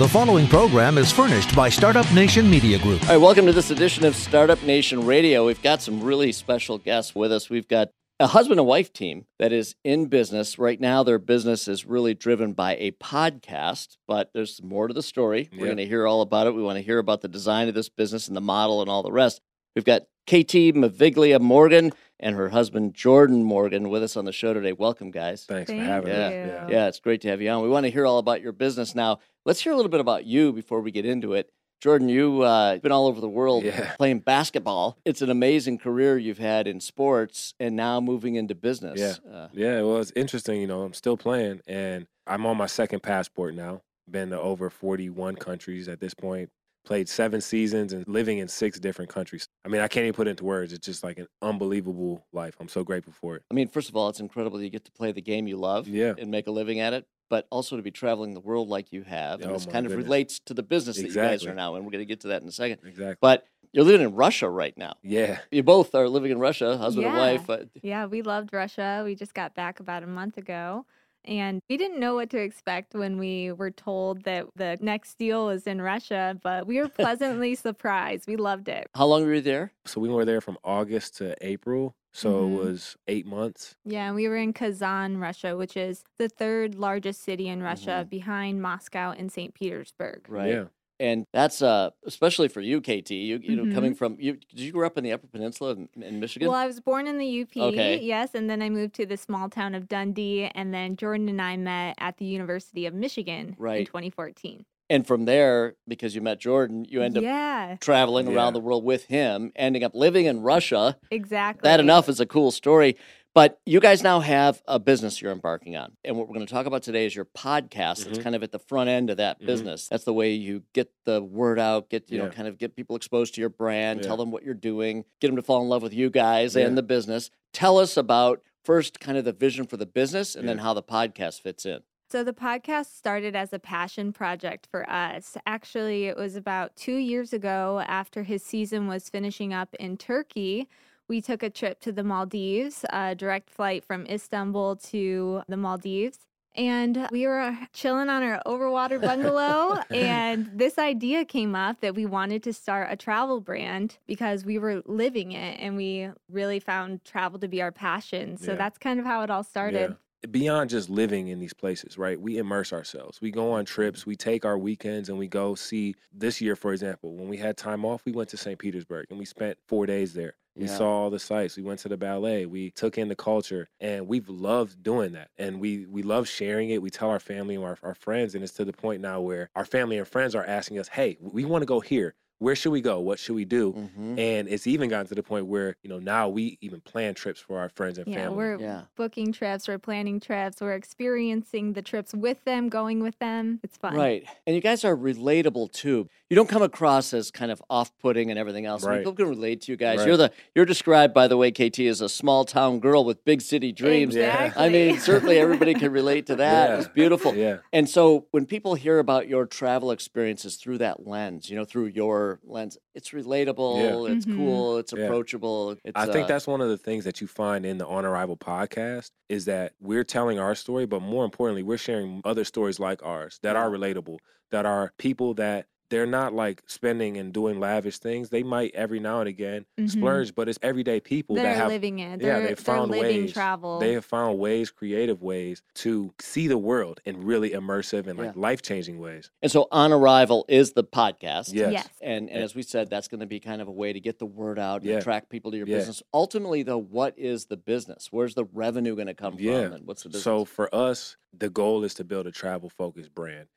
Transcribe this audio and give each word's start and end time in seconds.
The 0.00 0.08
following 0.08 0.46
program 0.46 0.96
is 0.96 1.12
furnished 1.12 1.54
by 1.54 1.68
Startup 1.68 2.10
Nation 2.14 2.48
Media 2.48 2.78
Group. 2.78 3.02
All 3.02 3.08
right, 3.08 3.16
welcome 3.18 3.44
to 3.44 3.52
this 3.52 3.70
edition 3.70 4.06
of 4.06 4.16
Startup 4.16 4.62
Nation 4.62 5.04
Radio. 5.04 5.44
We've 5.44 5.60
got 5.60 5.82
some 5.82 6.02
really 6.02 6.32
special 6.32 6.78
guests 6.78 7.14
with 7.14 7.30
us. 7.30 7.50
We've 7.50 7.68
got 7.68 7.90
a 8.18 8.26
husband 8.26 8.58
and 8.60 8.66
wife 8.66 8.94
team 8.94 9.26
that 9.38 9.52
is 9.52 9.74
in 9.84 10.06
business. 10.06 10.58
Right 10.58 10.80
now, 10.80 11.02
their 11.02 11.18
business 11.18 11.68
is 11.68 11.84
really 11.84 12.14
driven 12.14 12.54
by 12.54 12.76
a 12.76 12.92
podcast, 12.92 13.98
but 14.08 14.30
there's 14.32 14.62
more 14.62 14.88
to 14.88 14.94
the 14.94 15.02
story. 15.02 15.50
We're 15.52 15.58
Yeah. 15.58 15.64
going 15.66 15.76
to 15.76 15.86
hear 15.86 16.06
all 16.06 16.22
about 16.22 16.46
it. 16.46 16.54
We 16.54 16.62
want 16.62 16.78
to 16.78 16.82
hear 16.82 16.98
about 16.98 17.20
the 17.20 17.28
design 17.28 17.68
of 17.68 17.74
this 17.74 17.90
business 17.90 18.26
and 18.26 18.34
the 18.34 18.40
model 18.40 18.80
and 18.80 18.88
all 18.88 19.02
the 19.02 19.12
rest. 19.12 19.42
We've 19.76 19.84
got 19.84 20.04
KT 20.26 20.72
Maviglia 20.72 21.38
Morgan 21.42 21.92
and 22.20 22.36
her 22.36 22.50
husband 22.50 22.94
Jordan 22.94 23.42
Morgan 23.42 23.88
with 23.88 24.02
us 24.02 24.16
on 24.16 24.24
the 24.26 24.32
show 24.32 24.54
today. 24.54 24.72
Welcome, 24.72 25.10
guys. 25.10 25.44
Thanks 25.44 25.70
Thank 25.70 25.82
for 25.82 25.86
having 25.86 26.08
you. 26.08 26.14
us. 26.14 26.30
Yeah. 26.32 26.66
Yeah, 26.68 26.86
it's 26.88 27.00
great 27.00 27.20
to 27.22 27.28
have 27.28 27.40
you 27.42 27.50
on. 27.50 27.62
We 27.62 27.68
want 27.68 27.84
to 27.86 27.90
hear 27.90 28.06
all 28.06 28.18
about 28.18 28.40
your 28.42 28.52
business 28.52 28.94
now. 28.94 29.18
Let's 29.44 29.60
hear 29.60 29.72
a 29.72 29.76
little 29.76 29.90
bit 29.90 30.00
about 30.00 30.24
you 30.26 30.52
before 30.52 30.80
we 30.80 30.90
get 30.90 31.04
into 31.06 31.32
it. 31.34 31.50
Jordan, 31.80 32.10
you've 32.10 32.42
uh, 32.42 32.76
been 32.82 32.92
all 32.92 33.06
over 33.06 33.22
the 33.22 33.28
world 33.28 33.64
Yeah. 33.64 33.94
playing 33.96 34.18
basketball. 34.18 34.98
It's 35.06 35.22
an 35.22 35.30
amazing 35.30 35.78
career 35.78 36.18
you've 36.18 36.36
had 36.38 36.66
in 36.66 36.78
sports 36.78 37.54
and 37.58 37.74
now 37.74 38.00
moving 38.02 38.34
into 38.34 38.54
business. 38.54 39.00
Yeah. 39.00 39.32
Uh, 39.34 39.48
Yeah, 39.54 39.80
well, 39.82 39.96
it's 39.98 40.12
interesting. 40.14 40.60
You 40.60 40.66
know, 40.66 40.82
I'm 40.82 40.92
still 40.92 41.16
playing, 41.16 41.62
and 41.66 42.06
I'm 42.26 42.44
on 42.44 42.58
my 42.58 42.66
second 42.66 43.02
passport 43.02 43.54
now. 43.54 43.80
Been 44.10 44.28
to 44.30 44.38
over 44.40 44.68
41 44.68 45.36
countries 45.36 45.88
at 45.88 46.00
this 46.00 46.12
point. 46.12 46.50
Played 46.90 47.08
seven 47.08 47.40
seasons 47.40 47.92
and 47.92 48.04
living 48.08 48.38
in 48.38 48.48
six 48.48 48.80
different 48.80 49.12
countries. 49.12 49.46
I 49.64 49.68
mean, 49.68 49.80
I 49.80 49.86
can't 49.86 50.02
even 50.06 50.12
put 50.12 50.26
it 50.26 50.30
into 50.30 50.44
words. 50.44 50.72
It's 50.72 50.84
just 50.84 51.04
like 51.04 51.18
an 51.20 51.28
unbelievable 51.40 52.26
life. 52.32 52.56
I'm 52.58 52.68
so 52.68 52.82
grateful 52.82 53.12
for 53.12 53.36
it. 53.36 53.44
I 53.48 53.54
mean, 53.54 53.68
first 53.68 53.88
of 53.88 53.94
all, 53.94 54.08
it's 54.08 54.18
incredible 54.18 54.60
you 54.60 54.70
get 54.70 54.84
to 54.86 54.90
play 54.90 55.12
the 55.12 55.22
game 55.22 55.46
you 55.46 55.56
love 55.56 55.86
Yeah. 55.86 56.14
and 56.18 56.32
make 56.32 56.48
a 56.48 56.50
living 56.50 56.80
at 56.80 56.92
it, 56.92 57.06
but 57.28 57.46
also 57.48 57.76
to 57.76 57.82
be 57.84 57.92
traveling 57.92 58.34
the 58.34 58.40
world 58.40 58.68
like 58.68 58.90
you 58.92 59.04
have. 59.04 59.40
And 59.40 59.50
Oh, 59.50 59.52
this 59.52 59.66
my 59.66 59.72
kind 59.72 59.86
of 59.86 59.94
relates 59.94 60.40
to 60.46 60.52
the 60.52 60.64
business 60.64 60.96
that 60.96 61.06
you 61.06 61.14
guys 61.14 61.46
are 61.46 61.54
now, 61.54 61.76
and 61.76 61.84
we're 61.84 61.92
going 61.92 62.02
to 62.02 62.06
get 62.06 62.22
to 62.22 62.28
that 62.28 62.42
in 62.42 62.48
a 62.48 62.52
second. 62.52 62.80
Exactly. 62.84 63.18
But 63.20 63.44
you're 63.72 63.84
living 63.84 64.04
in 64.04 64.16
Russia 64.16 64.48
right 64.50 64.76
now. 64.76 64.94
yeah. 65.04 65.38
You 65.52 65.62
both 65.62 65.94
are 65.94 66.08
living 66.08 66.32
in 66.32 66.40
Russia, 66.40 66.76
husband 66.76 67.06
and 67.06 67.14
Yeah. 67.14 67.20
wife. 67.20 67.48
Uh, 67.48 67.58
Yeah, 67.84 68.06
we 68.06 68.22
loved 68.22 68.52
Russia. 68.52 69.02
We 69.04 69.14
just 69.14 69.32
got 69.34 69.54
back 69.54 69.78
about 69.78 70.02
a 70.02 70.08
month 70.08 70.38
ago. 70.38 70.86
And 71.24 71.60
we 71.68 71.76
didn't 71.76 72.00
know 72.00 72.14
what 72.14 72.30
to 72.30 72.38
expect 72.38 72.94
when 72.94 73.18
we 73.18 73.52
were 73.52 73.70
told 73.70 74.22
that 74.24 74.46
the 74.56 74.78
next 74.80 75.18
deal 75.18 75.46
was 75.46 75.66
in 75.66 75.80
Russia, 75.82 76.38
but 76.42 76.66
we 76.66 76.80
were 76.80 76.88
pleasantly 76.88 77.54
surprised. 77.54 78.26
We 78.26 78.36
loved 78.36 78.68
it. 78.68 78.88
how 78.94 79.06
long 79.06 79.24
were 79.24 79.34
you 79.34 79.40
there? 79.40 79.72
So 79.86 80.00
we 80.00 80.08
were 80.08 80.24
there 80.24 80.40
from 80.40 80.58
August 80.64 81.16
to 81.18 81.36
April. 81.40 81.94
So 82.12 82.32
Mhm. 82.32 82.52
it 82.52 82.56
was 82.64 82.96
eight 83.06 83.26
months. 83.26 83.76
Yeah, 83.84 84.06
and 84.06 84.16
we 84.16 84.26
were 84.28 84.36
in 84.36 84.52
Kazan, 84.52 85.18
Russia, 85.18 85.56
which 85.56 85.76
is 85.76 86.02
the 86.18 86.28
third 86.28 86.74
largest 86.74 87.22
city 87.22 87.46
in 87.48 87.62
Russia 87.62 88.02
Mhm. 88.04 88.10
behind 88.10 88.62
Moscow 88.62 89.12
and 89.16 89.30
St. 89.30 89.54
Petersburg. 89.54 90.26
Right. 90.28 90.48
Yeah. 90.54 90.64
And 91.00 91.26
that's 91.32 91.62
uh, 91.62 91.90
especially 92.04 92.48
for 92.48 92.60
you, 92.60 92.80
KT. 92.82 93.10
You, 93.12 93.40
you 93.42 93.56
know, 93.56 93.64
Mhm. 93.64 93.74
coming 93.74 93.94
from 93.94 94.16
you, 94.20 94.34
did 94.34 94.60
you 94.60 94.70
grow 94.70 94.86
up 94.86 94.98
in 94.98 95.02
the 95.04 95.12
Upper 95.12 95.26
Peninsula 95.26 95.70
in, 95.72 95.88
in 96.02 96.20
Michigan? 96.20 96.46
Well, 96.48 96.58
I 96.58 96.66
was 96.66 96.78
born 96.78 97.06
in 97.06 97.16
the 97.18 97.40
UP, 97.40 97.56
Okay. 97.56 97.98
yes, 98.00 98.34
and 98.34 98.50
then 98.50 98.60
I 98.60 98.68
moved 98.68 98.94
to 98.96 99.06
the 99.06 99.16
small 99.16 99.48
town 99.48 99.74
of 99.74 99.88
Dundee, 99.88 100.50
and 100.54 100.74
then 100.74 100.96
Jordan 100.96 101.30
and 101.30 101.40
I 101.40 101.56
met 101.56 101.94
at 101.98 102.18
the 102.18 102.26
University 102.26 102.84
of 102.84 102.92
Michigan 102.92 103.56
right. 103.58 103.80
in 103.80 103.86
2014. 103.86 104.66
and 104.92 105.06
from 105.06 105.24
there, 105.24 105.76
because 105.86 106.16
you 106.16 106.20
met 106.20 106.40
Jordan, 106.40 106.84
you 106.84 107.00
end 107.00 107.16
up 107.16 107.22
yeah, 107.22 107.76
traveling 107.80 108.26
Yeah. 108.26 108.34
around 108.34 108.54
the 108.54 108.60
world 108.60 108.82
with 108.84 109.04
him, 109.04 109.52
ending 109.54 109.84
up 109.84 109.94
living 109.94 110.26
in 110.26 110.42
Russia. 110.42 110.98
exactly. 111.12 111.60
That 111.66 111.78
enough 111.78 112.08
is 112.08 112.18
a 112.18 112.26
cool 112.26 112.50
story. 112.50 112.96
But 113.32 113.60
you 113.64 113.78
guys 113.78 114.02
now 114.02 114.18
have 114.20 114.60
a 114.66 114.80
business 114.80 115.22
you're 115.22 115.30
embarking 115.30 115.76
on. 115.76 115.92
And 116.04 116.16
what 116.16 116.26
we're 116.28 116.34
going 116.34 116.46
to 116.46 116.52
talk 116.52 116.66
about 116.66 116.82
today 116.82 117.06
is 117.06 117.14
your 117.14 117.26
podcast. 117.26 118.08
It's 118.08 118.18
Mhm. 118.18 118.22
kind 118.24 118.34
of 118.34 118.42
at 118.42 118.50
the 118.50 118.58
front 118.58 118.90
end 118.90 119.08
of 119.08 119.18
that 119.18 119.40
Mhm. 119.40 119.46
business. 119.46 119.86
That's 119.88 120.02
the 120.02 120.12
way 120.12 120.32
you 120.32 120.64
get 120.72 120.90
the 121.04 121.22
word 121.22 121.60
out, 121.60 121.88
get, 121.90 122.10
you 122.10 122.18
know, 122.18 122.28
kind 122.28 122.48
of 122.48 122.58
get 122.58 122.74
people 122.74 122.96
exposed 122.96 123.34
to 123.36 123.40
your 123.40 123.48
brand, 123.50 124.00
Yeah. 124.00 124.06
tell 124.08 124.16
them 124.16 124.32
what 124.32 124.42
you're 124.42 124.54
doing, 124.54 125.04
get 125.20 125.28
them 125.28 125.36
to 125.36 125.42
fall 125.42 125.62
in 125.62 125.68
love 125.68 125.82
with 125.82 125.94
you 125.94 126.10
guys 126.10 126.56
Yeah. 126.56 126.66
and 126.66 126.76
the 126.76 126.82
business. 126.82 127.30
Tell 127.52 127.78
us 127.78 127.96
about 127.96 128.42
first 128.64 128.98
kind 128.98 129.16
of 129.16 129.24
the 129.24 129.32
vision 129.32 129.64
for 129.66 129.76
the 129.76 129.86
business 129.86 130.34
and 130.34 130.48
then 130.48 130.58
how 130.58 130.74
the 130.74 130.82
podcast 130.82 131.40
fits 131.40 131.64
in. 131.64 131.82
So 132.10 132.24
the 132.24 132.32
podcast 132.32 132.86
started 132.96 133.36
as 133.36 133.52
a 133.52 133.60
passion 133.60 134.12
project 134.12 134.66
for 134.68 134.88
us. 134.90 135.36
Actually, 135.46 136.06
it 136.06 136.16
was 136.16 136.34
about 136.34 136.74
two 136.74 136.96
years 136.96 137.32
ago 137.32 137.80
after 137.86 138.24
his 138.24 138.44
season 138.44 138.88
was 138.88 139.08
finishing 139.08 139.54
up 139.54 139.76
in 139.76 139.96
Turkey. 139.96 140.66
We 141.10 141.20
took 141.20 141.42
a 141.42 141.50
trip 141.50 141.80
to 141.80 141.90
the 141.90 142.04
Maldives, 142.04 142.84
a 142.88 143.16
direct 143.16 143.50
flight 143.50 143.84
from 143.84 144.06
Istanbul 144.06 144.76
to 144.76 145.42
the 145.48 145.56
Maldives. 145.56 146.20
And 146.54 147.08
we 147.10 147.26
were 147.26 147.40
uh, 147.40 147.56
chilling 147.72 148.08
on 148.08 148.22
our 148.22 148.40
overwater 148.46 149.00
bungalow, 149.04 149.80
and 149.90 150.48
this 150.54 150.78
idea 150.78 151.24
came 151.24 151.56
up 151.56 151.80
that 151.80 151.96
we 151.96 152.06
wanted 152.06 152.44
to 152.44 152.52
start 152.52 152.92
a 152.92 152.96
travel 152.96 153.40
brand 153.40 153.98
because 154.06 154.44
we 154.44 154.56
were 154.56 154.82
living 154.86 155.32
it 155.32 155.58
and 155.58 155.76
we 155.76 156.08
really 156.30 156.60
found 156.60 157.02
travel 157.02 157.40
to 157.40 157.48
be 157.48 157.60
our 157.60 157.72
passion. 157.72 158.36
So 158.36 158.52
Yeah. 158.52 158.58
that's 158.58 158.78
kind 158.78 159.00
of 159.00 159.04
how 159.04 159.22
it 159.22 159.30
all 159.30 159.42
started. 159.42 159.90
Yeah. 159.90 159.96
Beyond 160.30 160.68
just 160.68 160.90
living 160.90 161.28
in 161.28 161.38
these 161.38 161.54
places, 161.54 161.96
right? 161.96 162.20
We 162.20 162.36
immerse 162.36 162.74
ourselves. 162.74 163.22
We 163.22 163.30
go 163.30 163.52
on 163.52 163.64
trips. 163.64 164.04
We 164.04 164.16
take 164.16 164.44
our 164.44 164.58
weekends 164.58 165.08
and 165.08 165.18
we 165.18 165.26
go 165.26 165.54
see. 165.54 165.94
This 166.12 166.42
year, 166.42 166.56
for 166.56 166.72
example, 166.72 167.14
when 167.16 167.28
we 167.28 167.38
had 167.38 167.56
time 167.56 167.86
off, 167.86 168.04
we 168.04 168.12
went 168.12 168.28
to 168.30 168.36
St. 168.36 168.58
Petersburg 168.58 169.06
and 169.08 169.18
we 169.18 169.24
spent 169.24 169.58
four 169.66 169.86
days 169.86 170.12
there. 170.12 170.36
We 170.54 170.66
Yeah. 170.66 170.76
saw 170.76 170.90
all 170.90 171.10
the 171.10 171.18
sights. 171.18 171.56
We 171.56 171.62
went 171.62 171.80
to 171.80 171.88
the 171.88 171.96
ballet. 171.96 172.44
We 172.44 172.70
took 172.72 172.98
in 172.98 173.08
the 173.08 173.16
culture, 173.16 173.68
and 173.78 174.06
we've 174.08 174.28
loved 174.28 174.82
doing 174.82 175.12
that. 175.12 175.30
And 175.38 175.58
we 175.58 175.86
we 175.86 176.02
love 176.02 176.28
sharing 176.28 176.68
it. 176.68 176.82
We 176.82 176.90
tell 176.90 177.08
our 177.08 177.20
family 177.20 177.54
and 177.54 177.64
our, 177.64 177.78
our 177.82 177.94
friends, 177.94 178.34
and 178.34 178.44
it's 178.44 178.52
to 178.54 178.64
the 178.66 178.72
point 178.72 179.00
now 179.00 179.22
where 179.22 179.48
our 179.54 179.64
family 179.64 179.96
and 179.96 180.06
friends 180.06 180.34
are 180.34 180.44
asking 180.44 180.78
us, 180.78 180.88
"Hey, 180.88 181.16
we 181.20 181.44
want 181.46 181.62
to 181.62 181.66
go 181.66 181.80
here. 181.80 182.14
Where 182.40 182.56
should 182.56 182.72
we 182.72 182.80
go? 182.80 182.98
What 183.00 183.18
should 183.18 183.34
we 183.34 183.44
do?" 183.44 183.74
Mhm. 183.74 184.18
And 184.18 184.48
it's 184.48 184.66
even 184.66 184.88
gotten 184.88 185.06
to 185.08 185.14
the 185.14 185.22
point 185.22 185.44
where 185.46 185.76
you 185.82 185.90
know 185.90 185.98
now 185.98 186.26
we 186.28 186.56
even 186.62 186.80
plan 186.80 187.12
trips 187.14 187.38
for 187.38 187.58
our 187.58 187.68
friends 187.68 187.98
and 187.98 188.08
Yeah, 188.08 188.14
family. 188.14 188.36
we're 188.38 188.58
Yeah. 188.58 188.82
booking 188.96 189.30
trips, 189.30 189.68
we're 189.68 189.78
planning 189.78 190.20
trips, 190.20 190.60
we're 190.62 190.72
experiencing 190.72 191.74
the 191.74 191.82
trips 191.82 192.14
with 192.14 192.42
them, 192.44 192.70
going 192.70 193.00
with 193.00 193.18
them. 193.18 193.60
It's 193.62 193.76
fun. 193.76 193.94
Right. 193.94 194.24
And 194.46 194.56
you 194.56 194.62
guys 194.62 194.86
are 194.86 194.96
relatable 194.96 195.70
too. 195.72 196.08
You 196.30 196.36
don't 196.36 196.48
come 196.48 196.62
across 196.62 197.12
as 197.12 197.32
kind 197.32 197.50
of 197.50 197.60
off-putting 197.68 198.30
and 198.30 198.38
everything 198.38 198.64
else. 198.64 198.84
Right. 198.84 198.98
People 198.98 199.14
can 199.14 199.28
relate 199.28 199.62
to 199.62 199.72
you 199.72 199.76
guys. 199.76 199.98
Right. 199.98 200.06
You're 200.06 200.16
the 200.16 200.30
you're 200.54 200.64
described 200.64 201.12
by 201.12 201.26
the 201.26 201.36
way 201.36 201.50
KT 201.50 201.80
as 201.80 202.00
a 202.00 202.08
small 202.08 202.44
town 202.44 202.78
girl 202.78 203.04
with 203.04 203.24
big 203.24 203.40
city 203.42 203.72
dreams. 203.72 204.14
Yeah. 204.14 204.52
I 204.56 204.68
mean, 204.68 205.00
certainly 205.00 205.38
everybody 205.40 205.74
can 205.74 205.90
relate 205.90 206.26
to 206.26 206.36
that. 206.36 206.70
Yeah. 206.70 206.78
It's 206.78 206.88
beautiful. 206.88 207.34
yeah. 207.34 207.58
And 207.72 207.88
so 207.88 208.26
when 208.30 208.46
people 208.46 208.76
hear 208.76 209.00
about 209.00 209.26
your 209.26 209.44
travel 209.44 209.90
experiences 209.90 210.54
through 210.54 210.78
that 210.78 211.04
lens, 211.04 211.50
you 211.50 211.56
know, 211.56 211.64
through 211.64 211.86
your 211.86 212.38
lens, 212.44 212.78
it's 212.94 213.10
relatable, 213.10 214.06
Yeah. 214.08 214.14
it's 214.14 214.24
Mhm. 214.24 214.36
cool, 214.36 214.78
it's 214.78 214.92
Yeah. 214.96 215.06
approachable. 215.06 215.72
It's, 215.84 215.96
I 215.96 216.06
think 216.06 216.26
uh, 216.26 216.28
that's 216.28 216.46
one 216.46 216.60
of 216.60 216.68
the 216.68 216.78
things 216.78 217.02
that 217.04 217.20
you 217.20 217.26
find 217.26 217.66
in 217.66 217.78
the 217.78 217.86
On 217.88 218.04
Arrival 218.04 218.36
podcast 218.36 219.10
is 219.28 219.46
that 219.46 219.72
we're 219.80 220.04
telling 220.04 220.38
our 220.38 220.54
story, 220.54 220.86
but 220.86 221.02
more 221.02 221.24
importantly, 221.24 221.64
we're 221.64 221.76
sharing 221.76 222.20
other 222.24 222.44
stories 222.44 222.78
like 222.78 223.04
ours 223.04 223.40
that 223.42 223.56
are 223.56 223.68
relatable, 223.68 224.18
that 224.52 224.64
are 224.64 224.92
people 224.96 225.34
that 225.34 225.66
they're 225.90 226.06
not 226.06 226.32
like 226.32 226.62
spending 226.66 227.18
and 227.18 227.32
doing 227.32 227.60
lavish 227.60 227.98
things. 227.98 228.30
They 228.30 228.42
might 228.42 228.74
every 228.74 229.00
now 229.00 229.20
and 229.20 229.28
again 229.28 229.66
Mhm. 229.78 229.90
splurge, 229.90 230.34
but 230.34 230.48
it's 230.48 230.58
everyday 230.62 231.00
people 231.00 231.36
That 231.36 231.42
that 231.42 231.56
are 231.56 231.58
have 231.58 231.68
living 231.68 231.98
it. 231.98 232.10
yeah, 232.12 232.16
They're, 232.16 232.38
they've 232.38 232.46
they're 232.56 232.56
found 232.74 232.90
living 232.90 233.22
ways. 233.22 233.32
travel. 233.32 233.78
they 233.80 233.92
have 233.94 234.04
found 234.04 234.38
ways, 234.38 234.70
creative 234.70 235.20
ways 235.22 235.62
to 235.74 236.14
see 236.20 236.46
the 236.48 236.56
world 236.58 237.00
in 237.04 237.24
really 237.24 237.50
immersive 237.50 238.06
and 238.06 238.18
like 238.18 238.34
Yeah. 238.36 238.40
life 238.40 238.62
changing 238.62 238.98
ways. 238.98 239.30
and 239.42 239.50
so 239.52 239.66
on 239.72 239.92
arrival 239.92 240.44
is 240.48 240.72
the 240.72 240.84
podcast. 240.84 241.52
Yes. 241.52 241.72
Yes. 241.72 241.88
And, 242.00 242.30
and 242.30 242.42
as 242.42 242.54
we 242.54 242.62
said, 242.62 242.88
that's 242.88 243.08
going 243.08 243.20
to 243.20 243.26
be 243.26 243.40
kind 243.40 243.60
of 243.60 243.68
a 243.68 243.72
way 243.72 243.92
to 243.92 244.00
get 244.00 244.18
the 244.18 244.26
word 244.26 244.58
out 244.58 244.82
and 244.82 244.90
Yeah. 244.90 244.96
attract 244.98 245.28
people 245.28 245.50
to 245.50 245.56
your 245.56 245.66
Yeah. 245.66 245.76
business. 245.78 246.02
Ultimately, 246.14 246.62
though, 246.62 246.78
what 246.78 247.18
is 247.18 247.46
the 247.46 247.56
business? 247.56 248.08
Where's 248.10 248.34
the 248.34 248.44
revenue 248.44 248.94
going 248.94 249.08
to 249.08 249.14
come 249.14 249.36
Yeah. 249.38 249.64
from? 249.64 249.72
And 249.72 249.86
what's 249.86 250.04
the 250.04 250.08
business? 250.10 250.22
So 250.24 250.44
for 250.44 250.72
us, 250.74 251.16
the 251.36 251.50
goal 251.50 251.82
is 251.84 251.94
to 251.94 252.04
build 252.04 252.26
a 252.26 252.32
travel 252.32 252.68
focused 252.68 253.14
brand. 253.14 253.48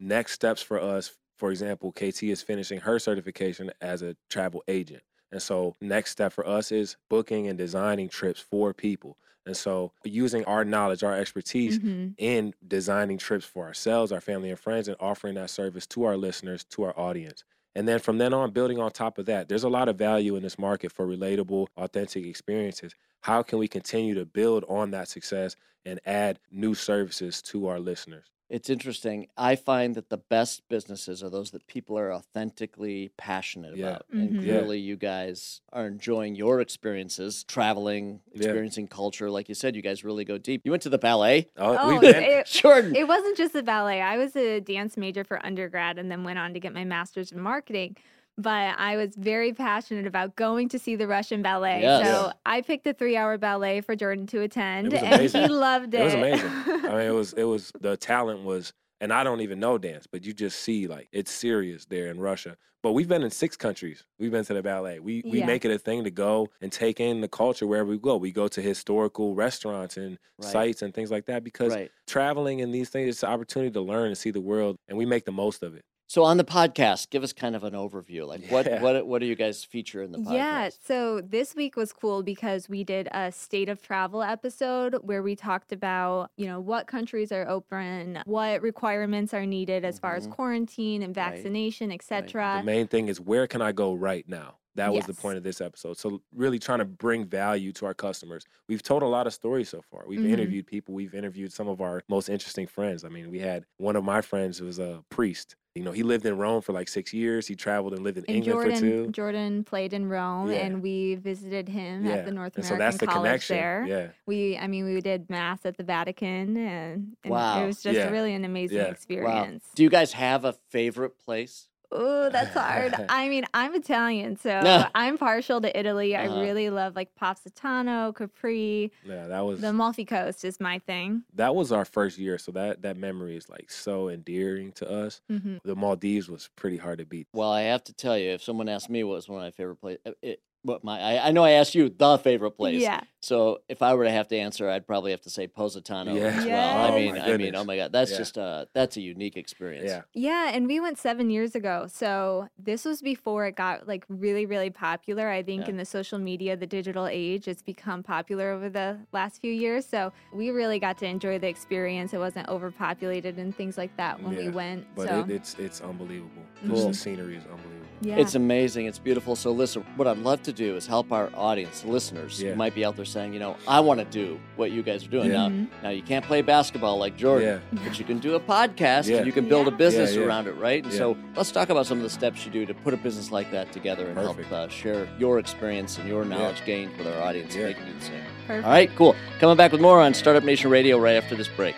Next 0.00 0.32
steps 0.32 0.62
for 0.62 0.80
us, 0.80 1.12
for 1.42 1.50
example, 1.50 1.92
KT 1.92 2.30
is 2.30 2.42
finishing 2.42 2.80
her 2.80 2.98
certification 2.98 3.70
as 3.80 4.02
a 4.02 4.16
travel 4.30 4.62
agent. 4.68 5.02
And 5.32 5.42
so 5.42 5.74
next 5.80 6.10
step 6.12 6.32
for 6.32 6.46
us 6.46 6.70
is 6.72 6.96
booking 7.10 7.48
and 7.48 7.58
designing 7.58 8.08
trips 8.08 8.40
for 8.40 8.72
people. 8.74 9.18
And 9.46 9.56
so 9.56 9.92
using 10.04 10.44
our 10.44 10.64
knowledge, 10.64 11.02
our 11.02 11.16
expertise 11.16 11.80
Mhm. 11.80 12.16
in 12.18 12.54
designing 12.66 13.18
trips 13.18 13.44
for 13.46 13.64
ourselves, 13.66 14.12
our 14.12 14.20
family 14.20 14.50
and 14.50 14.58
friends, 14.58 14.88
and 14.88 14.96
offering 15.00 15.34
that 15.34 15.50
service 15.50 15.86
to 15.88 16.04
our 16.04 16.16
listeners, 16.16 16.64
to 16.64 16.84
our 16.84 16.98
audience. 16.98 17.44
And 17.74 17.88
then 17.88 17.98
from 18.00 18.18
then 18.18 18.34
on, 18.34 18.52
building 18.52 18.78
on 18.78 18.92
top 18.92 19.18
of 19.18 19.26
that, 19.26 19.48
there's 19.48 19.64
a 19.64 19.68
lot 19.68 19.88
of 19.88 19.96
value 19.96 20.36
in 20.36 20.42
this 20.42 20.58
market 20.58 20.92
for 20.92 21.06
relatable, 21.06 21.68
authentic 21.76 22.24
experiences. 22.26 22.94
How 23.22 23.42
can 23.42 23.58
we 23.58 23.68
continue 23.68 24.14
to 24.14 24.26
build 24.26 24.64
on 24.68 24.90
that 24.92 25.08
success 25.08 25.56
and 25.84 26.00
add 26.04 26.38
new 26.50 26.74
services 26.74 27.42
to 27.42 27.66
our 27.68 27.80
listeners? 27.80 28.26
It's 28.52 28.68
interesting. 28.68 29.28
I 29.34 29.56
find 29.56 29.94
that 29.94 30.10
the 30.10 30.18
best 30.18 30.68
businesses 30.68 31.22
are 31.22 31.30
those 31.30 31.52
that 31.52 31.66
people 31.66 31.98
are 31.98 32.12
authentically 32.12 33.10
passionate 33.16 33.76
Yeah. 33.78 33.86
about. 33.86 34.06
And 34.12 34.28
Mhm. 34.30 34.34
Yeah. 34.34 34.40
clearly, 34.42 34.78
you 34.78 34.96
guys 34.96 35.62
are 35.72 35.86
enjoying 35.86 36.34
your 36.34 36.60
experiences, 36.60 37.44
traveling, 37.44 38.20
Yeah. 38.32 38.36
experiencing 38.42 38.88
culture. 38.88 39.30
Like 39.30 39.48
you 39.48 39.54
said, 39.54 39.74
you 39.74 39.80
guys 39.80 40.04
really 40.04 40.26
go 40.26 40.36
deep. 40.36 40.60
You 40.64 40.70
went 40.70 40.82
to 40.82 40.90
the 40.90 40.98
ballet. 40.98 41.48
Oh, 41.56 41.76
Oh, 41.80 41.88
we've 41.92 42.00
been. 42.02 42.22
it- 42.22 42.46
Jordan. 42.46 42.94
It 42.94 43.08
wasn't 43.08 43.38
just 43.38 43.54
the 43.54 43.62
ballet. 43.62 44.02
I 44.02 44.18
was 44.18 44.36
a 44.36 44.60
dance 44.60 44.98
major 44.98 45.24
for 45.24 45.44
undergrad 45.46 45.98
and 45.98 46.10
then 46.10 46.22
went 46.22 46.38
on 46.38 46.52
to 46.52 46.60
get 46.60 46.74
my 46.74 46.84
master's 46.84 47.32
in 47.32 47.40
marketing. 47.40 47.96
But 48.38 48.74
I 48.78 48.96
was 48.96 49.14
very 49.16 49.52
passionate 49.52 50.06
about 50.06 50.36
going 50.36 50.68
to 50.70 50.78
see 50.78 50.96
the 50.96 51.06
Russian 51.06 51.42
ballet. 51.42 51.82
Yes. 51.82 52.00
So 52.02 52.26
Yeah. 52.26 52.32
I 52.46 52.60
picked 52.62 52.86
a 52.86 52.94
three 52.94 53.16
hour 53.16 53.36
ballet 53.38 53.80
for 53.82 53.94
Jordan 53.94 54.26
to 54.28 54.40
attend. 54.40 54.92
and 54.94 55.30
he 55.30 55.48
loved 55.48 55.94
it. 55.94 56.00
It 56.00 56.04
was 56.04 56.14
amazing. 56.14 56.50
I 56.66 56.88
mean, 56.96 57.06
it 57.06 57.14
was 57.14 57.32
it 57.34 57.44
was 57.44 57.72
the 57.80 57.96
talent 57.96 58.44
was, 58.44 58.72
and 59.00 59.12
I 59.12 59.22
don't 59.24 59.40
even 59.42 59.60
know 59.60 59.76
dance, 59.78 60.06
but 60.06 60.24
you 60.24 60.32
just 60.32 60.60
see 60.60 60.86
like 60.86 61.08
it's 61.12 61.30
serious 61.30 61.84
there 61.86 62.06
in 62.08 62.18
Russia. 62.20 62.56
But 62.82 62.94
we've 62.94 63.06
been 63.06 63.22
in 63.22 63.30
six 63.30 63.56
countries. 63.56 64.02
We've 64.18 64.32
been 64.32 64.44
to 64.46 64.54
the 64.54 64.62
ballet. 64.62 64.98
We 64.98 65.22
we 65.24 65.38
Yeah. 65.38 65.46
make 65.46 65.64
it 65.64 65.70
a 65.70 65.78
thing 65.78 66.02
to 66.04 66.10
go 66.10 66.48
and 66.60 66.72
take 66.72 66.98
in 67.00 67.20
the 67.20 67.28
culture 67.28 67.66
wherever 67.66 67.88
we 67.88 67.98
go. 67.98 68.16
We 68.16 68.32
go 68.32 68.48
to 68.48 68.60
historical 68.62 69.34
restaurants 69.36 69.96
and 69.98 70.18
Right. 70.38 70.50
sites 70.50 70.82
and 70.82 70.92
things 70.92 71.10
like 71.10 71.26
that 71.26 71.44
because 71.44 71.72
Right. 71.74 71.90
traveling 72.08 72.60
and 72.62 72.74
these 72.74 72.88
things 72.88 73.08
it's 73.10 73.22
an 73.22 73.28
opportunity 73.28 73.70
to 73.72 73.80
learn 73.82 74.06
and 74.08 74.18
see 74.18 74.30
the 74.32 74.40
world, 74.40 74.78
and 74.88 74.96
we 74.98 75.04
make 75.06 75.26
the 75.26 75.32
most 75.32 75.62
of 75.62 75.74
it. 75.76 75.84
So 76.12 76.24
on 76.24 76.36
the 76.36 76.44
podcast, 76.44 77.08
give 77.08 77.22
us 77.22 77.32
kind 77.32 77.56
of 77.56 77.64
an 77.64 77.72
overview. 77.72 78.26
Like 78.28 78.44
what 78.50 78.66
Yeah. 78.66 78.82
what 78.82 79.06
what 79.06 79.20
do 79.20 79.26
you 79.26 79.34
guys 79.34 79.64
feature 79.64 80.02
in 80.02 80.12
the 80.12 80.18
podcast? 80.18 80.34
Yeah, 80.34 80.68
so 80.86 81.22
this 81.22 81.54
week 81.54 81.74
was 81.74 81.90
cool 81.94 82.22
because 82.22 82.68
we 82.68 82.84
did 82.84 83.08
a 83.12 83.32
state 83.32 83.70
of 83.70 83.80
travel 83.80 84.22
episode 84.22 84.96
where 85.00 85.22
we 85.22 85.34
talked 85.34 85.72
about, 85.72 86.30
you 86.36 86.44
know, 86.44 86.60
what 86.60 86.86
countries 86.86 87.32
are 87.32 87.48
open, 87.48 88.18
what 88.26 88.60
requirements 88.60 89.32
are 89.32 89.46
needed 89.46 89.86
as 89.86 89.98
far 89.98 90.16
as 90.16 90.28
Mhm. 90.28 90.32
quarantine 90.32 91.02
and 91.02 91.16
Right. 91.16 91.32
vaccination, 91.32 91.88
The 91.88 91.94
etc. 91.94 92.62
main 92.62 92.88
thing 92.88 93.08
is 93.08 93.18
where 93.18 93.46
can 93.46 93.62
I 93.62 93.72
go 93.72 93.94
right 93.94 94.28
now? 94.28 94.58
That 94.74 94.92
was 94.92 95.04
the 95.06 95.12
point 95.14 95.36
of 95.36 95.42
this 95.42 95.60
episode. 95.60 95.98
So 95.98 96.22
really 96.34 96.58
trying 96.58 96.78
to 96.78 96.84
bring 96.86 97.26
value 97.26 97.72
to 97.72 97.86
our 97.86 97.94
customers. 97.94 98.44
We've 98.68 98.82
told 98.82 99.02
a 99.02 99.06
lot 99.06 99.26
of 99.26 99.34
stories 99.34 99.68
so 99.68 99.82
far. 99.82 100.04
We've 100.06 100.20
Mhm. 100.20 100.30
interviewed 100.30 100.66
people. 100.66 100.94
We've 100.94 101.14
interviewed 101.14 101.52
some 101.52 101.68
of 101.68 101.80
our 101.82 102.02
most 102.08 102.28
interesting 102.30 102.66
friends. 102.66 103.04
I 103.04 103.08
mean, 103.10 103.30
we 103.30 103.38
had 103.38 103.66
one 103.76 103.96
of 103.96 104.04
my 104.04 104.22
friends 104.22 104.58
who 104.58 104.64
was 104.64 104.78
a 104.78 105.04
priest. 105.10 105.56
You 105.74 105.82
know, 105.82 105.92
he 105.92 106.02
lived 106.02 106.26
in 106.26 106.36
Rome 106.36 106.60
for 106.60 106.72
like 106.74 106.86
six 106.88 107.14
years. 107.14 107.46
He 107.46 107.54
traveled 107.54 107.94
and 107.94 108.02
lived 108.02 108.18
in 108.18 108.24
And 108.28 108.36
England 108.36 108.54
Jordan, 108.56 108.74
for 108.74 108.80
two. 108.80 109.06
Jordan 109.10 109.64
played 109.64 109.94
in 109.94 110.06
Rome, 110.06 110.50
Yeah. 110.50 110.56
and 110.66 110.82
we 110.82 111.14
visited 111.14 111.68
him 111.68 112.04
yeah. 112.04 112.12
at 112.12 112.24
the 112.26 112.30
North 112.30 112.56
and 112.56 112.64
American 112.64 112.64
so 112.64 112.76
that's 112.76 112.98
the 112.98 113.06
College 113.06 113.46
connection. 113.46 113.56
there. 113.56 113.84
Yeah. 113.88 114.08
We, 114.26 114.58
I 114.58 114.66
mean, 114.66 114.84
we 114.84 115.00
did 115.00 115.30
mass 115.30 115.64
at 115.64 115.78
the 115.78 115.82
Vatican, 115.84 116.56
and, 116.58 117.16
and 117.24 117.30
Wow. 117.30 117.62
it 117.62 117.66
was 117.66 117.82
just 117.82 117.96
Yeah. 117.96 118.10
really 118.10 118.34
an 118.34 118.44
amazing 118.44 118.76
Yeah. 118.76 118.82
Wow. 118.84 118.88
Wow. 118.88 118.92
experience. 118.92 119.64
Do 119.74 119.82
you 119.82 119.88
guys 119.90 120.12
have 120.12 120.44
a 120.44 120.52
favorite 120.52 121.18
place? 121.18 121.68
Oh, 121.94 122.30
that's 122.30 122.54
hard. 122.54 122.94
I 123.08 123.28
mean, 123.28 123.44
I'm 123.52 123.74
Italian, 123.74 124.36
so 124.36 124.60
Nah. 124.62 124.88
I'm 124.94 125.18
partial 125.18 125.60
to 125.60 125.78
Italy. 125.78 126.16
Uh-huh. 126.16 126.34
I 126.34 126.40
really 126.40 126.70
love 126.70 126.96
like 126.96 127.14
Positano, 127.14 128.12
Capri. 128.12 128.90
Yeah. 129.04 129.26
That 129.28 129.40
was 129.44 129.60
The 129.60 129.68
Amalfi 129.68 130.04
Coast 130.04 130.44
is 130.44 130.58
my 130.60 130.78
thing. 130.78 131.22
that 131.34 131.54
was 131.54 131.70
our 131.72 131.84
first 131.84 132.18
year. 132.18 132.38
So 132.38 132.52
that 132.52 132.82
that 132.82 132.96
memory 132.96 133.36
is 133.36 133.48
like 133.48 133.70
so 133.70 134.08
endearing 134.08 134.72
to 134.72 134.90
us. 134.90 135.20
hmm 135.28 135.56
The 135.64 135.76
Maldives 135.76 136.28
was 136.28 136.48
pretty 136.56 136.78
hard 136.78 136.98
to 136.98 137.04
beat. 137.04 137.28
Well, 137.32 137.50
I 137.50 137.62
have 137.62 137.84
to 137.84 137.92
tell 137.92 138.16
you, 138.16 138.30
if 138.30 138.42
someone 138.42 138.68
asked 138.68 138.88
me 138.90 139.04
what 139.04 139.16
was 139.16 139.28
one 139.28 139.40
of 139.40 139.44
my 139.46 139.50
favorite 139.50 139.76
places, 139.80 140.00
it, 140.22 140.40
what 140.62 140.84
my 140.84 141.00
I, 141.00 141.28
I 141.28 141.30
know 141.32 141.44
I 141.44 141.52
asked 141.52 141.74
you 141.74 141.88
the 141.88 142.18
favorite 142.18 142.52
place. 142.52 142.80
Yeah. 142.80 143.00
So 143.20 143.58
if 143.68 143.82
I 143.82 143.94
were 143.94 144.02
to 144.04 144.10
have 144.10 144.26
to 144.28 144.36
answer, 144.36 144.68
I'd 144.68 144.84
probably 144.86 145.12
have 145.12 145.20
to 145.22 145.30
say 145.30 145.46
Positano 145.46 146.14
Yeah. 146.14 146.22
as 146.24 146.36
well. 146.38 146.46
Yeah. 146.46 146.82
I 146.82 146.88
Oh 146.90 146.96
mean, 146.96 147.14
my 147.14 147.32
I 147.32 147.36
mean, 147.36 147.54
oh 147.54 147.62
my 147.64 147.76
god, 147.76 147.92
that's 147.92 148.10
Yeah. 148.12 148.18
just 148.18 148.38
uh 148.38 148.66
that's 148.74 148.96
a 148.96 149.00
unique 149.00 149.36
experience. 149.36 149.86
Yeah. 149.88 150.02
Yeah, 150.14 150.50
and 150.54 150.66
we 150.66 150.80
went 150.80 150.98
seven 150.98 151.30
years 151.30 151.54
ago. 151.54 151.86
So 151.88 152.48
this 152.58 152.84
was 152.84 153.00
before 153.02 153.46
it 153.46 153.54
got 153.56 153.86
like 153.86 154.04
really, 154.08 154.46
really 154.46 154.70
popular. 154.70 155.28
I 155.28 155.42
think 155.42 155.62
Yeah. 155.64 155.70
in 155.70 155.76
the 155.76 155.84
social 155.84 156.18
media, 156.18 156.56
the 156.56 156.66
digital 156.66 157.06
age, 157.06 157.48
it's 157.48 157.62
become 157.62 158.02
popular 158.02 158.50
over 158.50 158.68
the 158.68 158.98
last 159.12 159.40
few 159.40 159.52
years. 159.52 159.86
So 159.86 160.12
we 160.32 160.50
really 160.50 160.78
got 160.78 160.98
to 160.98 161.06
enjoy 161.06 161.38
the 161.38 161.48
experience. 161.48 162.12
It 162.14 162.18
wasn't 162.18 162.48
overpopulated 162.48 163.38
and 163.38 163.54
things 163.54 163.78
like 163.78 163.96
that 163.96 164.22
when 164.22 164.36
we 164.36 164.48
went. 164.48 164.86
But 164.94 165.08
so 165.08 165.20
it, 165.20 165.30
it's 165.30 165.54
it's 165.58 165.80
unbelievable. 165.80 166.42
Cool. 166.66 166.88
The 166.88 166.94
scenery 166.94 167.36
is 167.36 167.44
unbelievable. 167.44 167.81
Yeah. 168.02 168.16
It's 168.16 168.34
amazing. 168.34 168.86
It's 168.86 168.98
beautiful. 168.98 169.36
So 169.36 169.50
listen, 169.52 169.84
what 169.96 170.06
I'd 170.08 170.18
love 170.18 170.42
to 170.42 170.52
do 170.52 170.76
is 170.76 170.86
help 170.86 171.12
our 171.12 171.30
audience, 171.34 171.80
the 171.82 171.88
listeners 171.88 172.42
Yeah. 172.42 172.50
who 172.50 172.56
might 172.56 172.74
be 172.74 172.84
out 172.84 172.96
there 172.96 173.04
saying, 173.04 173.32
you 173.32 173.38
know, 173.40 173.56
I 173.66 173.80
want 173.80 174.00
to 174.00 174.04
do 174.06 174.38
what 174.56 174.70
you 174.72 174.82
guys 174.82 175.04
are 175.06 175.08
doing. 175.08 175.28
Yeah. 175.30 175.36
Now, 175.36 175.48
Mhm. 175.48 175.66
now 175.82 175.88
you 175.90 176.02
can't 176.02 176.24
play 176.24 176.42
basketball 176.42 176.98
like 176.98 177.16
Jordan, 177.16 177.60
Yeah. 177.72 177.80
but 177.84 177.98
you 177.98 178.04
can 178.04 178.18
do 178.18 178.34
a 178.34 178.40
podcast 178.40 179.08
Yeah. 179.08 179.18
and 179.18 179.26
you 179.26 179.32
can 179.32 179.48
build 179.48 179.68
a 179.68 179.70
business 179.70 180.14
Yeah, 180.14 180.20
yeah. 180.20 180.26
around 180.26 180.48
it, 180.48 180.52
right? 180.56 180.82
And 180.82 180.92
Yeah. 180.92 180.98
so 180.98 181.16
let's 181.36 181.50
talk 181.52 181.70
about 181.70 181.86
some 181.86 181.98
of 181.98 182.02
the 182.04 182.10
steps 182.10 182.44
you 182.44 182.52
do 182.52 182.66
to 182.66 182.74
put 182.74 182.92
a 182.92 182.96
business 182.96 183.30
like 183.30 183.50
that 183.52 183.72
together 183.72 184.06
and 184.06 184.14
Perfect. 184.16 184.48
help 184.48 184.52
uh, 184.52 184.68
share 184.68 185.06
your 185.18 185.38
experience 185.38 185.98
and 185.98 186.08
your 186.08 186.24
knowledge 186.24 186.64
gained 186.66 186.96
with 186.98 187.06
our 187.06 187.22
audience. 187.22 187.54
Yeah. 187.56 187.66
They 187.66 187.74
can 187.74 187.86
do 187.86 187.92
the 187.98 188.04
same. 188.04 188.14
Perfect. 188.46 188.64
All 188.66 188.72
right, 188.72 188.90
cool. 188.96 189.14
Coming 189.38 189.56
back 189.56 189.70
with 189.72 189.80
more 189.80 190.00
on 190.00 190.12
Startup 190.14 190.42
Nation 190.44 190.70
Radio 190.70 190.98
right 190.98 191.14
after 191.16 191.36
this 191.36 191.48
break. 191.48 191.76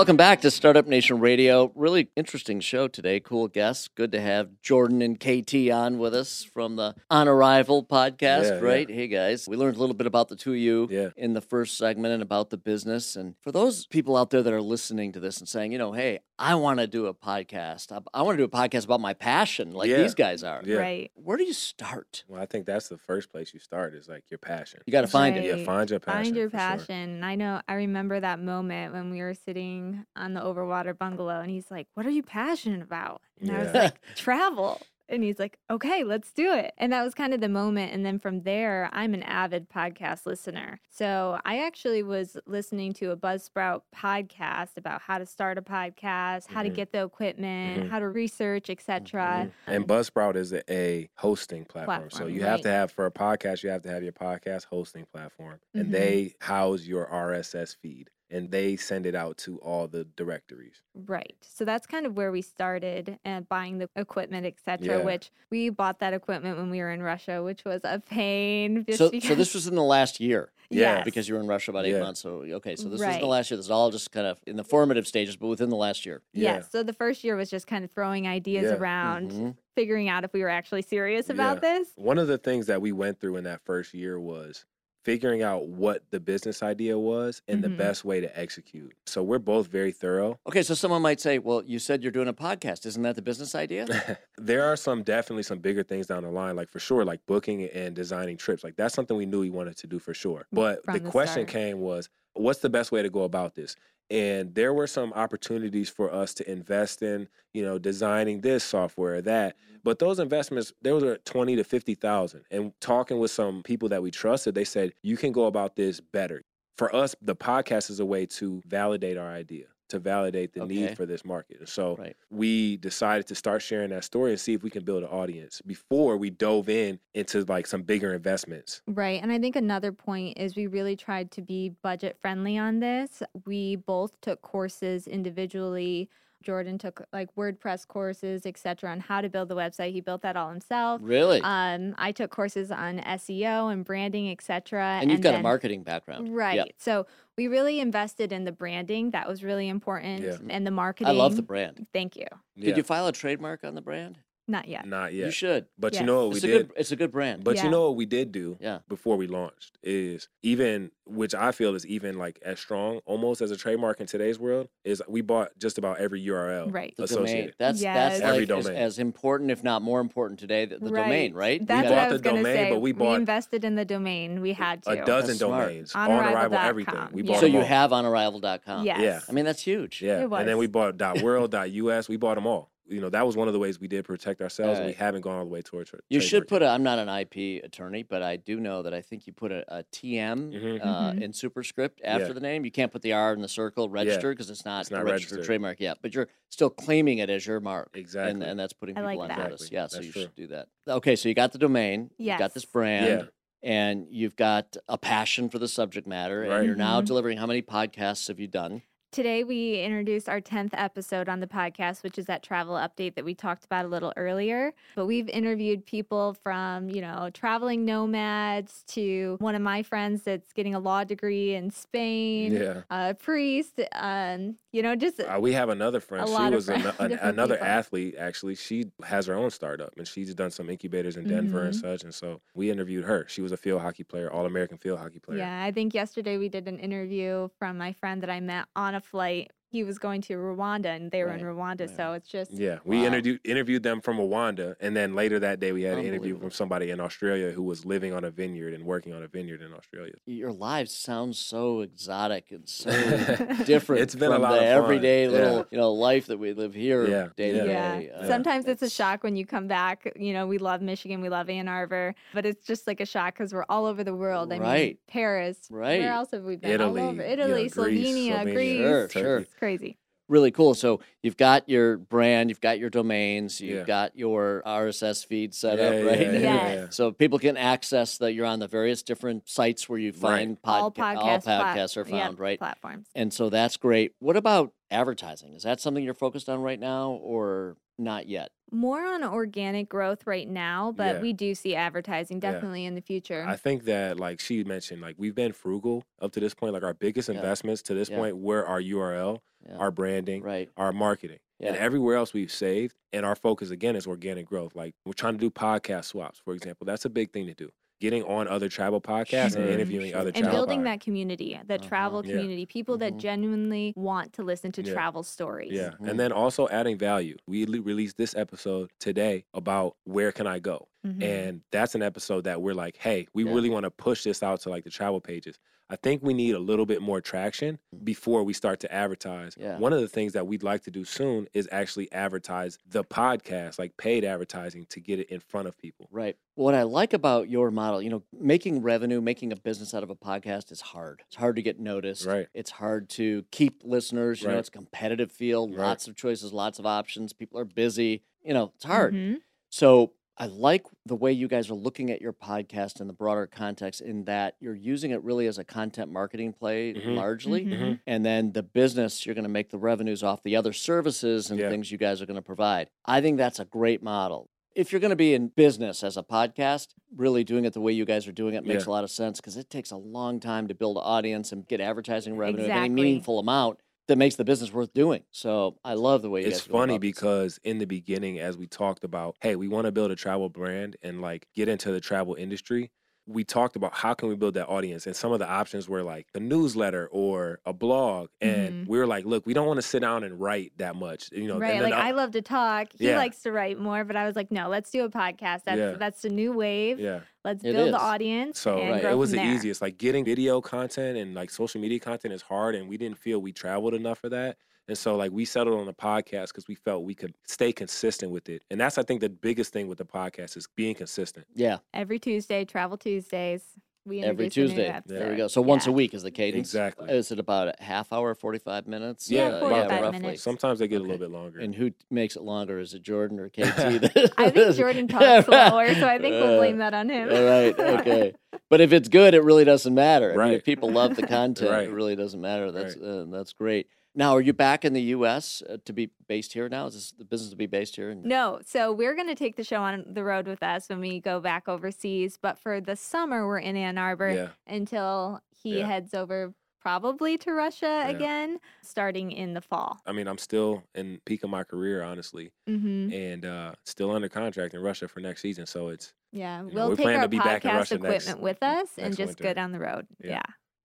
Welcome 0.00 0.16
back 0.16 0.40
to 0.40 0.50
Startup 0.50 0.86
Nation 0.86 1.20
Radio. 1.20 1.70
Really 1.74 2.08
interesting 2.16 2.60
show 2.60 2.88
today. 2.88 3.20
Cool 3.20 3.48
guests. 3.48 3.86
Good 3.94 4.12
to 4.12 4.20
have 4.22 4.48
Jordan 4.62 5.02
and 5.02 5.20
KT 5.20 5.70
on 5.70 5.98
with 5.98 6.14
us 6.14 6.42
from 6.42 6.76
the 6.76 6.94
On 7.10 7.28
Arrival 7.28 7.84
podcast, 7.84 8.44
Yeah, 8.44 8.54
yeah. 8.54 8.60
right? 8.60 8.90
Hey 8.90 9.08
guys, 9.08 9.46
we 9.46 9.58
learned 9.58 9.76
a 9.76 9.78
little 9.78 9.94
bit 9.94 10.06
about 10.06 10.28
the 10.28 10.36
two 10.36 10.52
of 10.52 10.56
you 10.58 10.88
Yeah. 10.90 11.10
in 11.18 11.34
the 11.34 11.42
first 11.42 11.76
segment 11.76 12.14
and 12.14 12.22
about 12.22 12.48
the 12.48 12.56
business. 12.56 13.14
And 13.14 13.34
for 13.42 13.52
those 13.52 13.84
people 13.88 14.16
out 14.16 14.30
there 14.30 14.42
that 14.42 14.52
are 14.54 14.62
listening 14.62 15.12
to 15.12 15.20
this 15.20 15.36
and 15.38 15.46
saying, 15.46 15.70
you 15.72 15.76
know, 15.76 15.92
hey, 15.92 16.20
I 16.38 16.54
want 16.54 16.80
to 16.80 16.86
do 16.86 17.04
a 17.04 17.12
podcast. 17.12 17.92
I, 17.92 17.98
I 18.18 18.22
want 18.22 18.38
to 18.38 18.40
do 18.40 18.44
a 18.44 18.48
podcast 18.48 18.86
about 18.86 19.02
my 19.02 19.12
passion, 19.12 19.74
like 19.74 19.90
Yeah. 19.90 19.98
these 19.98 20.14
guys 20.14 20.42
are. 20.42 20.62
Yeah. 20.64 20.76
Right. 20.78 21.10
Where 21.14 21.36
do 21.36 21.44
you 21.44 21.52
start? 21.52 22.24
Well, 22.26 22.40
I 22.40 22.46
think 22.46 22.64
that's 22.64 22.88
the 22.88 22.96
first 22.96 23.30
place 23.30 23.52
you 23.52 23.60
start 23.60 23.92
is 23.94 24.08
like 24.08 24.24
your 24.30 24.38
passion. 24.38 24.80
You 24.86 24.92
got 24.92 25.02
to 25.02 25.08
find 25.08 25.36
it. 25.36 25.44
Yeah, 25.44 25.52
Right. 25.56 25.66
find 25.66 25.90
your 25.90 26.00
passion. 26.00 26.24
Find 26.24 26.36
your 26.36 26.48
for 26.48 26.56
sure. 26.56 26.66
passion. 26.78 27.22
I 27.22 27.34
know 27.34 27.60
I 27.68 27.74
remember 27.74 28.18
that 28.18 28.40
moment 28.40 28.94
when 28.94 29.10
we 29.10 29.20
were 29.20 29.34
sitting 29.34 29.89
on 30.16 30.34
the 30.34 30.40
overwater 30.40 30.96
bungalow 30.96 31.40
and 31.40 31.50
he's 31.50 31.70
like, 31.70 31.86
What 31.94 32.06
are 32.06 32.10
you 32.10 32.22
passionate 32.22 32.82
about? 32.82 33.22
And 33.40 33.50
I 33.50 33.58
was 33.62 33.74
like, 33.74 34.00
Travel. 34.16 34.80
And 35.12 35.24
he's 35.24 35.40
like, 35.40 35.58
Okay, 35.68 36.04
let's 36.04 36.30
do 36.32 36.52
it. 36.54 36.72
And 36.78 36.92
that 36.92 37.02
was 37.02 37.14
kind 37.14 37.34
of 37.34 37.40
the 37.40 37.48
moment. 37.48 37.92
And 37.92 38.06
then 38.06 38.20
from 38.20 38.42
there, 38.42 38.88
I'm 38.92 39.12
an 39.12 39.24
avid 39.24 39.68
podcast 39.68 40.24
listener. 40.24 40.78
So 40.88 41.40
I 41.44 41.64
actually 41.66 42.04
was 42.04 42.36
listening 42.46 42.92
to 42.94 43.10
a 43.10 43.16
Buzzsprout 43.16 43.80
podcast 43.92 44.76
about 44.76 45.00
how 45.02 45.18
to 45.18 45.26
start 45.26 45.58
a 45.58 45.62
podcast, 45.62 46.46
how 46.46 46.62
to 46.62 46.70
Mhm. 46.70 46.74
get 46.76 46.92
the 46.92 47.02
equipment, 47.02 47.84
Mhm. 47.86 47.90
how 47.90 47.98
to 47.98 48.08
research, 48.08 48.70
etc. 48.70 49.48
Mhm. 49.48 49.52
And 49.66 49.88
Buzzsprout 49.88 50.36
is 50.36 50.52
a, 50.52 51.10
hosting 51.16 51.64
platform. 51.64 52.08
so 52.10 52.18
Platform, 52.18 52.30
you 52.36 52.42
have 52.44 52.60
to 52.62 52.70
have 52.70 52.92
for 52.92 53.04
a 53.06 53.10
podcast, 53.10 53.64
you 53.64 53.70
have 53.70 53.82
to 53.82 53.88
have 53.90 54.04
your 54.04 54.12
podcast 54.12 54.66
hosting 54.66 55.06
platform, 55.06 55.58
and 55.74 55.88
Mhm. 55.88 55.90
they 55.90 56.34
house 56.40 56.84
your 56.86 57.06
RSS 57.12 57.74
feed, 57.74 58.10
and 58.30 58.50
they 58.50 58.76
send 58.76 59.06
it 59.06 59.14
out 59.14 59.36
to 59.38 59.58
all 59.58 59.88
the 59.88 60.04
directories. 60.16 60.82
Right. 60.94 61.36
So 61.40 61.64
that's 61.64 61.86
kind 61.86 62.06
of 62.06 62.16
where 62.16 62.30
we 62.30 62.42
started 62.42 63.18
and 63.24 63.48
buying 63.48 63.78
the 63.78 63.88
equipment, 63.96 64.46
etc. 64.46 64.98
Yeah. 64.98 65.04
Which 65.04 65.30
we 65.50 65.68
bought 65.68 65.98
that 66.00 66.12
equipment 66.14 66.56
when 66.58 66.70
we 66.70 66.78
were 66.78 66.90
in 66.90 67.02
Russia, 67.02 67.42
which 67.42 67.64
was 67.64 67.80
a 67.84 68.00
pain. 68.00 68.84
Just 68.86 68.98
So, 68.98 69.10
so 69.20 69.34
this 69.34 69.54
was 69.54 69.66
in 69.66 69.74
the 69.74 69.82
last 69.82 70.20
year 70.20 70.52
Yeah, 70.72 70.96
Yes. 70.98 71.04
because 71.04 71.28
you 71.28 71.34
were 71.34 71.40
in 71.40 71.48
Russia 71.48 71.72
about 71.72 71.84
eight 71.84 71.92
Yeah. 71.94 72.00
months. 72.00 72.20
So 72.20 72.42
okay, 72.42 72.76
so 72.76 72.84
this 72.88 73.00
was 73.00 73.14
in 73.16 73.20
the 73.20 73.26
last 73.26 73.50
year. 73.50 73.56
This 73.56 73.66
is 73.66 73.70
all 73.72 73.90
just 73.90 74.12
kind 74.12 74.26
of 74.28 74.40
in 74.46 74.54
the 74.56 74.62
formative 74.62 75.04
stages, 75.06 75.34
but 75.36 75.48
within 75.48 75.68
the 75.68 75.76
last 75.76 76.06
year. 76.06 76.22
Yeah. 76.32 76.54
Yes. 76.58 76.70
So 76.70 76.84
the 76.84 76.92
first 76.92 77.24
year 77.24 77.34
was 77.34 77.50
just 77.50 77.66
kind 77.66 77.84
of 77.84 77.90
throwing 77.90 78.28
ideas 78.28 78.64
Yeah. 78.70 78.76
around, 78.76 79.32
Mhm. 79.32 79.56
figuring 79.74 80.08
out 80.08 80.22
if 80.22 80.32
we 80.32 80.42
were 80.42 80.48
actually 80.48 80.82
serious 80.82 81.28
about 81.28 81.56
Yeah. 81.62 81.78
this. 81.78 81.88
One 81.96 82.18
of 82.18 82.28
the 82.28 82.38
things 82.38 82.66
that 82.66 82.80
we 82.80 82.92
went 82.92 83.18
through 83.18 83.36
in 83.36 83.44
that 83.44 83.62
first 83.64 83.94
year 83.94 84.20
was 84.20 84.64
figuring 85.04 85.42
out 85.42 85.66
what 85.68 86.02
the 86.10 86.20
business 86.20 86.62
idea 86.62 86.98
was 86.98 87.42
and 87.48 87.62
the 87.64 87.68
Mhm. 87.68 87.76
best 87.78 88.04
way 88.04 88.20
to 88.20 88.38
execute. 88.38 88.92
So 89.06 89.22
we're 89.22 89.38
both 89.38 89.68
very 89.68 89.92
thorough. 89.92 90.38
Okay, 90.46 90.62
so 90.62 90.74
someone 90.74 91.00
might 91.02 91.20
say, 91.20 91.38
"Well, 91.38 91.62
you 91.64 91.78
said 91.78 92.02
you're 92.02 92.12
doing 92.12 92.28
a 92.28 92.34
podcast. 92.34 92.84
Isn't 92.86 93.02
that 93.02 93.16
the 93.16 93.22
business 93.22 93.54
idea?" 93.54 93.86
there 94.38 94.64
are 94.64 94.76
some 94.76 95.02
definitely 95.02 95.42
some 95.42 95.58
bigger 95.58 95.82
things 95.82 96.06
down 96.06 96.22
the 96.22 96.30
line, 96.30 96.56
like 96.56 96.68
for 96.70 96.78
sure, 96.80 97.04
like 97.04 97.24
booking 97.26 97.62
and 97.64 97.94
designing 97.94 98.36
trips. 98.36 98.62
Like 98.62 98.76
that's 98.76 98.94
something 98.94 99.16
we 99.16 99.26
knew 99.26 99.40
we 99.40 99.50
wanted 99.50 99.76
to 99.78 99.86
do 99.86 99.98
for 99.98 100.12
sure. 100.14 100.46
But 100.52 100.84
From 100.84 100.94
the 100.94 101.00
the 101.00 101.10
question 101.10 101.42
start. 101.44 101.48
came 101.48 101.80
was, 101.80 102.08
what's 102.34 102.60
the 102.60 102.70
best 102.70 102.92
way 102.92 103.02
to 103.02 103.10
go 103.10 103.22
about 103.22 103.54
this? 103.54 103.76
And 104.10 104.54
there 104.54 104.74
were 104.74 104.88
some 104.88 105.12
opportunities 105.12 105.88
for 105.88 106.12
us 106.12 106.34
to 106.34 106.50
invest 106.50 107.00
in, 107.02 107.28
you 107.54 107.62
know, 107.62 107.78
designing 107.78 108.40
this 108.40 108.64
software 108.64 109.14
or 109.14 109.22
that. 109.22 109.56
Mm-hmm. 109.56 109.76
But 109.84 110.00
those 110.00 110.18
investments, 110.18 110.72
they 110.82 110.92
were 110.92 111.18
twenty 111.18 111.54
to 111.56 111.64
fifty 111.64 111.94
thousand. 111.94 112.44
And 112.50 112.72
talking 112.80 113.18
with 113.18 113.30
some 113.30 113.62
people 113.62 113.88
that 113.90 114.02
we 114.02 114.10
trusted, 114.10 114.54
they 114.54 114.64
said 114.64 114.92
you 115.02 115.16
can 115.16 115.32
go 115.32 115.44
about 115.44 115.76
this 115.76 116.00
better. 116.00 116.42
For 116.76 116.94
us, 116.94 117.14
the 117.22 117.36
podcast 117.36 117.90
is 117.90 118.00
a 118.00 118.06
way 118.06 118.26
to 118.26 118.62
validate 118.66 119.16
our 119.16 119.30
idea, 119.30 119.66
to 119.90 119.98
validate 119.98 120.52
the 120.54 120.62
Okay. 120.62 120.74
need 120.74 120.96
for 120.96 121.04
this 121.06 121.24
market. 121.24 121.58
And 121.58 121.68
so 121.68 121.96
Right. 121.96 122.16
we 122.30 122.76
decided 122.78 123.26
to 123.28 123.34
start 123.34 123.62
sharing 123.62 123.90
that 123.90 124.04
story 124.04 124.30
and 124.30 124.40
see 124.40 124.54
if 124.54 124.62
we 124.62 124.70
can 124.70 124.84
build 124.84 125.02
an 125.02 125.08
audience 125.10 125.60
before 125.62 126.16
we 126.16 126.30
dove 126.30 126.68
in 126.68 126.98
into 127.14 127.44
like 127.44 127.66
some 127.66 127.82
bigger 127.82 128.12
investments. 128.14 128.82
Right. 128.86 129.20
And 129.22 129.30
I 129.32 129.38
think 129.38 129.56
another 129.56 129.92
point 129.92 130.38
is 130.38 130.56
we 130.56 130.66
really 130.66 130.96
tried 130.96 131.30
to 131.32 131.42
be 131.42 131.70
budget 131.82 132.16
friendly 132.20 132.56
on 132.56 132.80
this. 132.80 133.22
We 133.44 133.76
both 133.76 134.20
took 134.20 134.42
courses 134.42 135.06
individually. 135.06 136.08
Jordan 136.42 136.78
took 136.78 137.06
like 137.12 137.34
WordPress 137.36 137.86
courses, 137.86 138.46
etc., 138.46 138.90
on 138.90 139.00
how 139.00 139.20
to 139.20 139.28
build 139.28 139.48
the 139.48 139.56
website. 139.56 139.92
He 139.92 140.00
built 140.00 140.22
that 140.22 140.36
all 140.36 140.48
himself. 140.48 141.00
Really? 141.04 141.40
Um, 141.42 141.94
I 141.98 142.12
took 142.12 142.30
courses 142.30 142.70
on 142.70 142.98
SEO 142.98 143.72
and 143.72 143.84
branding, 143.84 144.30
etc. 144.30 144.98
and 145.00 145.10
you've 145.10 145.20
got 145.20 145.34
a 145.34 145.42
marketing 145.42 145.82
background. 145.82 146.34
Right. 146.34 146.56
Yep. 146.56 146.68
So 146.78 147.06
we 147.36 147.48
really 147.48 147.80
invested 147.80 148.32
in 148.32 148.44
the 148.44 148.52
branding. 148.52 149.10
That 149.10 149.28
was 149.28 149.44
really 149.44 149.68
important. 149.68 150.22
Yeah. 150.22 150.36
And 150.48 150.66
the 150.66 150.70
marketing. 150.70 151.08
I 151.08 151.12
love 151.12 151.36
the 151.36 151.42
brand. 151.42 151.86
Thank 151.92 152.16
you. 152.16 152.26
Did 152.58 152.76
you 152.76 152.82
file 152.82 153.06
a 153.06 153.12
trademark 153.12 153.64
on 153.64 153.74
the 153.74 153.82
brand? 153.82 154.18
Not 154.50 154.66
yet. 154.68 154.86
Not 154.86 155.12
yet. 155.14 155.26
You 155.26 155.30
should. 155.30 155.66
But 155.78 155.92
Yes. 155.94 156.00
you 156.00 156.06
know 156.06 156.22
what 156.26 156.30
we 156.30 156.34
It's 156.36 156.44
a 156.44 156.46
did? 156.48 156.68
good. 156.68 156.76
It's 156.76 156.92
a 156.92 156.96
good 156.96 157.12
brand. 157.12 157.44
But 157.44 157.56
Yeah. 157.56 157.64
you 157.64 157.70
know 157.70 157.82
what 157.88 157.96
we 157.96 158.04
did 158.06 158.32
do 158.32 158.58
yeah. 158.60 158.78
before 158.88 159.16
we 159.16 159.26
launched 159.26 159.78
is 159.82 160.28
even 160.42 160.90
which 161.06 161.34
I 161.34 161.50
feel 161.50 161.74
is 161.74 161.84
even 161.86 162.18
like 162.18 162.38
as 162.44 162.60
strong 162.60 163.00
almost 163.04 163.40
as 163.40 163.50
a 163.50 163.56
trademark 163.56 164.00
in 164.00 164.06
today's 164.06 164.38
world 164.38 164.68
is 164.84 165.02
we 165.08 165.22
bought 165.22 165.50
just 165.58 165.76
about 165.76 165.98
every 165.98 166.20
URL 166.20 166.70
Right. 166.70 166.94
The 166.96 167.06
domain. 167.08 167.52
That's 167.58 167.82
Yes. 167.82 168.18
that's 168.18 168.20
Every 168.20 168.46
like 168.46 168.58
as, 168.58 168.64
domain. 168.66 168.80
as 168.80 168.98
important, 169.00 169.50
if 169.50 169.64
not 169.64 169.82
more 169.82 170.00
important 170.00 170.38
today, 170.38 170.66
the, 170.66 170.78
the 170.78 170.90
domain, 170.90 171.34
right? 171.34 171.58
We 171.60 171.66
That's 171.66 171.82
had- 171.82 171.90
what 171.90 171.96
bought 171.96 172.04
I 172.04 172.08
the 172.08 172.12
was 172.14 172.22
going 172.22 172.36
to 172.36 172.42
domain, 172.42 172.56
say. 172.66 172.70
but 172.70 172.80
we 172.80 172.92
bought 172.92 173.08
We 173.10 173.14
invested 173.16 173.64
in 173.64 173.74
the 173.74 173.84
domain. 173.84 174.40
We 174.40 174.52
had 174.52 174.84
to. 174.84 174.90
A 174.90 175.04
dozen 175.04 175.28
That's 175.30 175.38
domains 175.40 175.94
On 175.96 176.10
on 176.12 176.32
arrival, 176.32 176.58
everything. 176.58 177.08
We 177.12 177.22
Yeah. 177.24 177.32
bought 177.32 177.40
so 177.40 177.46
you 177.46 177.58
all. 177.58 177.64
have 177.64 177.90
onarrival.com. 177.90 178.86
Yes. 178.86 179.00
Yeah. 179.00 179.20
I 179.28 179.32
mean, 179.32 179.44
that's 179.44 179.62
huge. 179.62 180.02
Yeah, 180.02 180.20
It 180.24 180.30
and 180.32 180.48
then 180.48 180.58
we 180.58 180.66
bought 180.68 180.96
dot 180.96 181.22
.world, 181.22 181.54
.us. 181.54 182.08
We 182.08 182.16
bought 182.16 182.36
them 182.36 182.46
all. 182.46 182.70
You 182.90 183.00
know, 183.00 183.08
that 183.10 183.24
was 183.24 183.36
one 183.36 183.46
of 183.46 183.54
the 183.54 183.60
ways 183.60 183.78
we 183.80 183.86
did 183.86 184.04
protect 184.04 184.42
ourselves, 184.42 184.78
and 184.80 184.88
we 184.88 184.92
haven't 184.92 185.20
gone 185.20 185.36
all 185.36 185.44
the 185.44 185.50
way 185.50 185.62
towards. 185.62 185.90
tra- 185.90 186.00
You 186.08 186.20
should 186.20 186.48
put 186.48 186.60
yet. 186.60 186.68
a. 186.70 186.74
I'm 186.74 186.82
not 186.82 186.98
an 186.98 187.08
IP 187.08 187.62
attorney, 187.64 188.02
but 188.02 188.20
I 188.22 188.34
do 188.34 188.58
know 188.58 188.82
that 188.82 188.92
I 188.92 189.00
think 189.00 189.28
you 189.28 189.32
put 189.32 189.52
a, 189.52 189.64
a 189.78 189.84
TM 189.84 190.50
Mhm. 190.52 190.80
uh, 190.84 191.12
Mhm. 191.12 191.22
in 191.22 191.32
superscript 191.32 192.00
after 192.04 192.26
Yeah. 192.28 192.32
the 192.32 192.40
name. 192.40 192.64
You 192.64 192.72
can't 192.72 192.90
put 192.90 193.02
the 193.02 193.12
R 193.12 193.32
in 193.32 193.42
the 193.42 193.48
circle 193.48 193.88
register 193.88 194.30
because 194.30 194.50
it's 194.50 194.64
not 194.64 194.80
It's 194.82 194.90
a 194.90 194.94
not 194.94 195.04
registered 195.04 195.36
registered. 195.36 195.44
trademark 195.46 195.78
yet. 195.80 195.98
But 196.02 196.14
you're 196.14 196.28
still 196.48 196.70
claiming 196.70 197.18
it 197.18 197.30
as 197.30 197.46
your 197.46 197.60
mark. 197.60 197.90
Exactly. 197.94 198.32
And, 198.32 198.42
and 198.42 198.58
that's 198.58 198.72
putting 198.72 198.96
people 198.96 199.06
like 199.06 199.20
on 199.20 199.28
that. 199.28 199.38
notice. 199.38 199.62
Exactly. 199.68 199.76
Yeah, 199.76 199.86
so 199.86 199.96
That's 199.96 200.06
you 200.06 200.12
true. 200.12 200.22
should 200.22 200.34
do 200.34 200.46
that. 200.48 200.68
Okay, 200.88 201.14
so 201.14 201.28
you 201.28 201.34
got 201.36 201.52
the 201.52 201.58
domain, 201.58 202.10
you 202.18 202.36
got 202.36 202.54
this 202.54 202.64
brand, 202.64 203.06
Yeah. 203.06 203.26
and 203.62 204.06
you've 204.10 204.34
got 204.34 204.76
a 204.88 204.98
passion 204.98 205.48
for 205.48 205.58
the 205.60 205.68
subject 205.68 206.08
matter, 206.08 206.40
Right. 206.40 206.50
and 206.58 206.66
you're 206.66 206.74
now 206.74 207.00
Mhm. 207.00 207.06
delivering. 207.06 207.38
How 207.38 207.46
many 207.46 207.62
podcasts 207.62 208.26
have 208.28 208.40
you 208.40 208.48
done? 208.48 208.82
Today, 209.12 209.42
we 209.42 209.80
introduced 209.80 210.28
our 210.28 210.40
10th 210.40 210.70
episode 210.74 211.28
on 211.28 211.40
the 211.40 211.48
podcast, 211.48 212.04
which 212.04 212.16
is 212.16 212.26
that 212.26 212.44
travel 212.44 212.74
update 212.76 213.16
that 213.16 213.24
we 213.24 213.34
talked 213.34 213.64
about 213.64 213.84
a 213.84 213.88
little 213.88 214.12
earlier. 214.16 214.72
But 214.94 215.06
we've 215.06 215.28
interviewed 215.28 215.84
people 215.84 216.34
from, 216.44 216.88
you 216.90 217.00
know, 217.00 217.28
traveling 217.34 217.84
nomads 217.84 218.84
to 218.90 219.36
one 219.40 219.56
of 219.56 219.62
my 219.62 219.82
friends 219.82 220.22
that's 220.22 220.52
getting 220.52 220.76
a 220.76 220.78
law 220.78 221.02
degree 221.02 221.56
in 221.56 221.72
Spain, 221.72 222.52
Yeah. 222.52 222.82
a 222.88 223.14
priest, 223.14 223.80
um, 223.96 224.54
you 224.70 224.80
know, 224.80 224.94
just 224.94 225.18
Uh, 225.18 225.38
we 225.40 225.54
have 225.54 225.70
another 225.70 225.98
friend. 225.98 226.28
She 226.28 226.34
was 226.54 226.68
an, 226.68 226.80
an- 227.00 227.12
another 227.14 227.56
people. 227.56 227.66
athlete. 227.66 228.14
Actually, 228.16 228.54
she 228.54 228.92
has 229.04 229.26
her 229.26 229.34
own 229.34 229.50
startup, 229.50 229.92
and 229.96 230.06
she's 230.06 230.32
done 230.36 230.52
some 230.52 230.70
incubators 230.70 231.16
in 231.16 231.26
Denver 231.26 231.64
and 231.64 231.74
Mhm. 231.74 231.80
such. 231.80 232.04
And 232.04 232.14
so 232.14 232.40
we 232.54 232.70
interviewed 232.70 233.04
her. 233.06 233.26
She 233.26 233.42
was 233.42 233.50
a 233.50 233.56
field 233.56 233.80
hockey 233.82 234.04
player, 234.04 234.30
all 234.30 234.46
American 234.46 234.78
field 234.78 235.00
hockey 235.00 235.18
player. 235.18 235.38
Yeah, 235.38 235.64
I 235.64 235.72
think 235.72 235.94
yesterday 235.94 236.38
we 236.38 236.48
did 236.48 236.68
an 236.68 236.78
interview 236.78 237.48
from 237.58 237.76
my 237.76 237.92
friend 237.92 238.22
that 238.22 238.30
I 238.30 238.38
met 238.38 238.66
on 238.76 238.94
a 238.94 238.99
flight. 239.00 239.50
He 239.70 239.84
was 239.84 239.98
going 239.98 240.20
to 240.22 240.34
Rwanda 240.34 240.86
and 240.96 241.10
they 241.12 241.22
were 241.22 241.30
in 241.30 241.40
Rwanda. 241.42 241.86
right. 241.86 241.96
So 241.96 242.12
it's 242.14 242.28
just, 242.28 242.50
Yeah, 242.52 242.78
we 242.84 242.98
Wow. 242.98 243.04
interviewed 243.06 243.40
interviewed 243.44 243.82
them 243.84 244.00
from 244.00 244.18
Rwanda, 244.18 244.74
and 244.80 244.96
then 244.96 245.14
later 245.14 245.38
that 245.38 245.60
day 245.60 245.70
we 245.72 245.82
had 245.82 245.96
an 245.98 246.04
interview 246.04 246.36
from 246.38 246.50
somebody 246.50 246.90
in 246.90 246.98
Australia 247.00 247.52
who 247.52 247.62
was 247.62 247.84
living 247.86 248.12
on 248.12 248.24
a 248.24 248.30
vineyard 248.30 248.74
and 248.74 248.84
working 248.84 249.12
on 249.12 249.22
a 249.22 249.28
vineyard 249.28 249.62
in 249.62 249.72
Australia. 249.72 250.14
Your 250.26 250.50
lives 250.52 250.92
sound 250.92 251.36
so 251.36 251.80
exotic 251.82 252.50
and 252.50 252.68
so 252.68 252.90
different 253.64 254.02
It's 254.02 254.14
been 254.14 254.32
a 254.32 254.38
lot 254.38 254.52
the 254.52 254.58
of 254.58 254.64
fun. 254.74 254.84
everyday 254.84 255.24
Yeah. 255.24 255.30
little 255.30 255.66
you 255.70 255.78
know 255.78 255.92
life 255.92 256.26
that 256.26 256.38
we 256.38 256.52
live 256.52 256.74
here 256.74 257.06
Yeah, 257.06 257.28
day 257.36 257.52
to 257.52 257.56
yeah. 257.58 257.64
yeah. 257.64 257.98
day. 257.98 258.10
Uh, 258.10 258.26
Sometimes 258.26 258.66
it's 258.66 258.82
a 258.82 258.90
shock 258.90 259.22
when 259.22 259.36
you 259.36 259.46
come 259.46 259.68
back. 259.68 260.12
You 260.16 260.32
know, 260.32 260.46
we 260.46 260.58
love 260.58 260.82
Michigan, 260.82 261.20
we 261.20 261.28
love 261.28 261.48
Ann 261.48 261.68
Arbor, 261.68 262.14
but 262.34 262.44
it's 262.44 262.66
just 262.66 262.86
like 262.86 263.00
a 263.00 263.06
shock 263.06 263.34
because 263.34 263.52
we're 263.54 263.66
all 263.68 263.86
over 263.86 264.02
the 264.02 264.14
world. 264.14 264.52
I 264.52 264.56
mean, 264.58 264.62
Right. 264.68 264.98
Paris. 265.08 265.58
Right. 265.70 266.00
Where 266.00 266.12
else 266.12 266.30
have 266.32 266.42
we 266.44 266.56
been? 266.56 266.72
Italy, 266.72 267.00
all 267.02 267.08
over. 267.10 267.22
yeah, 267.22 267.28
Italy, 267.32 267.68
Greece, 267.68 267.74
Slovenia, 267.74 268.42
Slovenia, 268.44 268.52
Greece. 268.54 268.80
Sure, 268.80 269.08
sure. 269.08 269.44
It's 269.60 269.80
crazy. 269.80 269.98
Really 270.28 270.52
cool. 270.52 270.74
So 270.74 271.00
you've 271.24 271.36
got 271.36 271.68
your 271.68 271.98
brand, 271.98 272.50
you've 272.50 272.60
got 272.60 272.78
your 272.78 272.88
domains, 272.88 273.60
you've 273.60 273.78
Yeah. 273.80 273.84
got 273.84 274.16
your 274.16 274.62
RSS 274.64 275.24
feed 275.24 275.52
set 275.52 275.78
Yeah, 275.78 275.84
up, 275.86 276.06
right? 276.06 276.20
yeah, 276.20 276.32
Yes. 276.32 276.40
yeah. 276.78 276.86
So 276.90 277.10
people 277.10 277.40
can 277.40 277.56
access 277.56 278.16
that 278.18 278.32
you're 278.32 278.46
on 278.46 278.60
the 278.60 278.68
various 278.68 279.02
different 279.02 279.48
sites 279.48 279.88
where 279.88 279.98
you 279.98 280.12
find 280.12 280.56
all 280.62 280.92
podca- 280.92 280.94
podcasts, 281.16 281.16
all 281.16 281.40
plat- 281.40 281.76
podcasts 281.76 281.96
are 281.96 282.08
yep, 282.08 282.08
found, 282.26 282.38
right? 282.38 282.58
Platforms. 282.60 283.08
And 283.16 283.32
so 283.34 283.50
that's 283.50 283.76
great. 283.76 284.12
What 284.20 284.36
about 284.36 284.72
advertising? 284.88 285.52
Is 285.54 285.64
that 285.64 285.80
something 285.80 286.04
you're 286.04 286.14
focused 286.14 286.48
on 286.48 286.62
right 286.62 286.78
now 286.78 287.10
or 287.10 287.76
not 288.00 288.28
yet? 288.28 288.50
More 288.72 289.04
on 289.04 289.22
organic 289.24 289.88
growth 289.88 290.26
right 290.26 290.48
now, 290.48 290.92
but 290.92 291.16
Yeah. 291.16 291.20
we 291.22 291.32
do 291.32 291.54
see 291.54 291.74
advertising 291.74 292.38
Yeah. 292.38 292.52
definitely 292.52 292.84
in 292.84 292.94
the 292.94 293.00
future. 293.00 293.44
I 293.46 293.56
think 293.56 293.84
that 293.84 294.18
like 294.18 294.40
she 294.40 294.62
mentioned, 294.64 295.00
like 295.02 295.16
we've 295.18 295.34
been 295.34 295.52
frugal 295.52 296.04
up 296.20 296.32
to 296.32 296.40
this 296.40 296.54
point. 296.54 296.72
Like 296.72 296.82
our 296.84 296.94
biggest 296.94 297.28
Yeah. 297.28 297.36
investments 297.36 297.82
to 297.82 297.94
this 297.94 298.08
Yeah. 298.08 298.16
point 298.16 298.36
were 298.38 298.64
our 298.64 298.80
URL, 298.80 299.42
Yeah. 299.66 299.76
our 299.76 299.90
branding, 299.90 300.42
right. 300.42 300.68
our 300.76 300.92
marketing. 300.92 301.38
And 301.62 301.76
everywhere 301.76 302.16
else 302.16 302.32
we've 302.32 302.50
saved, 302.50 302.94
and 303.12 303.26
our 303.26 303.34
focus 303.36 303.70
again 303.70 303.94
is 303.94 304.06
organic 304.06 304.46
growth. 304.46 304.74
Like 304.74 304.94
we're 305.04 305.12
trying 305.12 305.34
to 305.34 305.38
do 305.40 305.50
podcast 305.50 306.06
swaps, 306.06 306.38
for 306.38 306.54
example. 306.54 306.86
That's 306.86 307.04
a 307.04 307.10
big 307.10 307.32
thing 307.32 307.46
to 307.48 307.54
do. 307.54 307.70
Getting 308.00 308.22
on 308.24 308.48
other 308.48 308.70
travel 308.70 308.98
podcasts 308.98 309.52
Sure, 309.52 309.60
and 309.60 309.70
interviewing 309.70 310.12
sure. 310.12 310.20
other 310.20 310.28
and 310.30 310.38
travel 310.38 310.52
building 310.60 310.78
pod- 310.78 310.86
that 310.86 311.00
community, 311.02 311.60
the 311.66 311.74
Uh-huh. 311.74 311.86
travel 311.86 312.24
Yeah. 312.24 312.32
community, 312.32 312.64
people 312.64 312.96
that 312.96 313.12
Mhm. 313.12 313.18
genuinely 313.18 313.92
want 313.94 314.32
to 314.32 314.42
listen 314.42 314.72
to 314.72 314.82
Yeah. 314.82 314.94
travel 314.94 315.22
stories. 315.22 315.70
Yeah, 315.70 315.90
Mhm. 316.00 316.08
and 316.08 316.18
then 316.18 316.32
also 316.32 316.66
adding 316.68 316.96
value. 316.96 317.36
We 317.46 317.66
le- 317.66 317.82
released 317.82 318.16
this 318.16 318.34
episode 318.34 318.90
today 319.00 319.44
about 319.52 319.96
where 320.04 320.32
can 320.32 320.46
I 320.46 320.60
go, 320.60 320.88
Mhm. 321.06 321.22
and 321.22 321.60
that's 321.72 321.94
an 321.94 322.00
episode 322.00 322.44
that 322.44 322.62
we're 322.62 322.72
like, 322.72 322.96
hey, 322.96 323.26
we 323.34 323.44
Yeah. 323.44 323.52
really 323.52 323.68
want 323.68 323.84
to 323.84 323.90
push 323.90 324.24
this 324.24 324.42
out 324.42 324.62
to 324.62 324.70
like 324.70 324.84
the 324.84 324.90
travel 324.90 325.20
pages. 325.20 325.58
I 325.92 325.96
think 325.96 326.22
we 326.22 326.32
need 326.34 326.54
a 326.54 326.58
little 326.60 326.86
bit 326.86 327.02
more 327.02 327.20
traction 327.20 327.80
before 328.04 328.44
we 328.44 328.52
start 328.52 328.78
to 328.80 328.92
advertise. 328.94 329.56
Yeah. 329.58 329.76
One 329.76 329.92
of 329.92 330.00
the 330.00 330.06
things 330.06 330.34
that 330.34 330.46
we'd 330.46 330.62
like 330.62 330.84
to 330.84 330.90
do 330.92 331.04
soon 331.04 331.48
is 331.52 331.68
actually 331.72 332.10
advertise 332.12 332.78
the 332.88 333.02
podcast, 333.02 333.76
like 333.76 333.96
paid 333.96 334.24
advertising, 334.24 334.86
to 334.90 335.00
get 335.00 335.18
it 335.18 335.28
in 335.30 335.40
front 335.40 335.66
of 335.66 335.76
people. 335.76 336.08
Right. 336.12 336.36
What 336.54 336.76
I 336.76 336.84
like 336.84 337.12
about 337.12 337.48
your 337.50 337.72
model, 337.72 338.00
you 338.00 338.08
know, 338.08 338.22
making 338.32 338.82
revenue, 338.82 339.20
making 339.20 339.50
a 339.52 339.56
business 339.56 339.92
out 339.92 340.04
of 340.04 340.10
a 340.10 340.14
podcast 340.14 340.70
is 340.70 340.80
hard. 340.80 341.22
It's 341.26 341.36
hard 341.36 341.56
to 341.56 341.62
get 341.62 341.80
noticed. 341.80 342.24
Right. 342.24 342.46
It's 342.54 342.70
hard 342.70 343.08
to 343.10 343.44
keep 343.50 343.82
listeners. 343.84 344.42
You 344.42 344.48
know, 344.48 344.58
it's 344.58 344.68
a 344.68 344.72
competitive 344.72 345.32
field, 345.32 345.70
Right. 345.74 345.86
lots 345.88 346.06
of 346.06 346.14
choices, 346.14 346.52
lots 346.52 346.78
of 346.78 346.86
options. 346.86 347.32
People 347.32 347.58
are 347.58 347.64
busy. 347.64 348.22
You 348.44 348.54
know, 348.54 348.70
it's 348.76 348.84
hard. 348.84 349.12
Mhm. 349.14 349.38
So 349.70 350.12
I 350.38 350.46
like 350.46 350.86
the 351.04 351.16
way 351.16 351.32
you 351.32 351.48
guys 351.48 351.68
are 351.70 351.74
looking 351.74 352.10
at 352.10 352.22
your 352.22 352.32
podcast 352.32 353.00
in 353.00 353.06
the 353.06 353.12
broader 353.12 353.46
context, 353.46 354.00
in 354.00 354.24
that 354.24 354.54
you're 354.58 354.74
using 354.74 355.10
it 355.10 355.22
really 355.22 355.46
as 355.46 355.58
a 355.58 355.64
content 355.64 356.10
marketing 356.10 356.54
play 356.54 356.94
Mhm. 356.94 357.14
largely. 357.14 357.64
Mhm. 357.66 357.78
Mhm. 357.78 358.00
And 358.06 358.24
then 358.24 358.52
the 358.52 358.62
business, 358.62 359.26
you're 359.26 359.34
going 359.34 359.42
to 359.44 359.50
make 359.50 359.68
the 359.70 359.78
revenues 359.78 360.22
off 360.22 360.42
the 360.42 360.56
other 360.56 360.72
services 360.72 361.50
and 361.50 361.60
Yeah. 361.60 361.68
things 361.68 361.92
you 361.92 361.98
guys 361.98 362.22
are 362.22 362.26
going 362.26 362.36
to 362.36 362.42
provide. 362.42 362.88
I 363.04 363.20
think 363.20 363.36
that's 363.36 363.58
a 363.60 363.66
great 363.66 364.02
model. 364.02 364.48
If 364.74 364.92
you're 364.92 365.00
going 365.00 365.10
to 365.10 365.16
be 365.16 365.34
in 365.34 365.48
business 365.48 366.02
as 366.04 366.16
a 366.16 366.22
podcast, 366.22 366.94
really 367.14 367.42
doing 367.44 367.64
it 367.66 367.72
the 367.74 367.80
way 367.80 367.92
you 367.92 368.04
guys 368.06 368.26
are 368.26 368.32
doing 368.32 368.54
it 368.54 368.64
makes 368.64 368.86
a 368.86 368.90
lot 368.90 369.02
of 369.04 369.10
sense 369.10 369.40
because 369.40 369.56
it 369.56 369.68
takes 369.68 369.90
a 369.90 369.96
long 369.96 370.38
time 370.40 370.68
to 370.68 370.74
build 370.74 370.96
an 370.96 371.02
audience 371.04 371.50
and 371.52 371.66
get 371.66 371.80
advertising 371.80 372.36
revenue 372.36 372.64
of 372.64 372.70
any 372.70 372.88
meaningful 372.88 373.38
amount 373.40 373.80
that 374.10 374.18
makes 374.18 374.36
the 374.36 374.44
business 374.44 374.72
worth 374.72 374.92
doing. 374.92 375.24
So 375.30 375.78
I 375.84 375.94
love 375.94 376.22
the 376.22 376.30
way 376.30 376.42
you 376.42 376.46
It's 376.48 376.60
funny 376.60 376.98
because 376.98 377.58
in 377.64 377.78
the 377.78 377.84
beginning, 377.84 378.38
as 378.38 378.56
we 378.56 378.66
talked 378.66 379.04
about, 379.04 379.36
hey, 379.42 379.56
we 379.56 379.68
want 379.68 379.84
to 379.86 379.92
build 379.92 380.10
a 380.10 380.16
travel 380.16 380.48
brand 380.48 380.96
and 381.02 381.20
like 381.20 381.46
get 381.54 381.68
into 381.68 381.92
the 381.92 382.00
travel 382.00 382.34
industry. 382.34 382.90
We 383.26 383.44
talked 383.44 383.76
about 383.76 383.92
how 383.94 384.14
can 384.14 384.28
we 384.28 384.34
build 384.34 384.54
that 384.54 384.66
audience, 384.66 385.06
and 385.06 385.14
some 385.14 385.30
of 385.30 385.38
the 385.38 385.48
options 385.48 385.88
were 385.88 386.02
like 386.02 386.26
a 386.34 386.40
newsletter 386.40 387.08
or 387.12 387.60
a 387.64 387.72
blog. 387.72 388.28
And 388.40 388.86
Mhm. 388.86 388.88
we 388.88 388.98
were 388.98 389.06
like, 389.06 389.24
look, 389.24 389.46
we 389.46 389.54
don't 389.54 389.66
want 389.68 389.78
to 389.78 389.82
sit 389.86 390.00
down 390.00 390.24
and 390.24 390.40
write 390.40 390.72
that 390.78 390.96
much, 390.96 391.30
you 391.30 391.46
know. 391.46 391.58
right. 391.58 391.80
Like 391.80 391.92
the- 391.92 391.98
I 391.98 392.10
love 392.10 392.32
to 392.32 392.42
talk. 392.42 392.88
He 392.98 393.06
Yeah. 393.06 393.18
likes 393.18 393.42
to 393.42 393.52
write 393.52 393.78
more, 393.78 394.04
but 394.04 394.16
I 394.16 394.26
was 394.26 394.34
like, 394.34 394.50
no, 394.50 394.68
let's 394.68 394.90
do 394.90 395.04
a 395.04 395.08
podcast. 395.10 395.62
That's 395.64 395.78
Yeah. 395.78 395.92
that's 395.92 396.22
the 396.22 396.30
new 396.30 396.52
wave. 396.52 396.98
yeah. 396.98 397.20
Let's 397.44 397.62
It 397.64 397.72
build 397.72 397.88
is. 397.88 397.92
the 397.94 398.00
audience. 398.00 398.58
So 398.58 398.78
and 398.78 398.90
Right. 398.90 399.02
grow 399.02 399.12
it 399.12 399.16
was 399.16 399.30
from 399.30 399.38
the 399.38 399.44
there. 399.44 399.54
easiest. 399.54 399.80
Like 399.80 399.96
getting 399.96 400.24
video 400.24 400.60
content 400.60 401.16
and 401.16 401.34
like 401.34 401.50
social 401.50 401.80
media 401.80 402.00
content 402.00 402.34
is 402.34 402.42
hard, 402.42 402.74
and 402.74 402.88
we 402.88 402.96
didn't 402.96 403.18
feel 403.18 403.40
we 403.40 403.52
traveled 403.52 403.94
enough 403.94 404.18
for 404.18 404.28
that. 404.30 404.56
And 404.88 404.98
so 404.98 405.16
like 405.16 405.30
we 405.30 405.44
settled 405.44 405.78
on 405.78 405.86
the 405.86 405.94
podcast 405.94 406.48
because 406.48 406.66
we 406.66 406.74
felt 406.74 407.04
we 407.04 407.14
could 407.14 407.34
stay 407.46 407.72
consistent 407.72 408.32
with 408.32 408.48
it. 408.48 408.64
And 408.70 408.80
that's 408.80 408.98
I 408.98 409.02
think 409.02 409.20
the 409.20 409.28
biggest 409.28 409.72
thing 409.72 409.86
with 409.88 409.98
the 409.98 410.04
podcast 410.04 410.56
is 410.56 410.66
being 410.76 410.94
consistent. 410.94 411.46
Yeah. 411.54 411.78
Every 411.94 412.18
Tuesday, 412.18 412.64
Travel 412.64 412.96
Tuesdays. 412.98 413.62
We 414.06 414.22
Every 414.22 414.46
introduce 414.46 414.70
a 414.72 414.74
new 414.76 414.82
Tuesday. 414.82 415.00
There 415.04 415.30
we 415.30 415.36
go. 415.36 415.46
So 415.46 415.60
once 415.60 415.86
a 415.86 415.92
week 415.92 416.14
is 416.14 416.22
the 416.22 416.30
cadence. 416.30 416.68
Exactly. 416.70 417.10
Is 417.10 417.30
it 417.32 417.38
about 417.38 417.68
a 417.78 417.82
half 417.82 418.10
hour, 418.14 418.34
45 418.34 418.88
minutes? 418.88 419.30
Yeah, 419.30 419.48
Uh, 419.48 419.60
45 419.60 420.00
roughly. 420.00 420.20
minutes. 420.20 420.42
Sometimes 420.42 420.78
they 420.78 420.88
get 420.88 421.00
a 421.00 421.04
little 421.04 421.18
bit 421.18 421.30
longer. 421.30 421.60
And 421.60 421.74
who 421.74 421.92
makes 422.10 422.34
it 422.34 422.42
longer? 422.42 422.80
Is 422.80 422.94
it 422.94 423.02
Jordan 423.02 423.38
or 423.38 423.48
KT? 423.50 423.60
I 424.38 424.48
think 424.50 424.74
Jordan 424.76 425.06
talks 425.06 425.46
slower, 425.46 425.94
so 425.94 426.06
I 426.08 426.18
think 426.18 426.32
we'll 426.32 426.54
Uh, 426.54 426.58
blame 426.58 426.78
that 426.78 426.94
on 426.94 427.10
him. 427.10 427.28
All 427.28 427.44
right. 427.44 427.78
Okay. 427.78 428.32
But 428.70 428.80
if 428.80 428.94
it's 428.94 429.08
good, 429.10 429.34
it 429.34 429.44
really 429.44 429.64
doesn't 429.66 429.94
matter. 429.94 430.32
I 430.40 430.46
mean, 430.46 430.54
if 430.54 430.64
people 430.64 430.90
love 430.90 431.14
the 431.14 431.26
content, 431.26 431.70
it 431.70 431.92
really 431.92 432.16
doesn't 432.16 432.40
matter. 432.40 432.72
That's 432.72 432.96
uh, 432.96 433.26
that's 433.28 433.52
great. 433.52 433.86
Now, 434.14 434.32
are 434.34 434.40
you 434.40 434.52
back 434.52 434.84
in 434.84 434.92
the 434.92 435.02
U.S. 435.18 435.62
Uh, 435.68 435.76
to 435.84 435.92
be 435.92 436.10
based 436.28 436.52
here 436.52 436.68
now? 436.68 436.86
Is 436.86 436.94
this 436.94 437.12
the 437.12 437.24
business 437.24 437.50
to 437.50 437.56
be 437.56 437.66
based 437.66 437.94
here? 437.96 438.10
In- 438.10 438.22
No, 438.22 438.60
so 438.66 438.92
we're 438.92 439.14
going 439.14 439.28
to 439.28 439.36
take 439.36 439.56
the 439.56 439.64
show 439.64 439.82
on 439.82 440.04
the 440.12 440.24
road 440.24 440.48
with 440.48 440.62
us 440.62 440.88
when 440.88 440.98
we 441.00 441.20
go 441.20 441.38
back 441.40 441.68
overseas. 441.68 442.36
But 442.40 442.58
for 442.58 442.80
the 442.80 442.96
summer, 442.96 443.46
we're 443.46 443.58
in 443.60 443.76
Ann 443.76 443.98
Arbor 443.98 444.30
Yeah. 444.32 444.48
until 444.66 445.40
he 445.62 445.78
Yeah. 445.78 445.86
heads 445.86 446.12
over 446.12 446.52
probably 446.80 447.36
to 447.38 447.52
Russia 447.52 447.86
Yeah. 447.86 448.08
again, 448.08 448.58
starting 448.82 449.30
in 449.32 449.52
the 449.54 449.60
fall. 449.60 449.98
I 450.06 450.12
mean, 450.12 450.26
I'm 450.26 450.38
still 450.38 450.82
in 450.94 451.20
peak 451.26 451.44
of 451.44 451.50
my 451.50 451.62
career, 451.62 452.02
honestly, 452.02 452.50
hmm 452.66 453.12
and 453.12 453.44
uh, 453.44 453.72
still 453.84 454.10
under 454.10 454.28
contract 454.30 454.74
in 454.74 454.80
Russia 454.80 455.06
for 455.06 455.20
next 455.20 455.42
season. 455.42 455.66
So 455.66 455.88
it's 455.88 456.14
Yeah, 456.32 456.62
know, 456.62 456.68
we'll 456.72 456.90
we 456.90 456.96
take 456.96 457.06
our 457.18 457.28
be 457.28 457.38
back 457.38 457.64
in 457.64 457.70
podcast 457.70 457.74
Russia 457.76 457.94
equipment 457.96 458.26
next- 458.26 458.40
with 458.40 458.62
us 458.62 458.88
and 458.98 459.14
just 459.16 459.38
go 459.38 459.52
down 459.52 459.72
the 459.72 459.78
road. 459.78 460.06
Yeah. 460.24 460.30
Yeah. 460.30 460.42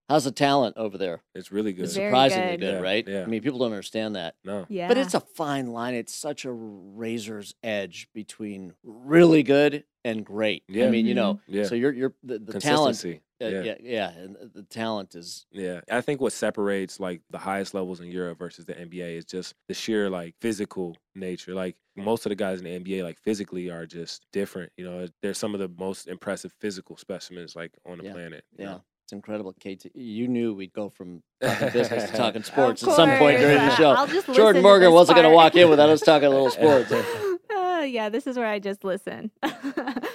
How's 0.09 0.25
the 0.25 0.31
talent 0.31 0.77
over 0.77 0.97
there? 0.97 1.23
it's 1.33 1.51
really 1.51 1.73
good. 1.73 1.85
It's 1.85 1.95
Very 1.95 2.09
surprisingly 2.09 2.57
good. 2.57 2.59
good, 2.59 2.73
Yeah, 2.75 2.79
right? 2.79 3.07
yeah. 3.07 3.23
I 3.23 3.25
mean, 3.25 3.41
people 3.41 3.59
don't 3.59 3.71
understand 3.71 4.15
that. 4.15 4.35
no, 4.43 4.65
Yeah. 4.69 4.87
But 4.87 4.97
it's 4.97 5.15
a 5.15 5.19
fine 5.19 5.67
line. 5.67 5.95
It's 5.95 6.13
such 6.13 6.45
a 6.45 6.51
razor's 6.51 7.55
edge 7.63 8.07
between 8.13 8.75
really 8.83 9.41
good 9.41 9.83
and 10.03 10.23
great. 10.23 10.63
I 10.69 10.73
Yeah. 10.73 10.89
mean, 10.91 11.07
you 11.07 11.15
know, 11.15 11.39
yeah, 11.47 11.63
so 11.63 11.73
you're 11.73 11.91
you're 11.93 12.13
the, 12.23 12.37
the 12.37 12.53
talent. 12.59 12.97
consistency. 12.97 13.21
Uh, 13.43 13.47
yeah. 13.49 13.61
yeah, 13.63 13.75
yeah, 13.81 14.09
and 14.11 14.37
the 14.53 14.63
talent 14.63 15.13
is 15.13 15.45
Yeah, 15.51 15.81
I 15.91 15.99
think 15.99 16.21
what 16.21 16.31
separates 16.31 17.01
like 17.01 17.21
the 17.31 17.37
highest 17.37 17.73
levels 17.73 17.99
in 17.99 18.07
Europe 18.09 18.39
versus 18.39 18.63
the 18.63 18.79
NBA 18.79 19.17
is 19.17 19.25
just 19.25 19.55
the 19.67 19.73
sheer 19.73 20.09
like 20.09 20.35
physical 20.39 20.95
nature. 21.15 21.53
Like 21.53 21.75
most 21.97 22.25
of 22.25 22.29
the 22.29 22.35
guys 22.35 22.59
in 22.61 22.63
the 22.65 22.79
NBA, 22.79 23.03
like 23.03 23.19
physically, 23.19 23.69
are 23.71 23.85
just 23.85 24.25
different. 24.31 24.71
You 24.77 24.85
know, 24.85 25.07
they're 25.21 25.33
some 25.33 25.53
of 25.53 25.59
the 25.59 25.67
most 25.67 26.07
impressive 26.07 26.53
physical 26.61 26.95
specimens 26.95 27.55
like 27.57 27.71
on 27.85 27.97
the 27.97 28.05
Yeah, 28.05 28.13
planet. 28.13 28.45
you 28.57 28.63
yeah. 28.63 28.71
know? 28.71 28.83
It's 29.05 29.13
incredible, 29.13 29.53
Kate. 29.59 29.85
You 29.93 30.27
knew 30.27 30.55
we'd 30.55 30.73
go 30.73 30.89
from 30.89 31.21
talking 31.39 31.69
business 31.69 32.09
to 32.09 32.17
talking 32.17 32.41
sports 32.41 32.83
at 32.83 32.95
some 32.95 33.09
point 33.19 33.37
during 33.39 33.57
the 33.57 33.75
show. 33.75 33.91
I'll 33.91 34.07
just 34.07 34.25
Jordan 34.33 34.55
to 34.55 34.61
Morgan 34.63 34.87
this 34.89 34.93
wasn't 34.95 35.17
going 35.17 35.29
to 35.29 35.35
walk 35.35 35.55
in 35.55 35.69
without 35.69 35.89
us 35.89 36.01
talking 36.01 36.25
a 36.25 36.31
little 36.31 36.49
sports. 36.49 36.91
Uh, 36.91 37.85
yeah, 37.87 38.09
this 38.09 38.25
is 38.25 38.35
where 38.35 38.47
I 38.47 38.57
just 38.57 38.83
listen. 38.83 39.29
well, 39.43 39.53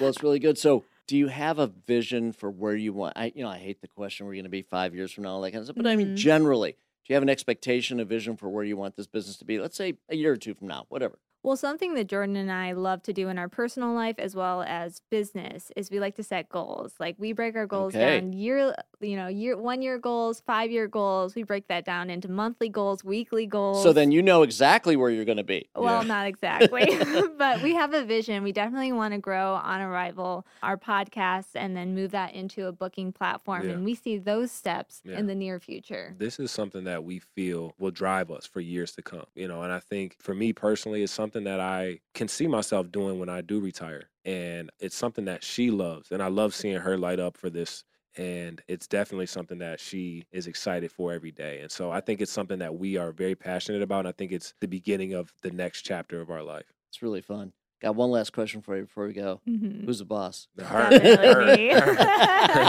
it's 0.01 0.25
really 0.25 0.41
good. 0.41 0.59
So, 0.59 0.83
do 1.07 1.17
you 1.17 1.29
have 1.29 1.61
a 1.61 1.69
vision 1.69 2.33
for 2.33 2.51
where 2.51 2.75
you 2.75 2.93
want? 2.93 3.13
I, 3.17 3.31
you 3.33 3.45
know, 3.45 3.49
I 3.49 3.59
hate 3.59 3.81
the 3.81 3.87
question 3.87 4.27
where 4.27 4.35
you're 4.35 4.41
going 4.43 4.51
to 4.51 4.57
be 4.57 4.63
five 4.63 4.93
years 4.93 5.13
from 5.13 5.23
now, 5.23 5.31
all 5.35 5.41
that 5.43 5.53
kind 5.53 5.61
of 5.61 5.67
stuff. 5.67 5.77
But 5.77 5.87
I 5.87 5.95
mean, 5.95 6.09
Mhm. 6.09 6.17
generally, 6.17 6.73
do 6.73 6.77
you 7.11 7.15
have 7.15 7.23
an 7.23 7.29
expectation, 7.29 8.01
a 8.01 8.05
vision 8.05 8.37
for 8.37 8.49
where 8.49 8.65
you 8.65 8.77
want 8.77 8.97
this 8.97 9.07
business 9.07 9.37
to 9.37 9.45
be? 9.45 9.61
Let's 9.61 9.77
say 9.77 9.95
a 10.09 10.17
year 10.17 10.33
or 10.33 10.37
two 10.37 10.55
from 10.55 10.67
now, 10.67 10.87
whatever. 10.89 11.21
Well, 11.43 11.57
something 11.57 11.95
that 11.95 12.07
Jordan 12.07 12.37
and 12.37 12.53
I 12.53 12.73
love 12.73 13.03
to 13.05 13.15
do 13.15 13.29
in 13.29 13.39
our 13.39 13.49
personal 13.49 13.95
life 13.95 14.17
as 14.19 14.35
well 14.37 14.63
as 14.63 15.01
business 15.09 15.73
is 15.75 15.91
we 15.91 15.99
like 15.99 16.15
to 16.17 16.23
set 16.23 16.51
goals. 16.51 16.93
Like 17.01 17.17
we 17.19 17.33
break 17.33 17.57
our 17.57 17.67
goals 17.67 17.95
Okay. 17.95 18.21
down 18.21 18.35
year, 18.35 18.75
you 19.01 19.17
know, 19.17 19.27
year 19.27 19.57
one 19.57 19.81
year 19.81 19.99
goals, 19.99 20.41
five 20.47 20.71
year 20.71 20.87
goals. 20.87 21.35
We 21.35 21.43
break 21.43 21.67
that 21.69 21.87
down 21.87 22.11
into 22.11 22.31
monthly 22.31 22.69
goals, 22.69 23.03
weekly 23.03 23.47
goals. 23.47 23.83
So 23.83 23.95
then 23.95 24.13
you 24.13 24.21
know 24.21 24.43
exactly 24.43 24.97
where 24.97 25.09
you're 25.09 25.25
going 25.25 25.39
to 25.39 25.43
be. 25.45 25.67
Well, 25.75 26.03
Yeah. 26.03 26.09
not 26.09 26.27
exactly, 26.27 26.91
but 27.39 27.63
we 27.63 27.75
have 27.75 27.95
a 27.95 28.05
vision. 28.05 28.43
We 28.43 28.53
definitely 28.53 28.93
want 28.93 29.15
to 29.15 29.19
grow 29.19 29.55
on 29.55 29.81
arrival 29.81 30.47
our 30.63 30.77
podcast 30.77 31.49
and 31.55 31.75
then 31.75 31.95
move 31.95 32.11
that 32.11 32.35
into 32.35 32.67
a 32.67 32.73
booking 32.73 33.13
platform. 33.13 33.67
Yeah. 33.67 33.73
And 33.77 33.85
we 33.87 33.95
see 33.95 34.19
those 34.19 34.53
steps 34.53 35.01
Yeah. 35.07 35.19
in 35.19 35.27
the 35.27 35.35
near 35.35 35.59
future. 35.59 36.15
This 36.19 36.39
is 36.39 36.51
something 36.51 36.85
that 36.85 37.03
we 37.03 37.19
feel 37.19 37.73
will 37.79 37.91
drive 37.93 38.31
us 38.31 38.45
for 38.45 38.61
years 38.61 38.93
to 38.93 39.03
come. 39.03 39.25
You 39.35 39.49
know, 39.49 39.63
and 39.63 39.73
I 39.73 39.81
think 39.81 40.17
for 40.21 40.35
me 40.35 40.53
personally, 40.53 41.03
it's 41.03 41.11
something 41.31 41.45
that 41.45 41.61
I 41.61 42.01
can 42.15 42.27
see 42.27 42.49
myself 42.49 42.91
doing 42.91 43.21
when 43.21 43.29
I 43.29 43.41
do 43.41 43.61
retire. 43.61 44.09
And 44.25 44.69
it's 44.81 44.97
something 44.97 45.27
that 45.27 45.45
she 45.45 45.71
loves. 45.71 46.11
And 46.11 46.21
I 46.23 46.27
love 46.27 46.55
seeing 46.55 46.77
her 46.77 46.99
light 46.99 47.21
up 47.21 47.37
for 47.37 47.49
this. 47.51 47.85
And 48.17 48.61
it's 48.67 48.89
definitely 48.89 49.27
something 49.27 49.59
that 49.59 49.79
she 49.79 50.25
is 50.33 50.49
excited 50.49 50.91
for 50.91 51.13
every 51.13 51.31
day. 51.31 51.61
And 51.61 51.71
so 51.71 51.93
I 51.93 52.01
think 52.01 52.21
it's 52.21 52.33
something 52.33 52.59
that 52.59 52.75
we 52.75 52.97
are 52.97 53.13
very 53.13 53.37
passionate 53.37 53.81
about. 53.83 54.01
And 54.01 54.09
I 54.09 54.13
think 54.13 54.33
it's 54.33 54.55
the 54.61 54.67
beginning 54.67 55.13
of 55.15 55.33
the 55.43 55.53
next 55.53 55.83
chapter 55.83 56.21
of 56.21 56.31
our 56.31 56.43
life. 56.43 56.65
It's 56.91 57.01
really 57.01 57.21
fun. 57.23 57.53
Got 57.81 57.95
one 57.95 58.11
last 58.11 58.33
question 58.33 58.61
for 58.61 58.77
you 58.77 58.83
before 58.83 59.07
we 59.07 59.13
go. 59.13 59.41
Mhm. 59.49 59.85
Who's 59.87 60.01
the 60.01 60.05
boss? 60.05 60.49
Her- 60.59 60.91
Definitely 60.91 61.69
her- 61.69 61.87
me. 61.95 61.97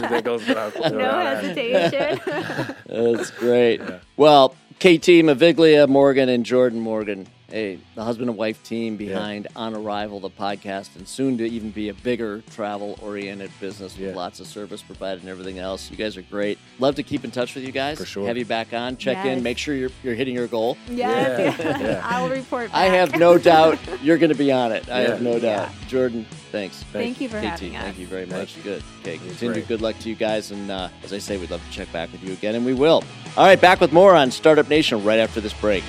that 0.07 0.21
goes 0.23 0.47
without, 0.47 0.75
No 0.75 0.81
without 0.97 1.25
asking. 1.25 1.73
hesitation. 1.73 2.75
That's 2.85 3.31
great. 3.31 3.79
Yeah. 3.81 3.99
Well, 4.15 4.49
KT 4.79 5.25
Maviglia 5.25 5.87
Morgan 5.89 6.29
and 6.29 6.45
Jordan 6.45 6.79
Morgan, 6.79 7.27
hey, 7.51 7.79
the 7.95 8.03
husband 8.03 8.29
and 8.29 8.37
wife 8.37 8.63
team 8.63 8.95
behind 8.97 9.47
On 9.55 9.75
Arrival, 9.75 10.19
the 10.19 10.29
podcast, 10.29 10.95
and 10.95 11.07
soon 11.07 11.37
to 11.37 11.45
even 11.45 11.69
be 11.71 11.89
a 11.89 11.93
bigger 11.93 12.41
travel 12.51 12.97
oriented 13.01 13.51
business 13.59 13.97
with 13.97 14.09
Yeah. 14.09 14.15
lots 14.15 14.39
of 14.39 14.47
service 14.47 14.81
provided 14.81 15.21
and 15.21 15.29
everything 15.29 15.59
else. 15.59 15.91
You 15.91 15.97
guys 15.97 16.15
are 16.17 16.21
great. 16.21 16.57
Love 16.79 16.95
to 16.95 17.03
keep 17.03 17.23
in 17.25 17.31
touch 17.31 17.53
with 17.53 17.65
you 17.65 17.71
guys. 17.71 17.97
For 17.97 18.05
sure. 18.05 18.25
Have 18.27 18.37
you 18.37 18.45
back 18.45 18.73
on, 18.73 18.95
check 18.97 19.25
in, 19.25 19.43
make 19.43 19.57
sure 19.57 19.75
you're, 19.75 19.89
you're 20.03 20.15
hitting 20.15 20.33
your 20.33 20.47
goal. 20.47 20.77
Yes, 20.89 21.59
Yeah, 21.59 21.79
yeah. 21.81 22.01
I'll 22.03 22.29
report 22.29 22.71
back. 22.71 22.75
I 22.75 22.85
have 22.85 23.17
no 23.17 23.37
doubt 23.37 23.77
you're 24.01 24.17
going 24.17 24.31
to 24.31 24.37
be 24.37 24.51
on 24.51 24.71
it. 24.71 24.89
I 24.89 25.01
Yeah. 25.03 25.09
have 25.09 25.21
no 25.21 25.33
doubt. 25.39 25.69
Yeah. 25.71 25.87
Jordan, 25.89 26.25
thanks. 26.51 26.83
Thank 26.93 27.19
you 27.19 27.27
for 27.27 27.37
KT, 27.39 27.43
having 27.43 27.75
us. 27.75 27.83
thank 27.83 27.99
you 27.99 28.07
very 28.07 28.25
much. 28.27 28.55
you. 28.55 28.63
Good. 28.63 28.83
Okay, 29.01 29.17
was 29.17 29.27
continued 29.27 29.53
great. 29.53 29.67
good 29.67 29.81
luck 29.81 29.99
to 29.99 30.09
you 30.09 30.15
guys. 30.15 30.51
And 30.51 30.71
uh, 30.71 30.87
as 31.03 31.11
I 31.11 31.17
say, 31.17 31.37
we'd 31.37 31.51
love 31.51 31.63
to 31.65 31.71
check 31.71 31.91
back 31.91 32.11
with 32.13 32.23
you 32.23 32.31
again, 32.31 32.55
and 32.55 32.65
we 32.65 32.73
will. 32.73 33.03
All 33.35 33.45
right, 33.45 33.59
back 33.59 33.81
with 33.81 33.91
more 33.91 34.15
on 34.15 34.31
Startup 34.31 34.67
Nation 34.69 35.03
right 35.03 35.19
after 35.19 35.41
this 35.41 35.53
break. 35.53 35.83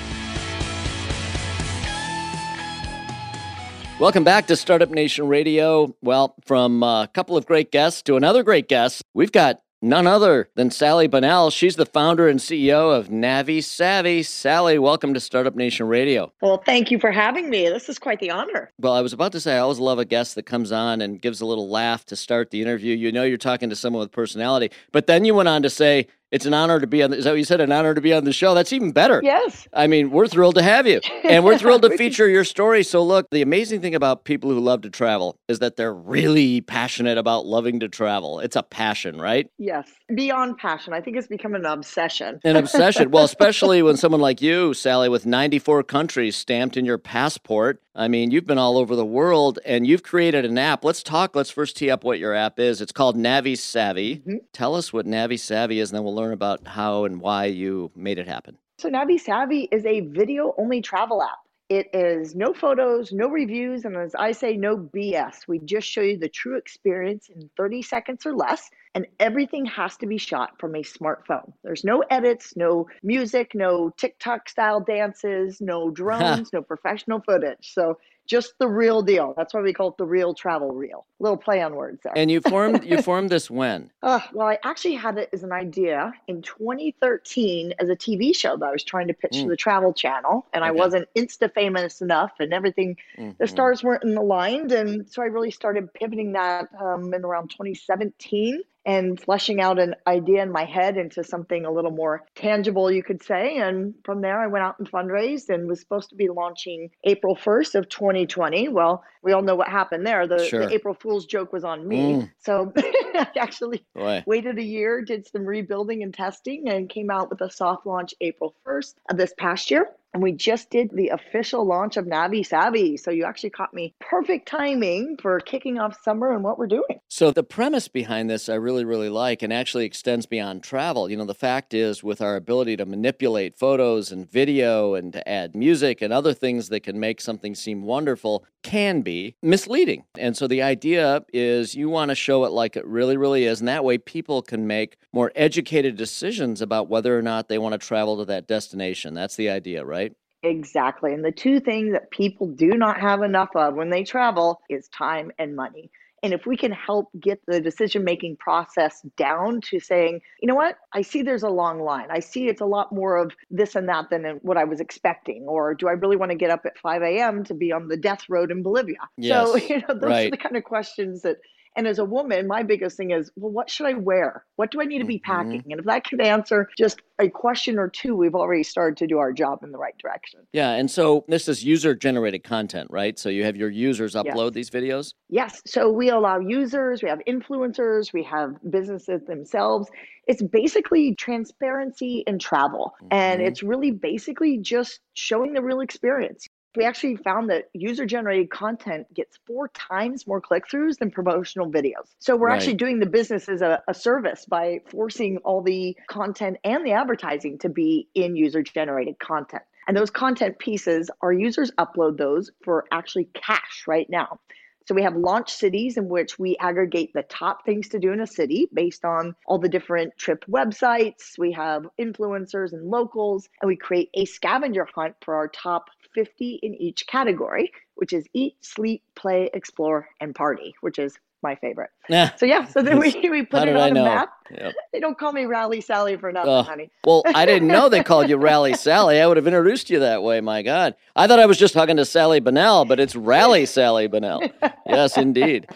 Welcome 4.03 4.25
back 4.25 4.47
to 4.47 4.57
Startup 4.57 4.89
Nation 4.89 5.29
Radio. 5.29 5.95
Well, 6.01 6.35
from 6.43 6.83
a 6.83 7.09
couple 7.13 7.37
of 7.37 7.45
great 7.45 7.71
guests 7.71 8.01
to 8.01 8.17
another 8.17 8.43
great 8.43 8.67
guest, 8.67 9.01
we've 9.13 9.31
got 9.31 9.61
none 9.81 10.07
other 10.07 10.49
than 10.55 10.71
Sally 10.71 11.07
Bunnell. 11.07 11.51
She's 11.51 11.77
the 11.77 11.85
founder 11.85 12.27
and 12.27 12.37
CEO 12.37 12.93
of 12.93 13.07
Navi 13.07 13.63
Savvy. 13.63 14.21
Sally, 14.23 14.77
welcome 14.77 15.13
to 15.13 15.21
Startup 15.21 15.55
Nation 15.55 15.87
Radio. 15.87 16.33
Well, 16.41 16.61
thank 16.65 16.91
you 16.91 16.99
for 16.99 17.11
having 17.11 17.49
me. 17.49 17.69
This 17.69 17.87
is 17.87 17.97
quite 17.97 18.19
the 18.19 18.29
honor. 18.29 18.69
Well, 18.77 18.91
I 18.91 18.99
was 18.99 19.13
about 19.13 19.31
to 19.31 19.39
say, 19.39 19.55
I 19.55 19.59
always 19.59 19.79
love 19.79 19.99
a 19.99 20.05
guest 20.05 20.35
that 20.35 20.45
comes 20.45 20.73
on 20.73 20.99
and 20.99 21.21
gives 21.21 21.39
a 21.39 21.45
little 21.45 21.69
laugh 21.69 22.03
to 22.07 22.17
start 22.17 22.51
the 22.51 22.61
interview. 22.61 22.97
You 22.97 23.13
know, 23.13 23.23
you're 23.23 23.37
talking 23.37 23.69
to 23.69 23.75
someone 23.77 24.01
with 24.01 24.11
personality. 24.11 24.69
But 24.91 25.07
then 25.07 25.23
you 25.23 25.33
went 25.33 25.47
on 25.47 25.61
to 25.61 25.69
say, 25.69 26.07
it's 26.33 26.47
an 26.47 26.53
honor 26.55 26.79
to 26.79 26.87
be 26.87 27.03
on. 27.03 27.11
The, 27.11 27.17
is 27.17 27.25
that 27.25 27.29
what 27.31 27.37
you 27.37 27.43
said? 27.45 27.61
An 27.61 27.71
honor 27.71 27.93
to 27.93 28.01
be 28.01 28.11
on 28.11 28.23
the 28.23 28.33
show. 28.33 28.55
That's 28.55 28.73
even 28.73 28.91
better. 28.91 29.21
Yes. 29.23 29.67
I 29.71 29.85
mean, 29.85 30.09
we're 30.09 30.27
thrilled 30.27 30.55
to 30.55 30.63
have 30.63 30.87
you, 30.87 30.99
and 31.23 31.45
we're 31.45 31.59
thrilled 31.59 31.83
to 31.83 31.95
feature 31.95 32.27
your 32.27 32.43
story. 32.43 32.81
So, 32.83 33.03
look, 33.03 33.27
the 33.31 33.43
amazing 33.43 33.81
thing 33.81 33.93
about 33.93 34.23
people 34.25 34.49
who 34.49 34.59
love 34.59 34.81
to 34.81 34.89
travel 34.89 35.37
is 35.47 35.59
that 35.59 35.75
they're 35.75 35.93
really 35.93 36.61
passionate 36.61 37.19
about 37.19 37.45
loving 37.45 37.79
to 37.81 37.87
travel. 37.87 38.39
It's 38.39 38.55
a 38.55 38.63
passion, 38.63 39.21
right? 39.21 39.47
Yes. 39.59 39.87
Beyond 40.13 40.57
passion. 40.57 40.93
I 40.93 41.01
think 41.01 41.17
it's 41.17 41.27
become 41.27 41.53
an 41.53 41.65
obsession. 41.65 42.39
An 42.43 42.55
obsession. 42.55 43.11
well, 43.11 43.23
especially 43.33 43.83
when 43.83 43.95
someone 43.95 44.21
like 44.21 44.41
you, 44.41 44.73
Sally, 44.73 45.09
with 45.09 45.27
94 45.27 45.83
countries 45.83 46.35
stamped 46.35 46.77
in 46.77 46.83
your 46.83 46.97
passport. 46.97 47.79
I 47.95 48.07
mean, 48.07 48.31
you've 48.31 48.47
been 48.47 48.57
all 48.57 48.79
over 48.79 48.95
the 48.95 49.05
world 49.05 49.59
and 49.65 49.85
you've 49.85 50.01
created 50.01 50.45
an 50.45 50.57
app. 50.57 50.83
Let's 50.83 51.03
talk. 51.03 51.35
Let's 51.35 51.51
first 51.51 51.77
tee 51.77 51.91
up 51.91 52.03
what 52.03 52.17
your 52.17 52.33
app 52.33 52.59
is. 52.59 52.81
It's 52.81 52.91
called 52.91 53.15
Navi 53.15 53.55
Savvy. 53.55 54.23
Mhm. 54.27 54.39
Tell 54.51 54.73
us 54.75 54.91
what 54.91 55.05
Navi 55.05 55.39
Savvy 55.39 55.79
is, 55.79 55.91
and 55.91 55.97
then 55.97 56.03
we'll 56.03 56.15
learn 56.15 56.22
about 56.31 56.67
how 56.67 57.05
and 57.05 57.19
why 57.19 57.45
you 57.45 57.91
made 57.95 58.17
it 58.17 58.27
happen. 58.27 58.57
So, 58.79 58.89
Navi 58.89 59.19
Savvy 59.19 59.67
is 59.71 59.85
a 59.85 60.01
video 60.01 60.53
only 60.57 60.81
travel 60.81 61.21
app. 61.21 61.39
It 61.69 61.89
is 61.93 62.35
no 62.35 62.53
photos, 62.53 63.11
no 63.13 63.29
reviews, 63.29 63.85
and 63.85 63.95
as 63.95 64.13
I 64.15 64.33
say, 64.33 64.57
no 64.57 64.77
BS. 64.77 65.47
We 65.47 65.59
just 65.59 65.87
show 65.87 66.01
you 66.01 66.17
the 66.17 66.29
true 66.29 66.57
experience 66.57 67.29
in 67.29 67.49
30 67.55 67.81
seconds 67.81 68.25
or 68.25 68.35
less, 68.35 68.69
and 68.93 69.07
everything 69.19 69.65
has 69.65 69.95
to 69.97 70.05
be 70.05 70.17
shot 70.17 70.59
from 70.59 70.75
a 70.75 70.83
smartphone. 70.83 71.53
There's 71.63 71.83
no 71.83 72.03
edits, 72.09 72.55
no 72.57 72.87
music, 73.01 73.55
no 73.55 73.89
TikTok 73.97 74.49
style 74.49 74.81
dances, 74.81 75.61
no 75.61 75.89
drones, 75.99 76.51
no 76.51 76.61
professional 76.61 77.21
footage. 77.21 77.73
So, 77.73 77.97
just 78.25 78.53
the 78.59 78.67
real 78.67 79.01
deal. 79.01 79.33
That's 79.35 79.53
why 79.53 79.61
we 79.61 79.73
call 79.73 79.89
it 79.89 79.97
the 79.97 80.05
real 80.05 80.33
travel 80.33 80.71
reel. 80.71 81.05
Little 81.19 81.37
play 81.37 81.61
on 81.61 81.75
words 81.75 82.01
there. 82.03 82.13
And 82.15 82.31
you 82.31 82.41
formed 82.41 82.83
you 82.83 83.01
formed 83.01 83.29
this 83.29 83.49
when? 83.49 83.91
Uh, 84.01 84.19
well, 84.33 84.47
I 84.47 84.57
actually 84.63 84.95
had 84.95 85.17
it 85.17 85.29
as 85.33 85.43
an 85.43 85.51
idea 85.51 86.13
in 86.27 86.41
2013 86.41 87.73
as 87.79 87.89
a 87.89 87.95
TV 87.95 88.35
show 88.35 88.57
that 88.57 88.65
I 88.65 88.71
was 88.71 88.83
trying 88.83 89.07
to 89.07 89.13
pitch 89.13 89.31
Mm. 89.33 89.43
to 89.43 89.49
the 89.49 89.57
Travel 89.57 89.93
Channel, 89.93 90.45
and 90.53 90.63
I 90.63 90.71
wasn't 90.71 91.07
Insta 91.15 91.53
famous 91.53 92.01
enough, 92.01 92.31
and 92.39 92.53
everything. 92.53 92.97
The 93.17 93.45
Mhm. 93.45 93.49
stars 93.49 93.83
weren't 93.83 94.03
in 94.03 94.15
the 94.15 94.21
aligned, 94.21 94.71
and 94.71 95.09
so 95.09 95.21
I 95.21 95.25
really 95.25 95.51
started 95.51 95.93
pivoting 95.93 96.33
that 96.33 96.69
um, 96.79 97.13
in 97.13 97.23
around 97.25 97.49
2017. 97.49 98.61
And 98.85 99.19
fleshing 99.19 99.61
out 99.61 99.79
an 99.79 99.95
idea 100.05 100.43
in 100.43 100.51
my 100.51 100.65
head 100.65 100.97
into 100.97 101.23
something 101.23 101.65
a 101.65 101.71
little 101.71 101.91
more 101.91 102.23
tangible, 102.35 102.91
you 102.91 103.03
could 103.03 103.23
say. 103.23 103.57
And 103.57 103.93
from 104.03 104.21
there, 104.21 104.39
I 104.41 104.47
went 104.47 104.63
out 104.63 104.77
and 104.79 104.91
fundraised 104.91 105.49
and 105.49 105.67
was 105.67 105.79
supposed 105.79 106.09
to 106.09 106.15
be 106.15 106.27
launching 106.29 106.89
April 107.03 107.35
1st 107.35 107.75
of 107.75 107.89
2020. 107.89 108.69
Well, 108.69 109.03
we 109.21 109.31
all 109.31 109.41
know 109.41 109.55
what 109.55 109.69
happened 109.69 110.05
there. 110.05 110.27
The, 110.27 110.45
Sure. 110.45 110.65
the 110.67 110.73
April 110.73 110.93
Fool's 110.93 111.25
joke 111.25 111.53
was 111.53 111.63
on 111.63 111.87
me. 111.87 111.97
Mm. 112.13 112.31
So 112.39 112.73
I 112.77 113.27
actually 113.39 113.85
Boy. 113.95 114.23
waited 114.25 114.57
a 114.57 114.63
year, 114.63 115.01
did 115.01 115.25
some 115.27 115.45
rebuilding 115.45 116.03
and 116.03 116.13
testing, 116.13 116.67
and 116.67 116.89
came 116.89 117.09
out 117.09 117.29
with 117.29 117.41
a 117.41 117.49
soft 117.49 117.85
launch 117.85 118.13
April 118.19 118.53
1st 118.65 118.95
of 119.09 119.17
this 119.17 119.33
past 119.37 119.71
year. 119.71 119.89
And 120.13 120.21
we 120.21 120.31
just 120.31 120.69
did 120.69 120.91
the 120.93 121.09
official 121.09 121.65
launch 121.65 121.97
of 121.97 122.05
Navi 122.05 122.45
Savvy. 122.45 122.97
So 122.97 123.09
you 123.09 123.25
actually 123.25 123.49
caught 123.49 123.73
me 123.73 123.95
perfect 123.99 124.47
timing 124.47 125.17
for 125.19 125.39
kicking 125.39 125.79
off 125.79 125.97
summer 126.03 126.31
and 126.31 126.43
what 126.43 126.59
we're 126.59 126.67
doing. 126.67 126.99
So 127.09 127.31
the 127.31 127.43
premise 127.43 127.87
behind 127.87 128.29
this 128.29 128.47
I 128.47 128.55
really 128.55 128.85
really 128.85 129.09
like 129.09 129.41
and 129.41 129.51
actually 129.51 129.85
extends 129.85 130.25
beyond 130.25 130.63
travel. 130.63 131.09
You 131.09 131.17
know, 131.17 131.25
the 131.25 131.33
fact 131.33 131.73
is 131.73 132.03
with 132.03 132.21
our 132.21 132.35
ability 132.35 132.77
to 132.77 132.85
manipulate 132.85 133.57
photos 133.57 134.11
and 134.11 134.29
video 134.29 134.93
and 134.93 135.13
to 135.13 135.27
add 135.27 135.55
music 135.55 136.01
and 136.01 136.13
other 136.13 136.33
things 136.33 136.69
that 136.69 136.81
can 136.81 136.99
make 136.99 137.19
something 137.19 137.55
seem 137.55 137.81
wonderful 137.81 138.45
can 138.61 139.01
be 139.01 139.35
misleading. 139.41 140.03
And 140.17 140.37
so 140.37 140.47
the 140.47 140.61
idea 140.61 141.23
is 141.33 141.75
you 141.75 141.89
want 141.89 142.09
to 142.09 142.15
show 142.15 142.45
it 142.45 142.51
like 142.51 142.75
it 142.75 142.85
really 142.85 143.17
really 143.17 143.45
is 143.45 143.61
and 143.61 143.67
that 143.67 143.83
way 143.83 143.97
people 143.97 144.41
can 144.41 144.67
make 144.67 144.97
more 145.11 145.31
educated 145.35 145.95
decisions 145.95 146.61
about 146.61 146.87
whether 146.87 147.17
or 147.17 147.21
not 147.21 147.47
they 147.47 147.57
want 147.57 147.73
to 147.73 147.79
travel 147.79 148.17
to 148.17 148.25
that 148.25 148.47
destination. 148.47 149.13
That's 149.13 149.35
the 149.35 149.49
idea, 149.49 149.83
right? 149.85 150.02
Exactly. 150.43 151.13
And 151.13 151.23
the 151.23 151.31
two 151.31 151.59
things 151.59 151.93
that 151.93 152.11
people 152.11 152.47
do 152.47 152.71
not 152.71 152.99
have 152.99 153.23
enough 153.23 153.55
of 153.55 153.75
when 153.75 153.89
they 153.89 154.03
travel 154.03 154.61
is 154.69 154.89
time 154.89 155.31
and 155.39 155.55
money. 155.55 155.89
And 156.21 156.33
if 156.33 156.45
we 156.45 156.55
can 156.55 156.71
help 156.71 157.09
get 157.19 157.41
the 157.47 157.59
decision 157.59 158.05
making 158.05 158.37
process 158.37 159.01
down 159.17 159.59
to 159.69 159.81
saying, 159.81 160.21
you 160.41 160.47
know 160.47 160.55
what, 160.55 160.77
I 160.93 161.01
see 161.01 161.21
there's 161.21 161.43
a 161.43 161.49
long 161.49 161.81
line. 161.81 162.07
I 162.09 162.19
see 162.19 162.47
it's 162.47 162.61
a 162.61 162.65
lot 162.65 162.93
more 162.93 163.17
of 163.17 163.33
this 163.51 163.75
and 163.75 163.89
that 163.89 164.09
than 164.09 164.39
what 164.41 164.55
I 164.55 164.63
was 164.63 164.79
expecting. 164.79 165.43
Or 165.43 165.73
do 165.73 165.89
I 165.89 165.91
really 165.91 166.15
want 166.15 166.31
to 166.31 166.37
get 166.37 166.49
up 166.49 166.65
at 166.65 166.77
5 166.77 167.01
a.m. 167.01 167.43
to 167.45 167.53
be 167.53 167.73
on 167.73 167.89
the 167.89 167.97
death 167.97 168.23
road 168.29 168.51
in 168.51 168.63
Bolivia? 168.63 169.09
So, 169.21 169.55
you 169.69 169.79
know, 169.79 169.93
those 169.93 170.11
are 170.27 170.29
the 170.29 170.37
kind 170.37 170.55
of 170.55 170.63
questions 170.63 171.23
that, 171.23 171.37
and 171.75 171.87
as 171.87 171.99
a 171.99 172.05
woman, 172.05 172.47
my 172.47 172.63
biggest 172.63 172.97
thing 172.97 173.11
is, 173.11 173.31
well, 173.35 173.51
what 173.51 173.69
should 173.69 173.87
I 173.87 173.93
wear? 173.93 174.45
What 174.55 174.71
do 174.71 174.81
I 174.81 174.85
need 174.85 174.99
to 174.99 175.05
be 175.05 175.19
Mhm. 175.19 175.23
packing? 175.23 175.63
And 175.71 175.79
if 175.79 175.85
that 175.85 176.03
can 176.03 176.21
answer 176.21 176.69
just 176.77 177.01
a 177.19 177.29
question 177.29 177.77
or 177.79 177.89
two, 177.89 178.15
we've 178.15 178.35
already 178.35 178.63
started 178.63 178.97
to 178.97 179.07
do 179.07 179.17
our 179.17 179.31
job 179.33 179.63
in 179.63 179.71
the 179.71 179.77
right 179.77 179.97
direction. 179.97 180.41
Yeah, 180.51 180.71
and 180.71 180.89
so 180.89 181.25
this 181.27 181.47
is 181.47 181.63
user 181.63 181.95
generated 181.95 182.43
content, 182.43 182.89
right? 182.91 183.17
So 183.17 183.29
you 183.29 183.43
have 183.43 183.55
your 183.55 183.69
users 183.69 184.13
Yes. 184.13 184.23
upload 184.25 184.53
these 184.53 184.69
videos? 184.69 185.13
Yes. 185.29 185.61
So 185.65 185.89
we 185.91 186.09
allow 186.09 186.39
users, 186.39 187.01
we 187.01 187.09
have 187.09 187.19
influencers, 187.27 188.13
we 188.13 188.23
have 188.23 188.55
businesses 188.69 189.23
themselves. 189.25 189.89
It's 190.27 190.41
basically 190.41 191.15
transparency 191.15 192.23
in 192.27 192.39
travel. 192.39 192.93
And 193.11 193.41
Mhm. 193.41 193.47
it's 193.47 193.63
really 193.63 193.91
basically 193.91 194.57
just 194.57 194.99
showing 195.15 195.53
the 195.53 195.61
real 195.61 195.81
experience. 195.81 196.47
We 196.75 196.85
actually 196.85 197.17
found 197.17 197.49
that 197.51 197.69
user 197.73 198.05
generated 198.05 198.49
content 198.49 199.13
gets 199.13 199.37
four 199.45 199.67
times 199.69 200.25
more 200.25 200.41
click 200.41 200.63
throughs 200.67 200.97
than 200.97 201.11
promotional 201.11 201.71
videos. 201.71 202.15
So 202.19 202.35
we're 202.35 202.47
Right. 202.47 202.55
actually 202.55 202.75
doing 202.75 202.99
the 202.99 203.05
business 203.05 203.47
as 203.47 203.61
a, 203.61 203.81
a 203.87 203.93
service 203.93 204.45
by 204.45 204.79
forcing 204.89 205.37
all 205.45 205.61
the 205.61 205.95
content 206.09 206.57
and 206.63 206.85
the 206.85 206.93
advertising 206.93 207.59
to 207.59 207.69
be 207.69 208.07
in 208.15 208.35
user 208.35 208.63
generated 208.63 209.19
content. 209.19 209.63
And 209.87 209.95
those 209.95 210.09
content 210.09 210.57
pieces, 210.59 211.11
our 211.21 211.33
users 211.33 211.71
upload 211.77 212.17
those 212.17 212.49
for 212.63 212.85
actually 212.91 213.25
cash 213.33 213.83
right 213.87 214.09
now. 214.09 214.39
So 214.85 214.93
we 214.95 215.03
have 215.03 215.15
launch 215.15 215.49
cities 215.53 215.95
in 215.95 216.09
which 216.09 216.37
we 216.37 216.57
aggregate 216.59 217.11
the 217.13 217.23
top 217.23 217.65
things 217.65 217.87
to 217.89 217.99
do 217.99 218.11
in 218.11 218.19
a 218.19 218.27
city 218.27 218.67
based 218.73 219.05
on 219.05 219.33
all 219.45 219.57
the 219.57 219.69
different 219.69 220.17
trip 220.17 220.43
websites. 220.49 221.37
We 221.37 221.53
have 221.53 221.87
influencers 221.99 222.73
and 222.73 222.89
locals, 222.89 223.47
and 223.61 223.69
we 223.69 223.77
create 223.77 224.09
a 224.13 224.25
scavenger 224.25 224.85
hunt 224.93 225.15
for 225.21 225.35
our 225.35 225.47
top 225.47 225.85
50 226.13 226.59
in 226.63 226.73
each 226.75 227.07
category, 227.07 227.71
which 227.95 228.13
is 228.13 228.25
eat, 228.33 228.55
sleep, 228.61 229.03
play, 229.15 229.49
explore, 229.53 230.07
and 230.19 230.33
party, 230.33 230.75
which 230.81 230.99
is 230.99 231.17
my 231.43 231.55
favorite. 231.55 231.89
Yeah. 232.09 232.33
So 232.35 232.45
yeah, 232.45 232.65
so 232.65 232.81
then 232.81 232.97
we, 232.99 233.11
we 233.29 233.39
How 233.39 233.45
put 233.59 233.67
it 233.67 233.75
on 233.75 233.91
a 233.91 234.03
map. 234.03 234.29
Yep. 234.49 234.73
They 234.93 234.99
don't 234.99 235.17
call 235.17 235.33
me 235.33 235.45
Rally 235.45 235.81
Sally 235.81 236.15
for 236.15 236.31
nothing, 236.31 236.51
Ugh. 236.51 236.65
honey. 236.65 236.89
Well, 237.05 237.23
I 237.25 237.45
didn't 237.45 237.67
know 237.67 237.89
they 237.89 238.03
called 238.03 238.29
you 238.29 238.37
Rally 238.37 238.73
Sally. 238.75 239.19
I 239.19 239.27
would 239.27 239.37
have 239.37 239.45
introduced 239.47 239.89
you 239.89 239.99
that 239.99 240.23
way. 240.23 240.41
My 240.41 240.61
God. 240.63 240.95
I 241.15 241.27
thought 241.27 241.39
I 241.39 241.45
was 241.45 241.57
just 241.57 241.73
talking 241.73 241.97
to 241.97 242.05
Sally 242.05 242.39
Bennell, 242.39 242.85
but 242.85 242.99
it's 242.99 243.15
Rally 243.15 243.65
Sally 243.65 244.07
Bennell. 244.07 244.41
Yes, 244.87 245.17
indeed. 245.17 245.67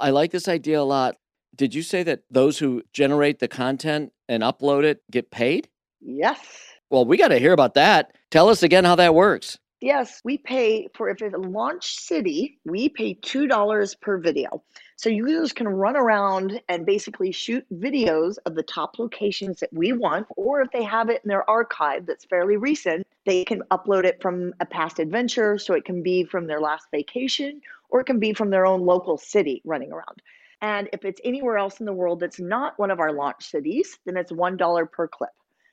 I 0.00 0.10
like 0.10 0.30
this 0.32 0.48
idea 0.48 0.80
a 0.80 0.82
lot. 0.82 1.16
Did 1.54 1.74
you 1.74 1.82
say 1.82 2.02
that 2.04 2.22
those 2.30 2.58
who 2.58 2.82
generate 2.92 3.38
the 3.38 3.48
content 3.48 4.12
and 4.28 4.42
upload 4.42 4.84
it 4.84 5.02
get 5.10 5.30
paid? 5.30 5.68
Yes. 6.00 6.38
Well, 6.88 7.04
we 7.04 7.18
got 7.18 7.28
to 7.28 7.38
hear 7.38 7.52
about 7.52 7.74
that. 7.74 8.14
Tell 8.30 8.48
us 8.48 8.62
again 8.62 8.84
how 8.84 8.96
that 8.96 9.14
works. 9.14 9.58
Yes, 9.80 10.20
we 10.24 10.36
pay 10.36 10.88
for 10.92 11.08
if 11.08 11.22
it's 11.22 11.34
a 11.34 11.38
launch 11.38 11.96
city, 11.96 12.58
we 12.66 12.90
pay 12.90 13.14
$2 13.14 14.00
per 14.02 14.18
video. 14.18 14.62
So 14.96 15.08
users 15.08 15.54
can 15.54 15.66
run 15.66 15.96
around 15.96 16.60
and 16.68 16.84
basically 16.84 17.32
shoot 17.32 17.64
videos 17.72 18.36
of 18.44 18.54
the 18.54 18.62
top 18.62 18.98
locations 18.98 19.60
that 19.60 19.72
we 19.72 19.94
want, 19.94 20.26
or 20.36 20.60
if 20.60 20.70
they 20.70 20.82
have 20.82 21.08
it 21.08 21.22
in 21.24 21.28
their 21.28 21.48
archive 21.48 22.04
that's 22.04 22.26
fairly 22.26 22.58
recent, 22.58 23.06
they 23.24 23.42
can 23.42 23.62
upload 23.70 24.04
it 24.04 24.20
from 24.20 24.52
a 24.60 24.66
past 24.66 24.98
adventure. 24.98 25.56
So 25.56 25.72
it 25.72 25.86
can 25.86 26.02
be 26.02 26.24
from 26.24 26.46
their 26.46 26.60
last 26.60 26.88
vacation, 26.90 27.62
or 27.88 28.00
it 28.00 28.04
can 28.04 28.18
be 28.18 28.34
from 28.34 28.50
their 28.50 28.66
own 28.66 28.84
local 28.84 29.16
city 29.16 29.62
running 29.64 29.92
around. 29.92 30.20
And 30.60 30.90
if 30.92 31.06
it's 31.06 31.22
anywhere 31.24 31.56
else 31.56 31.80
in 31.80 31.86
the 31.86 31.94
world 31.94 32.20
that's 32.20 32.38
not 32.38 32.78
one 32.78 32.90
of 32.90 33.00
our 33.00 33.12
launch 33.12 33.48
cities, 33.48 33.98
then 34.04 34.18
it's 34.18 34.30
$1 34.30 34.92
per 34.92 35.08
clip. 35.08 35.30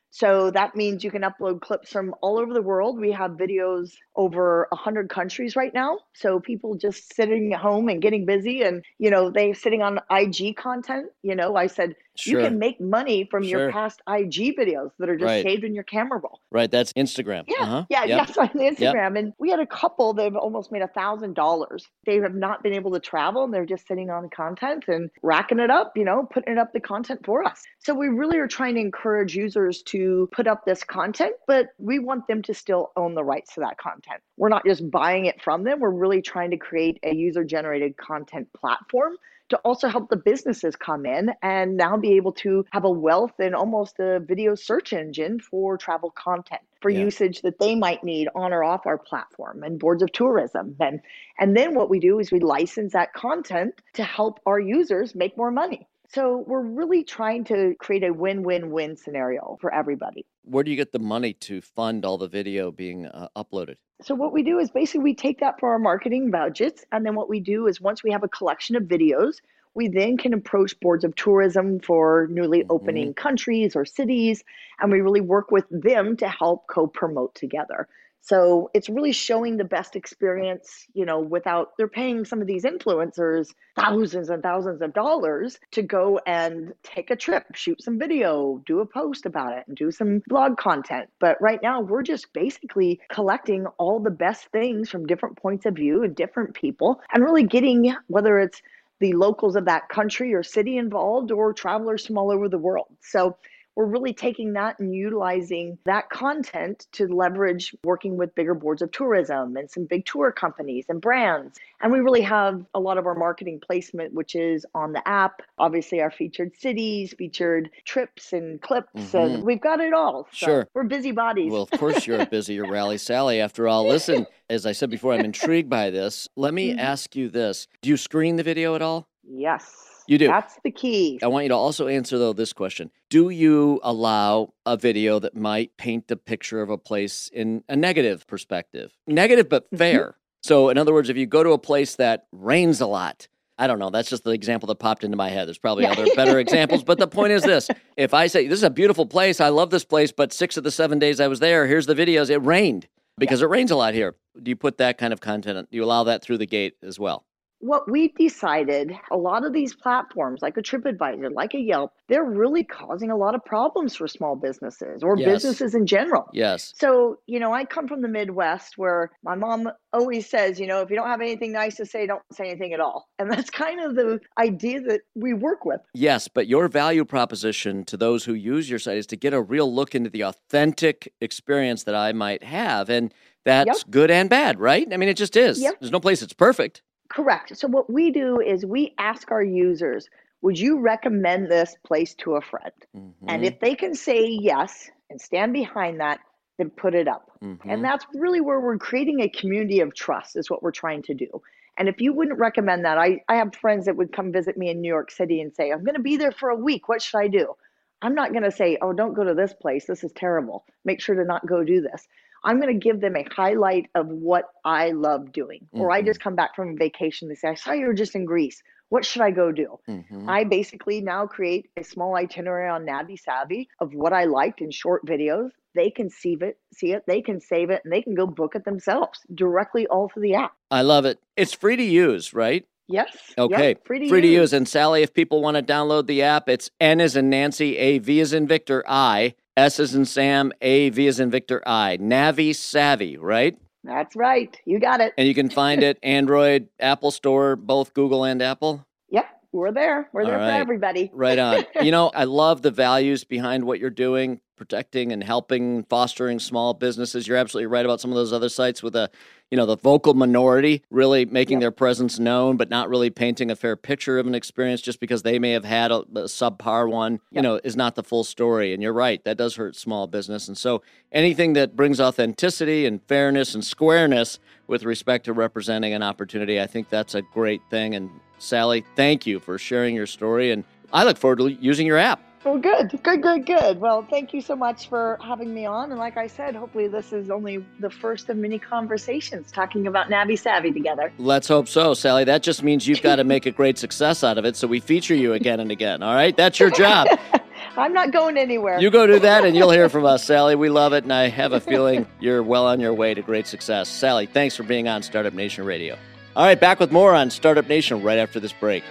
So 0.09 0.51
that 0.51 0.75
means 0.75 1.03
you 1.03 1.11
can 1.11 1.21
upload 1.23 1.61
clips 1.61 1.91
from 1.91 2.15
all 2.21 2.39
over 2.39 2.53
the 2.53 2.61
world. 2.61 2.99
We 2.99 3.11
have 3.11 3.31
videos 3.31 3.91
over 4.15 4.67
100 4.71 5.09
countries 5.09 5.55
right 5.55 5.73
now. 5.73 5.99
So 6.13 6.39
people 6.39 6.75
just 6.75 7.13
sitting 7.13 7.53
at 7.53 7.59
home 7.59 7.89
and 7.89 8.01
getting 8.01 8.25
busy 8.25 8.63
and, 8.63 8.83
you 8.99 9.11
know, 9.11 9.29
they 9.29 9.53
sitting 9.53 9.81
on 9.81 9.99
IG 10.09 10.55
content. 10.55 11.07
You 11.23 11.35
know, 11.35 11.55
I 11.55 11.67
said, 11.67 11.95
Sure. 12.19 12.39
you 12.41 12.45
can 12.47 12.59
make 12.59 12.79
money 12.81 13.27
from 13.29 13.43
Sure. 13.43 13.61
your 13.61 13.71
past 13.71 14.01
IG 14.07 14.55
videos 14.57 14.91
that 14.99 15.09
are 15.09 15.15
just 15.15 15.25
Right. 15.25 15.43
saved 15.45 15.63
in 15.63 15.73
your 15.73 15.83
camera 15.83 16.19
roll. 16.19 16.39
Right. 16.51 16.69
That's 16.69 16.93
Instagram. 16.93 17.43
Yeah, 17.47 17.55
Uh-huh. 17.63 17.85
yeah, 17.89 18.03
Yep. 18.05 18.27
yes, 18.27 18.37
on 18.37 18.49
Instagram. 18.49 19.17
And 19.19 19.33
we 19.39 19.49
had 19.49 19.59
a 19.59 19.65
couple 19.65 20.13
that 20.13 20.23
have 20.23 20.35
almost 20.35 20.71
made 20.71 20.81
a 20.81 20.87
thousand 20.87 21.35
dollars. 21.35 21.87
They 22.05 22.17
have 22.17 22.35
not 22.35 22.63
been 22.63 22.73
able 22.73 22.91
to 22.91 22.99
travel 22.99 23.43
and 23.43 23.53
they're 23.53 23.65
just 23.65 23.87
sitting 23.87 24.09
on 24.09 24.29
content 24.29 24.85
and 24.87 25.09
racking 25.23 25.59
it 25.59 25.69
up, 25.69 25.93
you 25.95 26.05
know, 26.05 26.27
putting 26.31 26.57
up 26.57 26.73
the 26.73 26.79
content 26.79 27.25
for 27.25 27.43
us. 27.43 27.63
So 27.79 27.93
we 27.93 28.07
really 28.07 28.37
are 28.37 28.47
trying 28.47 28.75
to 28.75 28.81
encourage 28.81 29.35
users 29.35 29.81
to 29.83 30.29
put 30.31 30.47
up 30.47 30.65
this 30.65 30.83
content, 30.83 31.33
but 31.47 31.67
we 31.77 31.99
want 31.99 32.27
them 32.27 32.41
to 32.43 32.53
still 32.53 32.91
own 32.95 33.15
the 33.15 33.23
rights 33.23 33.53
to 33.55 33.59
that 33.61 33.77
content. 33.77 34.21
We're 34.37 34.49
not 34.49 34.65
just 34.65 34.89
buying 34.89 35.25
it 35.25 35.41
from 35.41 35.63
them. 35.63 35.79
We're 35.79 35.89
really 35.91 36.21
trying 36.21 36.51
to 36.51 36.57
create 36.57 36.99
a 37.03 37.13
user 37.13 37.43
generated 37.43 37.97
content 37.97 38.47
platform 38.53 39.13
to 39.49 39.57
also 39.57 39.87
help 39.87 40.09
the 40.09 40.17
businesses 40.17 40.75
come 40.75 41.05
in 41.05 41.31
and 41.41 41.77
now 41.77 41.97
be 41.97 42.13
able 42.13 42.33
to 42.33 42.65
have 42.71 42.83
a 42.83 42.89
wealth 42.89 43.33
and 43.39 43.55
almost 43.55 43.99
a 43.99 44.19
video 44.19 44.55
search 44.55 44.93
engine 44.93 45.39
for 45.39 45.77
travel 45.77 46.11
content 46.11 46.61
for 46.81 46.89
Yeah. 46.89 47.05
usage 47.05 47.41
that 47.41 47.59
they 47.59 47.75
might 47.75 48.03
need 48.03 48.27
on 48.35 48.53
or 48.53 48.63
off 48.63 48.85
our 48.85 48.97
platform 48.97 49.63
and 49.63 49.79
boards 49.79 50.03
of 50.03 50.11
tourism 50.11 50.75
and 50.79 51.01
and 51.39 51.55
then 51.55 51.73
what 51.75 51.89
we 51.89 51.99
do 51.99 52.19
is 52.19 52.31
we 52.31 52.39
license 52.39 52.93
that 52.93 53.13
content 53.13 53.81
to 53.93 54.03
help 54.03 54.39
our 54.45 54.59
users 54.59 55.15
make 55.15 55.37
more 55.37 55.51
money 55.51 55.87
so 56.09 56.43
we're 56.47 56.61
really 56.61 57.03
trying 57.03 57.43
to 57.45 57.75
create 57.79 58.03
a 58.03 58.11
win-win-win 58.11 58.95
scenario 58.95 59.57
for 59.59 59.73
everybody 59.73 60.25
Where 60.43 60.63
do 60.63 60.71
you 60.71 60.77
get 60.77 60.91
the 60.91 60.99
money 60.99 61.33
to 61.33 61.61
fund 61.61 62.05
all 62.05 62.17
the 62.17 62.27
video 62.27 62.71
being 62.71 63.05
uh, 63.05 63.27
uploaded? 63.35 63.75
So 64.01 64.13
what 64.15 64.31
we 64.31 64.43
do 64.43 64.59
is 64.59 64.69
basically 64.69 65.01
we 65.01 65.15
take 65.15 65.39
that 65.39 65.59
for 65.59 65.71
our 65.71 65.79
marketing 65.79 66.29
budgets, 66.29 66.85
and 66.91 67.05
then 67.05 67.15
what 67.15 67.29
we 67.29 67.39
do 67.39 67.67
is 67.67 67.81
once 67.81 68.03
we 68.03 68.11
have 68.11 68.23
a 68.23 68.27
collection 68.27 68.75
of 68.75 68.83
videos, 68.83 69.37
we 69.73 69.87
then 69.87 70.17
can 70.17 70.33
approach 70.33 70.79
boards 70.79 71.03
of 71.03 71.15
tourism 71.15 71.79
for 71.79 72.27
newly 72.31 72.65
opening 72.69 73.13
countries 73.13 73.75
or 73.75 73.85
cities, 73.85 74.43
and 74.79 74.91
we 74.91 75.01
really 75.01 75.21
work 75.21 75.51
with 75.51 75.65
them 75.69 76.17
to 76.17 76.27
help 76.27 76.67
co-promote 76.67 77.35
together. 77.35 77.87
So 78.21 78.69
it's 78.73 78.89
really 78.89 79.13
showing 79.13 79.55
the 79.55 79.63
best 79.63 79.95
experience, 79.95 80.85
you 80.93 81.05
know, 81.05 81.19
without 81.19 81.71
they're 81.77 81.87
paying 81.87 82.25
some 82.25 82.41
of 82.41 82.47
these 82.47 82.65
influencers 82.65 83.47
thousands 83.77 84.29
and 84.29 84.43
thousands 84.43 84.81
of 84.81 84.93
dollars 84.93 85.59
to 85.71 85.81
go 85.81 86.19
and 86.25 86.73
take 86.83 87.09
a 87.09 87.15
trip, 87.15 87.45
shoot 87.55 87.81
some 87.81 87.97
video, 87.97 88.61
do 88.65 88.81
a 88.81 88.85
post 88.85 89.25
about 89.25 89.57
it, 89.57 89.63
and 89.67 89.77
do 89.77 89.91
some 89.91 90.21
blog 90.27 90.57
content. 90.57 91.09
But 91.19 91.41
right 91.41 91.59
now, 91.63 91.79
we're 91.79 92.03
just 92.03 92.33
basically 92.33 92.99
collecting 93.09 93.65
all 93.77 93.99
the 93.99 94.11
best 94.11 94.47
things 94.47 94.89
from 94.89 95.05
different 95.05 95.37
points 95.37 95.65
of 95.65 95.75
view 95.75 96.03
and 96.03 96.13
different 96.15 96.53
people, 96.53 96.99
and 97.13 97.23
really 97.23 97.43
getting 97.43 97.95
whether 98.07 98.39
it's 98.39 98.61
the 98.99 99.13
locals 99.13 99.55
of 99.55 99.65
that 99.65 99.89
country 99.89 100.33
or 100.33 100.43
city 100.43 100.77
involved 100.77 101.31
or 101.31 101.53
travelers 101.53 102.05
from 102.05 102.17
all 102.17 102.31
over 102.31 102.49
the 102.49 102.57
world. 102.57 102.87
So 103.01 103.37
we're 103.77 103.85
really 103.85 104.11
taking 104.11 104.53
that 104.53 104.79
and 104.79 104.93
utilizing 104.93 105.77
that 105.85 106.09
content 106.09 106.87
to 106.93 107.07
leverage 107.07 107.75
working 107.83 108.17
with 108.17 108.33
bigger 108.33 108.55
boards 108.55 108.81
of 108.81 108.91
tourism 108.91 109.55
and 109.55 109.69
some 109.69 109.85
big 109.85 110.03
tour 110.03 110.31
companies 110.31 110.85
and 110.89 110.99
brands. 110.99 111.59
And 111.79 111.91
we 111.91 111.99
really 111.99 112.23
have 112.23 112.65
a 112.73 112.79
lot 112.79 112.97
of 112.97 113.05
our 113.05 113.13
marketing 113.13 113.61
placement, 113.63 114.15
which 114.15 114.35
is 114.35 114.65
on 114.73 114.93
the 114.93 115.07
app, 115.07 115.43
obviously 115.59 116.01
our 116.01 116.09
featured 116.09 116.57
cities, 116.57 117.13
featured 117.15 117.69
trips 117.85 118.33
and 118.33 118.59
clips, 118.63 118.89
mm-hmm. 118.95 119.17
and 119.17 119.43
we've 119.43 119.61
got 119.61 119.79
it 119.79 119.93
all. 119.93 120.27
So 120.31 120.45
sure. 120.47 120.67
We're 120.73 120.85
busy 120.85 121.11
bodies. 121.11 121.51
Well, 121.51 121.69
of 121.71 121.79
course 121.79 122.07
you're 122.07 122.25
busy. 122.31 122.55
You're 122.55 122.71
Rally 122.71 122.97
Sally 122.97 123.39
after 123.39 123.67
all. 123.67 123.87
Listen, 123.87 124.25
as 124.49 124.65
I 124.65 124.71
said 124.71 124.89
before, 124.89 125.13
I'm 125.13 125.23
intrigued 125.23 125.69
by 125.69 125.91
this. 125.91 126.27
Let 126.35 126.55
me 126.55 126.71
mm-hmm. 126.71 126.79
ask 126.79 127.15
you 127.15 127.29
this. 127.29 127.67
Do 127.83 127.89
you 127.89 127.97
screen 127.97 128.37
the 128.37 128.43
video 128.43 128.73
at 128.73 128.81
all? 128.81 129.07
Yes. 129.23 129.86
You 130.07 130.17
do. 130.17 130.27
That's 130.27 130.57
the 130.63 130.71
key. 130.71 131.19
I 131.21 131.27
want 131.27 131.43
you 131.43 131.49
to 131.49 131.55
also 131.55 131.87
answer, 131.87 132.17
though, 132.17 132.33
this 132.33 132.53
question 132.53 132.91
Do 133.09 133.29
you 133.29 133.79
allow 133.83 134.53
a 134.65 134.77
video 134.77 135.19
that 135.19 135.35
might 135.35 135.75
paint 135.77 136.07
the 136.07 136.15
picture 136.17 136.61
of 136.61 136.69
a 136.69 136.77
place 136.77 137.29
in 137.33 137.63
a 137.69 137.75
negative 137.75 138.25
perspective? 138.27 138.91
Negative, 139.05 139.47
but 139.47 139.65
mm-hmm. 139.65 139.77
fair. 139.77 140.15
So, 140.43 140.69
in 140.69 140.77
other 140.77 140.93
words, 140.93 141.09
if 141.09 141.17
you 141.17 141.25
go 141.25 141.43
to 141.43 141.51
a 141.51 141.57
place 141.57 141.95
that 141.95 142.27
rains 142.31 142.79
a 142.79 142.87
lot, 142.87 143.27
I 143.59 143.67
don't 143.67 143.79
know. 143.79 143.89
That's 143.89 144.09
just 144.09 144.23
the 144.23 144.31
example 144.31 144.67
that 144.67 144.75
popped 144.75 145.03
into 145.03 145.17
my 145.17 145.29
head. 145.29 145.47
There's 145.47 145.57
probably 145.57 145.83
yeah. 145.83 145.91
other 145.91 146.05
better 146.15 146.39
examples. 146.45 146.83
But 146.83 146.99
the 146.99 147.07
point 147.07 147.33
is 147.33 147.43
this 147.43 147.69
if 147.97 148.13
I 148.13 148.27
say, 148.27 148.47
This 148.47 148.59
is 148.59 148.63
a 148.63 148.69
beautiful 148.69 149.05
place, 149.05 149.41
I 149.41 149.49
love 149.49 149.71
this 149.71 149.83
place, 149.83 150.11
but 150.11 150.31
six 150.31 150.57
of 150.57 150.63
the 150.63 150.71
seven 150.71 150.99
days 150.99 151.19
I 151.19 151.27
was 151.27 151.39
there, 151.39 151.67
here's 151.67 151.85
the 151.85 151.95
videos, 151.95 152.29
it 152.29 152.37
rained 152.37 152.87
because 153.17 153.41
yeah. 153.41 153.47
it 153.47 153.49
rains 153.49 153.71
a 153.71 153.75
lot 153.75 153.93
here. 153.93 154.15
Do 154.41 154.49
you 154.49 154.55
put 154.55 154.77
that 154.77 154.97
kind 154.97 155.11
of 155.11 155.19
content, 155.19 155.69
do 155.71 155.77
you 155.77 155.83
allow 155.83 156.03
that 156.05 156.21
through 156.21 156.37
the 156.37 156.45
gate 156.45 156.75
as 156.83 156.99
well? 156.99 157.25
What 157.59 157.89
we've 157.89 158.13
decided 158.15 158.93
a 159.11 159.17
lot 159.17 159.45
of 159.45 159.53
these 159.53 159.73
platforms 159.73 160.41
like 160.41 160.57
a 160.57 160.61
tripadvisor 160.61 161.33
like 161.33 161.53
a 161.53 161.59
yelp 161.59 161.91
they're 162.07 162.23
really 162.23 162.63
causing 162.63 163.09
a 163.09 163.17
lot 163.17 163.35
of 163.35 163.43
problems 163.43 163.95
for 163.95 164.07
small 164.07 164.35
businesses 164.35 165.03
or 165.03 165.17
yes. 165.17 165.27
businesses 165.27 165.75
in 165.75 165.85
general. 165.85 166.29
Yes. 166.33 166.73
So 166.77 167.19
you 167.25 167.39
know 167.39 167.53
i 167.53 167.65
come 167.65 167.87
from 167.87 168.01
the 168.01 168.07
midwest 168.07 168.77
where 168.77 169.11
my 169.23 169.35
mom 169.35 169.69
always 169.91 170.29
says 170.29 170.59
you 170.59 170.67
know 170.67 170.81
if 170.81 170.89
you 170.89 170.95
don't 170.95 171.07
have 171.07 171.21
anything 171.21 171.51
nice 171.51 171.75
to 171.77 171.85
say 171.85 172.05
don't 172.05 172.21
say 172.31 172.49
anything 172.49 172.73
at 172.73 172.79
all. 172.79 173.09
And 173.19 173.31
that's 173.31 173.49
kind 173.49 173.79
of 173.79 173.95
the 173.95 174.19
idea 174.37 174.81
that 174.81 175.01
we 175.15 175.33
work 175.33 175.65
with. 175.65 175.81
Yes 175.93 176.27
but 176.27 176.47
your 176.47 176.67
value 176.67 177.05
proposition 177.05 177.83
to 177.85 177.97
those 177.97 178.25
who 178.25 178.33
use 178.33 178.69
your 178.69 178.79
site 178.79 178.97
is 178.97 179.07
to 179.07 179.15
get 179.15 179.33
a 179.33 179.41
real 179.41 179.73
look 179.73 179.95
into 179.95 180.09
the 180.09 180.21
authentic 180.21 181.11
experience 181.21 181.83
that 181.83 181.95
i 181.95 182.11
might 182.13 182.43
have 182.43 182.89
and 182.89 183.13
that's 183.45 183.79
yep. 183.79 183.89
good 183.89 184.11
and 184.11 184.29
bad 184.29 184.59
right? 184.59 184.87
I 184.91 184.97
mean 184.97 185.09
it 185.09 185.17
just 185.17 185.35
is. 185.35 185.59
Yep. 185.59 185.79
there's 185.79 185.91
no 185.91 185.99
place 185.99 186.19
that's 186.19 186.33
perfect 186.33 186.81
Correct. 187.09 187.57
So 187.57 187.67
what 187.67 187.89
we 187.91 188.11
do 188.11 188.39
is 188.39 188.65
we 188.65 188.93
ask 188.97 189.31
our 189.31 189.43
users, 189.43 190.09
would 190.41 190.59
you 190.59 190.79
recommend 190.79 191.49
this 191.49 191.75
place 191.83 192.13
to 192.15 192.35
a 192.35 192.41
friend? 192.41 192.71
Mm-hmm. 192.95 193.29
And 193.29 193.45
if 193.45 193.59
they 193.59 193.75
can 193.75 193.95
say 193.95 194.27
yes 194.27 194.89
and 195.09 195.19
stand 195.19 195.53
behind 195.53 195.99
that, 195.99 196.19
then 196.57 196.69
put 196.69 196.95
it 196.95 197.07
up. 197.07 197.31
Mm-hmm. 197.43 197.69
And 197.69 197.83
that's 197.83 198.05
really 198.13 198.41
where 198.41 198.59
we're 198.59 198.77
creating 198.77 199.21
a 199.21 199.29
community 199.29 199.79
of 199.79 199.93
trust 199.93 200.35
is 200.35 200.49
what 200.49 200.63
we're 200.63 200.71
trying 200.71 201.03
to 201.03 201.13
do. 201.13 201.41
And 201.77 201.87
if 201.87 202.01
you 202.01 202.11
wouldn't 202.13 202.39
recommend 202.39 202.85
that, 202.85 202.97
I, 202.97 203.21
I 203.29 203.35
have 203.35 203.55
friends 203.55 203.85
that 203.85 203.95
would 203.95 204.11
come 204.11 204.31
visit 204.31 204.57
me 204.57 204.69
in 204.69 204.81
New 204.81 204.87
York 204.87 205.11
City 205.11 205.41
and 205.41 205.53
say, 205.53 205.71
I'm 205.71 205.83
going 205.83 205.95
to 205.95 206.01
be 206.01 206.17
there 206.17 206.31
for 206.31 206.49
a 206.49 206.55
week. 206.55 206.89
What 206.89 207.01
should 207.01 207.19
I 207.19 207.27
do? 207.27 207.55
I'm 208.01 208.15
not 208.15 208.31
going 208.31 208.43
to 208.43 208.51
say, 208.51 208.77
oh, 208.81 208.93
don't 208.93 209.13
go 209.13 209.23
to 209.23 209.33
this 209.33 209.53
place. 209.53 209.85
This 209.85 210.03
is 210.03 210.11
terrible. 210.11 210.65
Make 210.85 211.01
sure 211.01 211.15
to 211.15 211.23
not 211.23 211.45
go 211.45 211.63
do 211.63 211.81
this. 211.81 212.07
I'm 212.43 212.59
going 212.59 212.73
to 212.73 212.79
give 212.79 213.01
them 213.01 213.15
a 213.15 213.25
highlight 213.35 213.89
of 213.95 214.07
what 214.07 214.45
I 214.63 214.91
love 214.91 215.31
doing. 215.31 215.61
Mm-hmm. 215.73 215.81
Or 215.81 215.91
I 215.91 215.99
mm-hmm. 215.99 216.07
just 216.07 216.19
come 216.19 216.35
back 216.35 216.55
from 216.55 216.77
vacation. 216.77 217.27
They 217.27 217.35
say, 217.35 217.49
I 217.49 217.55
saw 217.55 217.73
you 217.73 217.87
were 217.87 217.93
just 217.93 218.15
in 218.15 218.25
Greece. 218.25 218.61
What 218.89 219.05
should 219.05 219.21
I 219.21 219.31
go 219.31 219.51
do? 219.51 219.79
Mm-hmm. 219.89 220.29
I 220.29 220.45
basically 220.45 221.01
now 221.01 221.27
create 221.27 221.69
a 221.75 221.83
small 221.83 222.15
itinerary 222.15 222.69
on 222.69 222.85
Navi 222.85 223.19
Savvy 223.19 223.67
of 223.81 223.93
what 223.93 224.13
I 224.13 224.25
liked 224.25 224.61
in 224.61 224.71
short 224.71 225.05
videos. 225.05 225.49
They 225.75 225.91
can 225.91 226.09
see 226.09 226.37
it, 226.39 226.57
see 226.73 226.93
it, 226.93 227.03
they 227.05 227.21
can 227.21 227.41
save 227.41 227.69
it, 227.69 227.81
and 227.83 227.91
they 227.91 228.01
can 228.01 228.15
go 228.15 228.25
book 228.25 228.55
it 228.55 228.63
themselves 228.65 229.19
directly 229.35 229.87
all 229.87 230.09
through 230.09 230.23
the 230.23 230.35
app. 230.35 230.53
I 230.71 230.81
love 230.81 231.05
it. 231.05 231.19
It's 231.35 231.53
free 231.53 231.75
to 231.75 231.83
use, 231.83 232.33
right? 232.33 232.65
Yes. 232.87 233.15
Okay. 233.37 233.69
Yep, 233.69 233.85
free, 233.85 233.99
to, 233.99 234.09
free 234.09 234.19
use. 234.19 234.27
to 234.27 234.33
use. 234.33 234.53
And 234.53 234.67
Sally, 234.67 235.03
if 235.03 235.13
people 235.13 235.41
want 235.41 235.57
to 235.57 235.63
download 235.63 236.07
the 236.07 236.21
app, 236.23 236.47
it's 236.47 236.71
N 236.79 237.01
is 237.01 237.15
in 237.15 237.29
Nancy, 237.29 237.77
A 237.77 237.99
V 237.99 238.19
is 238.19 238.33
in 238.33 238.47
Victor, 238.47 238.83
I 238.87 239.35
S 239.57 239.79
is 239.79 239.95
in 239.95 240.05
Sam, 240.05 240.53
A, 240.61 240.89
V 240.89 241.07
is 241.07 241.19
in 241.19 241.31
Victor, 241.31 241.63
I. 241.65 241.97
Navi 241.97 242.55
Savvy, 242.55 243.17
right? 243.17 243.57
That's 243.83 244.15
right. 244.15 244.55
You 244.65 244.79
got 244.79 245.01
it. 245.01 245.13
And 245.17 245.27
you 245.27 245.33
can 245.33 245.49
find 245.49 245.81
it 245.81 245.97
Android, 246.03 246.69
Apple 246.79 247.09
Store, 247.09 247.55
both 247.55 247.93
Google 247.93 248.23
and 248.23 248.41
Apple. 248.41 248.85
Yep, 249.09 249.25
we're 249.51 249.71
there. 249.71 250.09
We're 250.13 250.25
there 250.25 250.37
right. 250.37 250.51
for 250.51 250.61
everybody. 250.61 251.09
Right 251.11 251.39
on. 251.39 251.65
you 251.81 251.91
know, 251.91 252.09
I 252.13 252.25
love 252.25 252.61
the 252.61 252.69
values 252.69 253.23
behind 253.23 253.63
what 253.65 253.79
you're 253.79 253.89
doing 253.89 254.41
protecting 254.57 255.11
and 255.11 255.23
helping 255.23 255.83
fostering 255.83 256.39
small 256.39 256.73
businesses. 256.73 257.27
You're 257.27 257.37
absolutely 257.37 257.67
right 257.67 257.85
about 257.85 258.01
some 258.01 258.11
of 258.11 258.15
those 258.15 258.33
other 258.33 258.49
sites 258.49 258.83
with 258.83 258.95
a, 258.95 259.09
you 259.51 259.55
know, 259.55 259.65
the 259.65 259.77
vocal 259.77 260.13
minority 260.13 260.83
really 260.89 261.25
making 261.25 261.55
yep. 261.57 261.61
their 261.61 261.71
presence 261.71 262.19
known, 262.19 262.57
but 262.57 262.69
not 262.69 262.89
really 262.89 263.09
painting 263.09 263.49
a 263.49 263.55
fair 263.55 263.75
picture 263.75 264.19
of 264.19 264.27
an 264.27 264.35
experience 264.35 264.81
just 264.81 264.99
because 264.99 265.23
they 265.23 265.39
may 265.39 265.51
have 265.51 265.63
had 265.63 265.91
a, 265.91 265.99
a 265.99 266.25
subpar 266.25 266.89
one, 266.89 267.13
yep. 267.13 267.21
you 267.31 267.41
know, 267.41 267.59
is 267.63 267.77
not 267.77 267.95
the 267.95 268.03
full 268.03 268.23
story. 268.23 268.73
And 268.73 268.83
you're 268.83 268.91
right, 268.91 269.23
that 269.23 269.37
does 269.37 269.55
hurt 269.55 269.75
small 269.75 270.07
business. 270.07 270.47
And 270.47 270.57
so 270.57 270.81
anything 271.11 271.53
that 271.53 271.75
brings 271.75 272.01
authenticity 272.01 272.85
and 272.85 273.01
fairness 273.03 273.55
and 273.55 273.63
squareness 273.63 274.39
with 274.65 274.83
respect 274.83 275.25
to 275.25 275.33
representing 275.33 275.93
an 275.93 276.03
opportunity, 276.03 276.59
I 276.59 276.67
think 276.67 276.89
that's 276.89 277.15
a 277.15 277.21
great 277.21 277.61
thing. 277.69 277.95
And 277.95 278.09
Sally, 278.39 278.83
thank 278.95 279.25
you 279.25 279.39
for 279.39 279.57
sharing 279.57 279.95
your 279.95 280.07
story. 280.07 280.51
And 280.51 280.63
I 280.91 281.03
look 281.03 281.17
forward 281.17 281.39
to 281.39 281.49
using 281.49 281.87
your 281.87 281.97
app. 281.97 282.21
Well, 282.43 282.59
good, 282.59 282.99
good, 283.03 283.21
good, 283.21 283.45
good. 283.45 283.79
Well, 283.79 284.05
thank 284.09 284.33
you 284.33 284.41
so 284.41 284.55
much 284.55 284.87
for 284.87 285.17
having 285.21 285.53
me 285.53 285.65
on. 285.65 285.91
And 285.91 285.99
like 285.99 286.17
I 286.17 286.27
said, 286.27 286.55
hopefully 286.55 286.87
this 286.87 287.11
is 287.11 287.29
only 287.29 287.65
the 287.79 287.89
first 287.89 288.29
of 288.29 288.37
many 288.37 288.59
conversations 288.59 289.51
talking 289.51 289.87
about 289.87 290.09
Navi 290.09 290.37
Savvy 290.39 290.71
together. 290.71 291.11
Let's 291.17 291.47
hope 291.47 291.67
so, 291.67 291.93
Sally. 291.93 292.23
That 292.23 292.43
just 292.43 292.63
means 292.63 292.87
you've 292.87 293.01
got 293.01 293.17
to 293.17 293.23
make 293.23 293.45
a 293.45 293.51
great 293.51 293.77
success 293.77 294.23
out 294.23 294.37
of 294.37 294.45
it. 294.45 294.55
So 294.55 294.67
we 294.67 294.79
feature 294.79 295.15
you 295.15 295.33
again 295.33 295.59
and 295.59 295.71
again. 295.71 296.03
All 296.03 296.13
right, 296.13 296.37
that's 296.37 296.59
your 296.59 296.69
job. 296.69 297.07
I'm 297.77 297.93
not 297.93 298.11
going 298.11 298.37
anywhere. 298.37 298.79
You 298.79 298.89
go 298.89 299.05
do 299.05 299.19
that, 299.19 299.43
and 299.43 299.55
you'll 299.55 299.71
hear 299.71 299.89
from 299.89 300.05
us, 300.05 300.23
Sally. 300.23 300.55
We 300.55 300.69
love 300.69 300.93
it, 300.93 301.03
and 301.03 301.13
I 301.13 301.29
have 301.29 301.53
a 301.53 301.59
feeling 301.59 302.07
you're 302.19 302.41
well 302.41 302.65
on 302.65 302.79
your 302.79 302.93
way 302.93 303.13
to 303.13 303.21
great 303.21 303.45
success. 303.45 303.89
Sally, 303.89 304.25
thanks 304.25 304.55
for 304.55 304.63
being 304.63 304.87
on 304.87 305.03
Startup 305.03 305.33
Nation 305.33 305.65
Radio. 305.65 305.97
All 306.35 306.45
right, 306.45 306.59
back 306.59 306.79
with 306.79 306.91
more 306.91 307.13
on 307.13 307.29
Startup 307.29 307.67
Nation 307.67 308.01
right 308.03 308.17
after 308.17 308.39
this 308.39 308.53
break. 308.53 308.83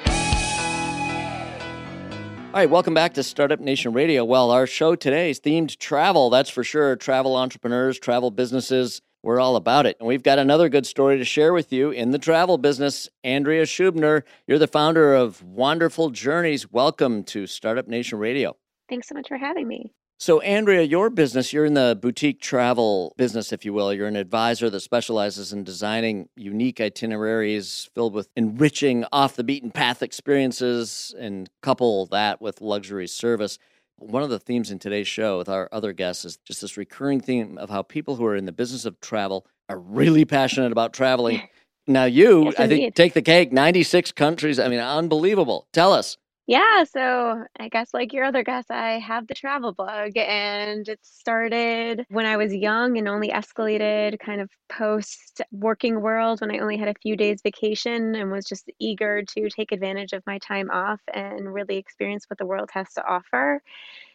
All 2.57 2.63
right, 2.63 2.71
welcome 2.71 2.95
back 2.95 3.13
to 3.13 3.23
Startup 3.23 3.61
Nation 3.61 3.93
Radio. 3.93 4.25
Well, 4.25 4.51
our 4.51 4.67
show 4.67 4.97
today 4.97 5.29
is 5.29 5.39
themed 5.39 5.77
travel, 5.77 6.31
that's 6.31 6.49
for 6.49 6.65
sure. 6.65 6.97
Travel 6.97 7.37
entrepreneurs, 7.37 7.99
travel 7.99 8.31
businesses, 8.31 9.03
we're 9.23 9.39
all 9.39 9.57
about 9.57 9.85
it. 9.85 9.99
And 10.01 10.09
we've 10.09 10.23
got 10.23 10.39
another 10.39 10.71
good 10.71 10.87
story 10.87 11.19
to 11.19 11.25
share 11.27 11.53
with 11.53 11.71
you 11.71 11.91
in 11.91 12.13
the 12.13 12.19
travel 12.19 12.57
business. 12.57 13.11
Andrea 13.23 13.65
Schubner, 13.65 14.23
you're 14.47 14.59
the 14.59 14.67
founder 14.67 15.15
of 15.15 15.43
Wonderful 15.43 16.09
Journeys. 16.09 16.73
Welcome 16.73 17.25
to 17.25 17.47
Startup 17.47 17.87
Nation 17.87 18.19
Radio. 18.19 18.57
Thanks 18.89 19.09
so 19.09 19.15
much 19.15 19.29
for 19.29 19.37
having 19.37 19.69
me. 19.69 19.93
So, 20.19 20.41
Andrea, 20.41 20.83
your 20.83 21.11
business, 21.11 21.53
you're 21.53 21.67
in 21.67 21.75
the 21.75 21.99
boutique 22.01 22.41
travel 22.41 23.13
business, 23.19 23.53
if 23.53 23.67
you 23.67 23.75
will. 23.75 23.93
You're 23.93 24.09
an 24.09 24.17
advisor 24.17 24.71
that 24.71 24.81
specializes 24.81 25.53
in 25.53 25.63
designing 25.63 26.31
unique 26.37 26.81
itineraries 26.81 27.91
filled 27.95 28.15
with 28.15 28.31
enriching 28.35 29.05
off 29.13 29.37
the 29.37 29.45
beaten 29.45 29.71
path 29.71 30.03
experiences 30.03 31.15
and 31.19 31.51
couple 31.61 32.07
that 32.07 32.41
with 32.41 32.63
luxury 32.63 33.07
service. 33.07 33.59
One 33.99 34.23
of 34.23 34.31
the 34.31 34.39
themes 34.39 34.71
in 34.71 34.79
today's 34.79 35.07
show 35.07 35.37
with 35.37 35.51
our 35.51 35.69
other 35.71 35.93
guests 35.93 36.25
is 36.25 36.39
just 36.39 36.63
this 36.63 36.79
recurring 36.79 37.21
theme 37.21 37.59
of 37.59 37.69
how 37.69 37.83
people 37.83 38.17
who 38.17 38.25
are 38.25 38.37
in 38.37 38.47
the 38.47 38.53
business 38.53 38.87
of 38.87 38.99
travel 39.01 39.47
are 39.69 39.79
really 39.79 40.25
passionate 40.25 40.73
about 40.73 40.93
traveling. 40.93 41.47
Now, 41.89 42.05
you, 42.05 42.47
yes, 42.47 42.55
I 42.59 42.67
think, 42.67 42.97
take 42.97 43.15
the 43.15 43.23
cake 43.23 43.53
96 43.53 44.11
countries. 44.11 44.59
I 44.59 44.67
mean, 44.67 44.81
unbelievable. 44.81 45.69
Tell 45.73 45.93
us. 45.93 46.17
Yeah, 46.49 46.85
so 46.85 47.45
I 47.59 47.69
guess 47.69 47.93
like 47.93 48.13
your 48.13 48.23
other 48.25 48.45
guests, 48.45 48.71
I 48.71 49.01
have 49.01 49.27
the 49.27 49.35
travel 49.35 49.73
bug, 49.73 50.13
and 50.17 50.89
it 50.89 51.01
started 51.05 52.07
when 52.09 52.25
I 52.25 52.37
was 52.37 52.55
young 52.55 52.97
and 52.99 53.09
only 53.09 53.31
escalated 53.31 54.21
kind 54.21 54.41
of 54.41 54.49
post 54.69 55.41
working 55.51 56.01
world 56.01 56.41
when 56.41 56.53
I 56.53 56.59
only 56.59 56.77
had 56.77 56.87
a 56.89 56.95
few 57.03 57.17
days 57.17 57.43
vacation 57.43 58.15
and 58.15 58.31
was 58.31 58.45
just 58.45 58.71
eager 58.79 59.23
to 59.23 59.49
take 59.51 59.73
advantage 59.73 60.13
of 60.13 60.23
my 60.25 60.39
time 60.39 60.71
off 60.71 61.01
and 61.13 61.53
really 61.53 61.79
experience 61.79 62.27
what 62.31 62.39
the 62.39 62.47
world 62.47 62.71
has 62.73 62.93
to 62.95 63.05
offer 63.05 63.61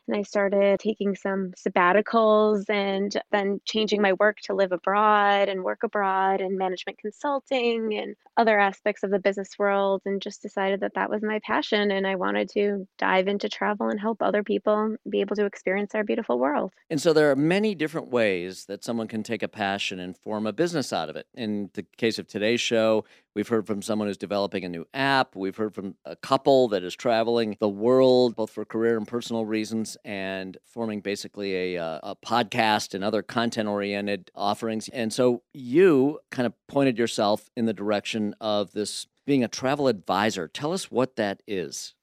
and 0.07 0.17
I 0.17 0.23
started 0.23 0.79
taking 0.79 1.15
some 1.15 1.51
sabbaticals 1.57 2.69
and 2.69 3.15
then 3.31 3.61
changing 3.65 4.01
my 4.01 4.13
work 4.13 4.37
to 4.43 4.53
live 4.53 4.71
abroad 4.71 5.49
and 5.49 5.63
work 5.63 5.83
abroad 5.83 6.41
and 6.41 6.57
management 6.57 6.97
consulting 6.97 7.93
and 7.93 8.15
other 8.37 8.59
aspects 8.59 9.03
of 9.03 9.11
the 9.11 9.19
business 9.19 9.57
world 9.59 10.01
and 10.05 10.21
just 10.21 10.41
decided 10.41 10.81
that 10.81 10.93
that 10.95 11.09
was 11.09 11.21
my 11.21 11.39
passion 11.45 11.91
and 11.91 12.07
I 12.07 12.15
wanted 12.15 12.49
to 12.51 12.87
dive 12.97 13.27
into 13.27 13.49
travel 13.49 13.89
and 13.89 13.99
help 13.99 14.21
other 14.21 14.43
people 14.43 14.95
be 15.09 15.21
able 15.21 15.35
to 15.35 15.45
experience 15.45 15.93
our 15.95 16.03
beautiful 16.03 16.39
world. 16.39 16.73
And 16.89 17.01
so 17.01 17.13
there 17.13 17.31
are 17.31 17.35
many 17.35 17.75
different 17.75 18.09
ways 18.09 18.65
that 18.65 18.83
someone 18.83 19.07
can 19.07 19.23
take 19.23 19.43
a 19.43 19.47
passion 19.47 19.99
and 19.99 20.17
form 20.17 20.47
a 20.47 20.53
business 20.53 20.91
out 20.91 21.09
of 21.09 21.15
it. 21.15 21.27
In 21.33 21.69
the 21.73 21.83
case 21.97 22.19
of 22.19 22.27
today's 22.27 22.61
show, 22.61 23.05
We've 23.33 23.47
heard 23.47 23.65
from 23.65 23.81
someone 23.81 24.07
who's 24.07 24.17
developing 24.17 24.65
a 24.65 24.69
new 24.69 24.85
app. 24.93 25.35
We've 25.35 25.55
heard 25.55 25.73
from 25.73 25.95
a 26.03 26.17
couple 26.17 26.67
that 26.69 26.83
is 26.83 26.95
traveling 26.95 27.55
the 27.59 27.69
world, 27.69 28.35
both 28.35 28.49
for 28.49 28.65
career 28.65 28.97
and 28.97 29.07
personal 29.07 29.45
reasons, 29.45 29.95
and 30.03 30.57
forming 30.65 30.99
basically 30.99 31.75
a, 31.75 31.81
uh, 31.81 31.99
a 32.03 32.15
podcast 32.15 32.93
and 32.93 33.03
other 33.03 33.21
content 33.21 33.69
oriented 33.69 34.31
offerings. 34.35 34.89
And 34.89 35.13
so 35.13 35.43
you 35.53 36.19
kind 36.29 36.45
of 36.45 36.53
pointed 36.67 36.97
yourself 36.97 37.49
in 37.55 37.65
the 37.65 37.73
direction 37.73 38.35
of 38.41 38.73
this 38.73 39.07
being 39.25 39.43
a 39.43 39.47
travel 39.47 39.87
advisor. 39.87 40.49
Tell 40.49 40.73
us 40.73 40.91
what 40.91 41.15
that 41.15 41.41
is. 41.47 41.93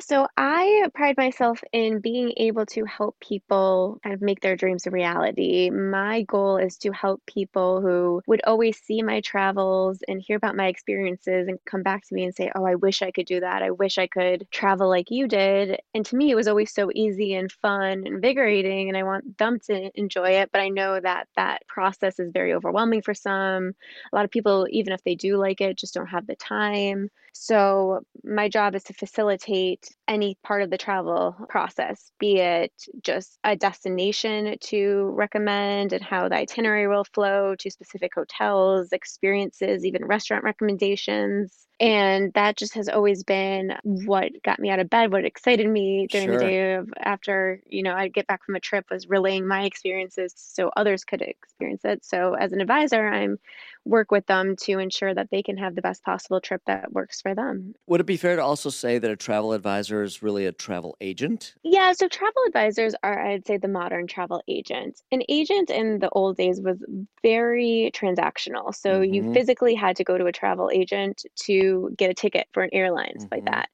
So 0.00 0.28
I 0.36 0.88
pride 0.94 1.16
myself 1.16 1.62
in 1.72 2.00
being 2.00 2.32
able 2.36 2.64
to 2.66 2.84
help 2.84 3.18
people 3.20 3.98
kind 4.02 4.14
of 4.14 4.22
make 4.22 4.40
their 4.40 4.54
dreams 4.56 4.86
a 4.86 4.90
reality. 4.90 5.70
My 5.70 6.22
goal 6.22 6.56
is 6.56 6.76
to 6.78 6.92
help 6.92 7.20
people 7.26 7.80
who 7.80 8.22
would 8.26 8.40
always 8.44 8.78
see 8.78 9.02
my 9.02 9.20
travels 9.20 9.98
and 10.06 10.22
hear 10.22 10.36
about 10.36 10.56
my 10.56 10.68
experiences 10.68 11.48
and 11.48 11.58
come 11.64 11.82
back 11.82 12.06
to 12.06 12.14
me 12.14 12.24
and 12.24 12.34
say, 12.34 12.50
Oh, 12.54 12.64
I 12.64 12.76
wish 12.76 13.02
I 13.02 13.10
could 13.10 13.26
do 13.26 13.40
that. 13.40 13.62
I 13.62 13.70
wish 13.72 13.98
I 13.98 14.06
could 14.06 14.46
travel 14.50 14.88
like 14.88 15.10
you 15.10 15.26
did. 15.26 15.80
And 15.94 16.06
to 16.06 16.16
me, 16.16 16.30
it 16.30 16.36
was 16.36 16.48
always 16.48 16.72
so 16.72 16.90
easy 16.94 17.34
and 17.34 17.50
fun 17.50 17.90
and 17.90 18.06
invigorating, 18.06 18.88
and 18.88 18.96
I 18.96 19.02
want 19.02 19.36
them 19.38 19.58
to 19.66 19.90
enjoy 19.98 20.30
it. 20.30 20.50
But 20.52 20.60
I 20.60 20.68
know 20.68 21.00
that 21.00 21.28
that 21.36 21.66
process 21.66 22.18
is 22.20 22.30
very 22.32 22.52
overwhelming 22.54 23.02
for 23.02 23.14
some. 23.14 23.72
A 24.12 24.16
lot 24.16 24.24
of 24.24 24.30
people, 24.30 24.66
even 24.70 24.92
if 24.92 25.02
they 25.02 25.14
do 25.16 25.36
like 25.36 25.60
it, 25.60 25.76
just 25.78 25.94
don't 25.94 26.06
have 26.06 26.26
the 26.26 26.36
time. 26.36 27.10
So, 27.40 28.00
my 28.24 28.48
job 28.48 28.74
is 28.74 28.82
to 28.84 28.92
facilitate 28.94 29.88
any 30.08 30.36
part 30.42 30.60
of 30.62 30.70
the 30.70 30.76
travel 30.78 31.36
process, 31.48 32.10
be 32.18 32.38
it 32.40 32.72
just 33.00 33.38
a 33.44 33.54
destination 33.54 34.56
to 34.60 35.12
recommend 35.14 35.92
and 35.92 36.02
how 36.02 36.28
the 36.28 36.34
itinerary 36.34 36.88
will 36.88 37.04
flow 37.04 37.54
to 37.54 37.70
specific 37.70 38.10
hotels, 38.16 38.90
experiences, 38.92 39.84
even 39.86 40.04
restaurant 40.04 40.42
recommendations. 40.42 41.67
And 41.80 42.32
that 42.34 42.56
just 42.56 42.74
has 42.74 42.88
always 42.88 43.22
been 43.22 43.76
what 43.84 44.32
got 44.42 44.58
me 44.58 44.70
out 44.70 44.80
of 44.80 44.90
bed, 44.90 45.12
what 45.12 45.24
excited 45.24 45.68
me 45.68 46.08
during 46.10 46.30
the 46.30 46.36
day 46.36 46.74
of 46.74 46.92
after, 46.98 47.60
you 47.66 47.82
know, 47.82 47.94
I'd 47.94 48.12
get 48.14 48.26
back 48.26 48.44
from 48.44 48.56
a 48.56 48.60
trip 48.60 48.86
was 48.90 49.08
relaying 49.08 49.46
my 49.46 49.62
experiences 49.64 50.32
so 50.36 50.70
others 50.76 51.04
could 51.04 51.22
experience 51.22 51.84
it. 51.84 52.04
So 52.04 52.34
as 52.34 52.52
an 52.52 52.60
advisor, 52.60 53.06
I'm 53.06 53.38
work 53.84 54.10
with 54.10 54.26
them 54.26 54.56
to 54.56 54.78
ensure 54.78 55.14
that 55.14 55.30
they 55.30 55.42
can 55.42 55.56
have 55.56 55.74
the 55.74 55.82
best 55.82 56.02
possible 56.02 56.40
trip 56.40 56.62
that 56.66 56.92
works 56.92 57.22
for 57.22 57.34
them. 57.34 57.74
Would 57.86 58.00
it 58.00 58.06
be 58.06 58.16
fair 58.16 58.36
to 58.36 58.42
also 58.42 58.70
say 58.70 58.98
that 58.98 59.10
a 59.10 59.16
travel 59.16 59.52
advisor 59.52 60.02
is 60.02 60.22
really 60.22 60.46
a 60.46 60.52
travel 60.52 60.96
agent? 61.00 61.54
Yeah, 61.64 61.92
so 61.92 62.08
travel 62.08 62.42
advisors 62.46 62.94
are, 63.02 63.18
I'd 63.18 63.46
say, 63.46 63.56
the 63.56 63.68
modern 63.68 64.06
travel 64.06 64.42
agent. 64.48 65.02
An 65.10 65.22
agent 65.28 65.70
in 65.70 65.98
the 65.98 66.08
old 66.10 66.36
days 66.36 66.60
was 66.60 66.78
very 67.22 67.90
transactional. 67.94 68.74
So 68.74 69.00
you 69.00 69.22
Mhm. 69.22 69.32
physically 69.32 69.74
had 69.74 69.96
to 69.96 70.04
go 70.04 70.16
to 70.16 70.26
a 70.26 70.32
travel 70.32 70.70
agent 70.72 71.24
to 71.46 71.67
get 71.96 72.10
a 72.10 72.14
ticket 72.14 72.46
for 72.52 72.62
an 72.62 72.70
airline, 72.72 73.14
stuff 73.18 73.32
like 73.32 73.44
Mhm. 73.44 73.46
that. 73.46 73.68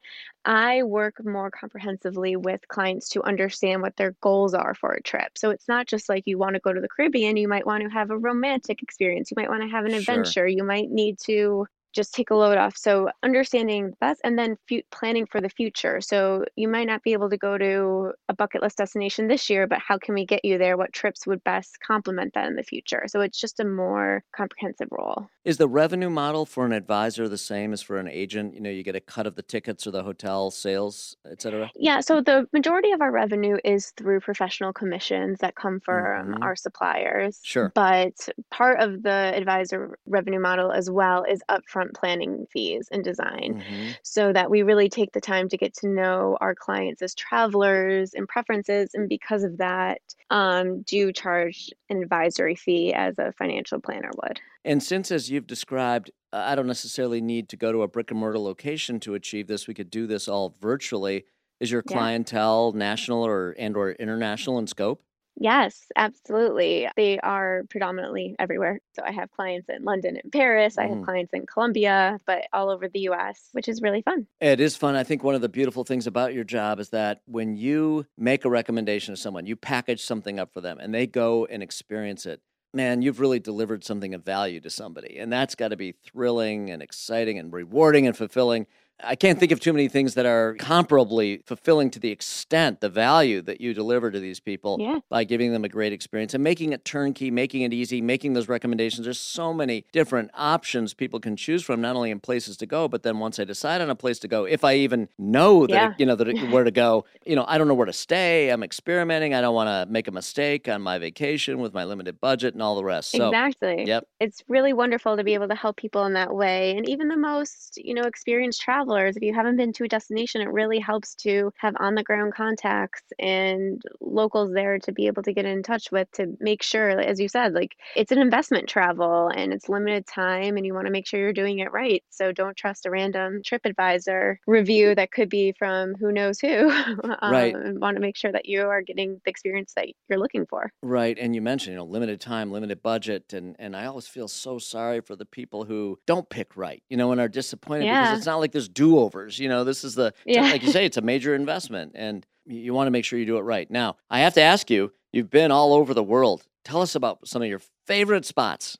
I 0.45 0.83
work 0.83 1.25
more 1.25 1.51
comprehensively 1.51 2.37
with 2.37 2.67
clients 2.69 3.09
to 3.11 3.23
understand 3.23 3.83
what 3.83 3.97
their 3.97 4.15
goals 4.21 4.55
are 4.55 4.75
for 4.75 4.93
a 4.93 5.03
trip. 5.03 5.37
So 5.39 5.51
it's 5.51 5.69
not 5.69 5.87
just 5.87 6.09
like 6.09 6.25
you 6.27 6.39
want 6.39 6.55
to 6.55 6.61
go 6.61 6.73
to 6.73 6.81
the 6.81 6.89
Caribbean, 6.89 7.37
you 7.37 7.49
might 7.49 7.67
want 7.67 7.83
to 7.83 7.89
have 7.91 8.11
a 8.11 8.19
romantic 8.19 8.83
experience, 8.83 9.31
you 9.31 9.37
might 9.39 9.49
want 9.49 9.63
to 9.63 9.69
have 9.69 9.85
an 9.87 9.95
Sure. 9.95 9.95
adventure, 9.95 10.47
you 10.47 10.65
might 10.65 10.91
need 10.91 11.19
to 11.27 11.67
just 11.95 12.13
take 12.13 12.31
a 12.31 12.35
load 12.35 12.59
off. 12.59 12.77
So 12.77 13.09
understanding 13.23 13.95
that 14.01 14.19
and 14.25 14.37
then 14.39 14.57
fu- 14.69 14.83
planning 14.91 15.27
for 15.27 15.41
the 15.41 15.49
future. 15.49 16.01
So 16.01 16.45
you 16.57 16.69
might 16.69 16.89
not 16.89 17.03
be 17.05 17.13
able 17.13 17.31
to 17.31 17.37
go 17.39 17.57
to 17.57 18.13
a 18.29 18.35
bucket 18.35 18.63
list 18.63 18.79
destination 18.79 19.29
this 19.29 19.49
year, 19.49 19.67
but 19.69 19.79
how 19.79 19.99
can 19.99 20.15
we 20.15 20.27
get 20.27 20.45
you 20.45 20.59
there? 20.59 20.77
What 20.77 20.93
trips 20.93 21.27
would 21.27 21.45
best 21.45 21.79
complement 21.81 22.35
that 22.35 22.49
in 22.49 22.57
the 22.57 22.65
future? 22.65 23.05
So 23.07 23.21
it's 23.21 23.41
just 23.41 23.61
a 23.61 23.65
more 23.65 24.25
comprehensive 24.37 24.89
role. 24.91 25.29
Is 25.45 25.59
the 25.59 25.69
revenue 25.69 26.09
model 26.09 26.47
for 26.47 26.65
an 26.65 26.73
advisor 26.73 27.29
the 27.29 27.37
same 27.37 27.75
as 27.75 27.83
for 27.83 27.99
an 27.99 28.09
agent? 28.09 28.55
You 28.55 28.61
know, 28.63 28.71
you 28.71 28.83
get 28.83 28.97
a 28.97 29.01
cut 29.01 29.27
of 29.27 29.35
the 29.35 29.43
tickets 29.43 29.87
or 29.87 29.91
the 29.91 30.03
hotel 30.03 30.51
sales, 30.51 31.17
et 31.31 31.43
cetera? 31.43 31.71
Yeah, 31.77 32.01
so 32.01 32.21
the 32.21 32.49
majority 32.53 32.93
of 32.93 33.01
our 33.01 33.11
revenue 33.11 33.57
is 33.65 33.91
through 33.97 34.21
professional 34.21 34.73
commissions 34.73 35.41
that 35.41 35.57
come 35.57 35.81
from 35.81 36.35
Mhm. 36.35 36.41
our 36.41 36.55
suppliers. 36.55 37.41
Sure. 37.43 37.75
But 37.75 38.29
part 38.51 38.79
of 38.81 39.03
the 39.03 39.33
advisor 39.35 39.99
revenue 40.07 40.39
model 40.39 40.71
as 40.71 40.89
well 40.89 41.25
is 41.25 41.43
upfront 41.51 41.95
planning 41.95 42.47
fees 42.53 42.89
and 42.93 43.03
design. 43.03 43.57
Mhm. 43.57 43.97
so 44.05 44.33
that 44.33 44.51
we 44.51 44.63
really 44.63 44.89
take 44.89 45.13
the 45.13 45.21
time 45.21 45.49
to 45.49 45.57
get 45.57 45.75
to 45.75 45.89
know 45.89 46.37
our 46.41 46.55
clients 46.55 47.03
as 47.03 47.15
travelers 47.15 48.15
and 48.15 48.29
preferences 48.29 48.91
and 48.95 49.09
because 49.09 49.43
of 49.45 49.57
that 49.59 50.01
um, 50.31 50.83
do 50.83 51.13
charge 51.13 51.71
an 51.91 52.03
advisory 52.03 52.55
fee 52.55 52.93
as 52.95 53.19
a 53.19 53.33
financial 53.33 53.81
planner 53.81 54.11
would 54.23 54.41
And 54.65 54.83
since, 54.83 55.11
as 55.11 55.31
you've 55.31 55.47
described, 55.47 56.11
I 56.33 56.55
don't 56.55 56.67
necessarily 56.67 57.21
need 57.21 57.49
to 57.51 57.57
go 57.57 57.71
to 57.73 57.83
a 57.83 57.89
brick 57.89 58.11
and 58.11 58.19
mortar 58.19 58.39
location 58.39 58.99
to 59.01 59.15
achieve 59.15 59.47
this, 59.47 59.69
we 59.69 59.75
could 59.75 59.91
do 59.91 60.07
this 60.07 60.27
all 60.29 60.55
virtually. 60.61 61.27
Is 61.61 61.71
your 61.71 61.83
Yeah. 61.85 61.93
clientele 61.93 62.73
national 62.73 63.25
or 63.25 63.55
and 63.59 63.77
or 63.77 63.93
international 63.93 64.59
in 64.59 64.67
scope? 64.67 65.03
yes 65.37 65.87
absolutely 65.97 66.89
they 66.95 67.19
are 67.19 67.65
predominantly 67.69 68.37
everywhere 68.39 68.79
so 68.95 69.03
i 69.05 69.11
have 69.11 69.29
clients 69.33 69.69
in 69.69 69.83
london 69.83 70.17
and 70.23 70.31
paris 70.33 70.79
i 70.79 70.87
have 70.87 70.99
Mm. 70.99 71.05
clients 71.05 71.33
in 71.33 71.45
colombia 71.45 72.21
but 72.25 72.47
all 72.53 72.71
over 72.71 72.89
the 72.89 73.01
us 73.01 73.49
which 73.51 73.69
is 73.69 73.83
really 73.83 74.01
fun 74.03 74.29
It 74.41 74.61
is 74.61 74.77
fun. 74.77 74.95
I 74.95 75.03
think 75.03 75.25
one 75.25 75.35
of 75.35 75.41
the 75.41 75.49
beautiful 75.49 75.83
things 75.83 76.07
about 76.07 76.35
your 76.35 76.45
job 76.45 76.79
is 76.79 76.91
that 76.91 77.23
when 77.27 77.57
you 77.57 78.07
make 78.17 78.45
a 78.45 78.51
recommendation 78.51 79.15
to 79.15 79.21
someone, 79.21 79.45
you 79.47 79.57
package 79.57 80.03
something 80.05 80.39
up 80.39 80.53
for 80.53 80.61
them 80.61 80.79
and 80.79 80.95
they 80.95 81.07
go 81.09 81.47
and 81.47 81.63
experience 81.65 82.27
it. 82.27 82.41
Man, 82.75 83.03
you've 83.03 83.21
really 83.21 83.39
delivered 83.39 83.85
something 83.85 84.15
of 84.15 84.25
value 84.25 84.61
to 84.61 84.69
somebody. 84.69 85.19
And 85.19 85.33
that's 85.33 85.55
got 85.55 85.69
to 85.69 85.77
be 85.77 85.93
thrilling 85.93 86.71
and 86.71 86.83
exciting 86.83 87.39
and 87.39 87.53
rewarding 87.53 88.07
and 88.09 88.17
fulfilling. 88.17 88.67
I 89.03 89.17
can't 89.17 89.39
think 89.41 89.51
of 89.53 89.61
too 89.61 89.73
many 89.73 89.89
things 89.89 90.15
that 90.15 90.25
are 90.27 90.55
comparably 90.61 91.45
fulfilling 91.47 91.91
to 91.91 91.99
the 91.99 92.11
extent 92.11 92.81
the 92.81 92.89
value 92.89 93.43
that 93.43 93.61
you 93.61 93.75
deliver 93.75 94.11
to 94.11 94.21
these 94.21 94.41
people 94.41 94.77
yeah 94.81 94.99
by 95.11 95.25
giving 95.25 95.53
them 95.53 95.65
a 95.65 95.69
great 95.69 95.93
experience 95.93 96.35
and 96.35 96.43
making 96.43 96.73
it 96.73 96.85
turnkey, 96.85 97.31
making 97.31 97.63
it 97.63 97.73
easy, 97.73 98.01
making 98.01 98.33
those 98.33 98.49
recommendations. 98.49 99.05
There's 99.05 99.21
so 99.21 99.53
many 99.53 99.85
different 99.93 100.31
options 100.35 100.95
people 100.95 101.21
can 101.21 101.37
choose 101.37 101.63
from, 101.63 101.81
not 101.81 101.97
only 101.97 102.11
in 102.11 102.21
places 102.21 102.57
to 102.59 102.67
go, 102.67 102.89
but 102.89 103.03
then 103.03 103.19
once 103.19 103.39
I 103.39 103.45
decide 103.45 103.81
on 103.81 103.91
a 103.91 103.95
place 103.95 104.19
to 104.21 104.29
go, 104.29 104.45
if 104.45 104.65
I 104.65 104.75
even 104.75 105.09
know 105.19 105.67
that 105.67 105.75
Yeah. 105.75 105.91
it- 105.91 106.01
you 106.01 106.07
know 106.07 106.15
that 106.17 106.29
it, 106.29 106.37
where 106.51 106.65
to 106.65 106.71
go, 106.71 107.05
you 107.27 107.37
know, 107.37 107.45
I 107.49 107.59
don't 107.59 107.69
know 107.69 107.75
where 107.75 107.87
to 107.87 107.93
stay. 107.93 108.51
I'm 108.51 108.63
experimenting. 108.63 109.35
I 109.35 109.41
don't 109.41 109.55
want 109.55 109.69
to 109.69 109.91
make 109.93 110.09
a 110.09 110.13
mistake 110.13 110.69
on 110.69 110.83
my 110.83 110.99
vacation 110.99 111.59
with 111.59 111.75
my 111.75 111.85
limited 111.85 112.21
budget 112.21 112.55
and 112.55 112.63
all 112.63 112.77
the 112.77 112.85
rest. 112.85 113.11
So, 113.11 113.29
exactly 113.29 113.85
yep. 113.87 114.07
it's 114.21 114.43
really 114.49 114.73
wonderful 114.73 115.17
to 115.17 115.25
be 115.25 115.35
able 115.35 115.49
to 115.49 115.55
help 115.55 115.77
people 115.77 116.05
in 116.07 116.13
that 116.15 116.35
way 116.35 116.77
and 116.77 116.89
even 116.89 117.09
the 117.09 117.17
most 117.17 117.77
you 117.77 117.95
know 117.95 118.03
experienced 118.03 118.61
travelers 118.63 118.84
if 118.93 119.23
you 119.23 119.35
haven't 119.35 119.57
been 119.57 119.73
to 119.73 119.85
a 119.85 119.89
destination 119.89 120.41
it 120.41 120.51
really 120.51 120.79
helps 120.79 121.15
to 121.15 121.51
have 121.57 121.75
on 121.79 121.95
the 121.95 122.03
ground 122.03 122.35
contacts 122.35 123.03
and 123.19 123.83
locals 124.01 124.53
there 124.53 124.79
to 124.79 124.93
be 124.93 125.07
able 125.07 125.23
to 125.23 125.33
get 125.33 125.45
in 125.45 125.63
touch 125.63 125.91
with 125.91 126.11
to 126.13 126.37
make 126.41 126.63
sure 126.63 126.91
as 127.01 127.21
you 127.21 127.29
said 127.29 127.55
like 127.55 127.77
it's 127.97 128.13
an 128.13 128.19
investment 128.19 128.69
travel 128.69 129.31
and 129.35 129.53
it's 129.53 129.69
limited 129.69 130.07
time 130.07 130.57
and 130.57 130.67
you 130.67 130.75
want 130.75 130.87
to 130.87 130.93
make 130.93 131.07
sure 131.07 131.21
you're 131.21 131.33
doing 131.33 131.59
it 131.61 131.73
right. 131.73 132.03
So 132.11 132.33
don't 132.33 132.57
trust 132.57 132.87
a 132.87 132.91
random 132.91 133.43
TripAdvisor 133.43 134.37
review 134.47 134.95
that 134.95 135.13
could 135.13 135.29
be 135.29 135.55
from 135.59 135.95
who 135.95 136.13
knows 136.13 136.41
who. 136.41 136.73
Right. 137.23 137.55
um, 137.55 137.63
and 137.63 137.81
want 137.81 137.97
to 137.97 138.01
make 138.01 138.17
sure 138.17 138.33
that 138.33 138.47
you 138.47 138.63
are 138.69 138.83
getting 138.83 139.21
the 139.25 139.31
experience 139.31 139.73
that 139.77 139.89
you're 140.09 140.19
looking 140.19 140.47
for. 140.47 140.71
Right, 140.83 141.17
and 141.19 141.35
you 141.35 141.43
mentioned, 141.43 141.73
you 141.73 141.77
know, 141.77 141.85
limited 141.85 142.21
time, 142.21 142.51
limited 142.51 142.83
budget, 142.83 143.33
and 143.33 143.57
and 143.59 143.77
I 143.77 143.87
always 143.87 144.07
feel 144.07 144.29
so 144.29 144.59
sorry 144.59 145.01
for 145.01 145.17
the 145.17 145.25
people 145.25 145.65
who 145.65 145.99
don't 146.07 146.29
pick 146.29 146.57
right, 146.57 146.83
you 146.89 146.97
know, 146.97 147.13
and 147.13 147.21
are 147.21 147.29
disappointed 147.29 147.89
because 147.89 148.19
it's 148.19 148.27
not 148.27 148.41
like 148.41 148.53
there's 148.53 148.69
do 148.75 148.99
overs. 148.99 149.39
You 149.39 149.49
know, 149.49 149.65
this 149.65 149.85
is 149.85 149.95
the 149.95 150.13
Yeah. 150.27 150.43
like 150.43 150.63
you 150.63 150.71
say, 150.71 150.85
it's 150.85 150.97
a 150.97 151.03
major 151.03 151.35
investment, 151.35 151.93
and 151.95 152.27
you, 152.47 152.75
want 152.75 152.87
to 152.89 152.91
make 152.91 153.05
sure 153.05 153.19
you 153.19 153.25
do 153.27 153.39
it 153.39 153.43
right. 153.43 153.71
Now, 153.71 153.97
I 154.11 154.21
have 154.21 154.35
to 154.35 154.43
ask 154.43 154.71
you, 154.71 154.93
you've 155.13 155.31
been 155.31 155.51
all 155.51 155.73
over 155.73 155.95
the 155.95 156.03
world. 156.03 156.45
Tell 156.65 156.83
us 156.83 156.95
about 156.95 157.27
some 157.27 157.41
of 157.43 157.49
your 157.49 157.61
favorite 157.87 158.25
spots. 158.25 158.77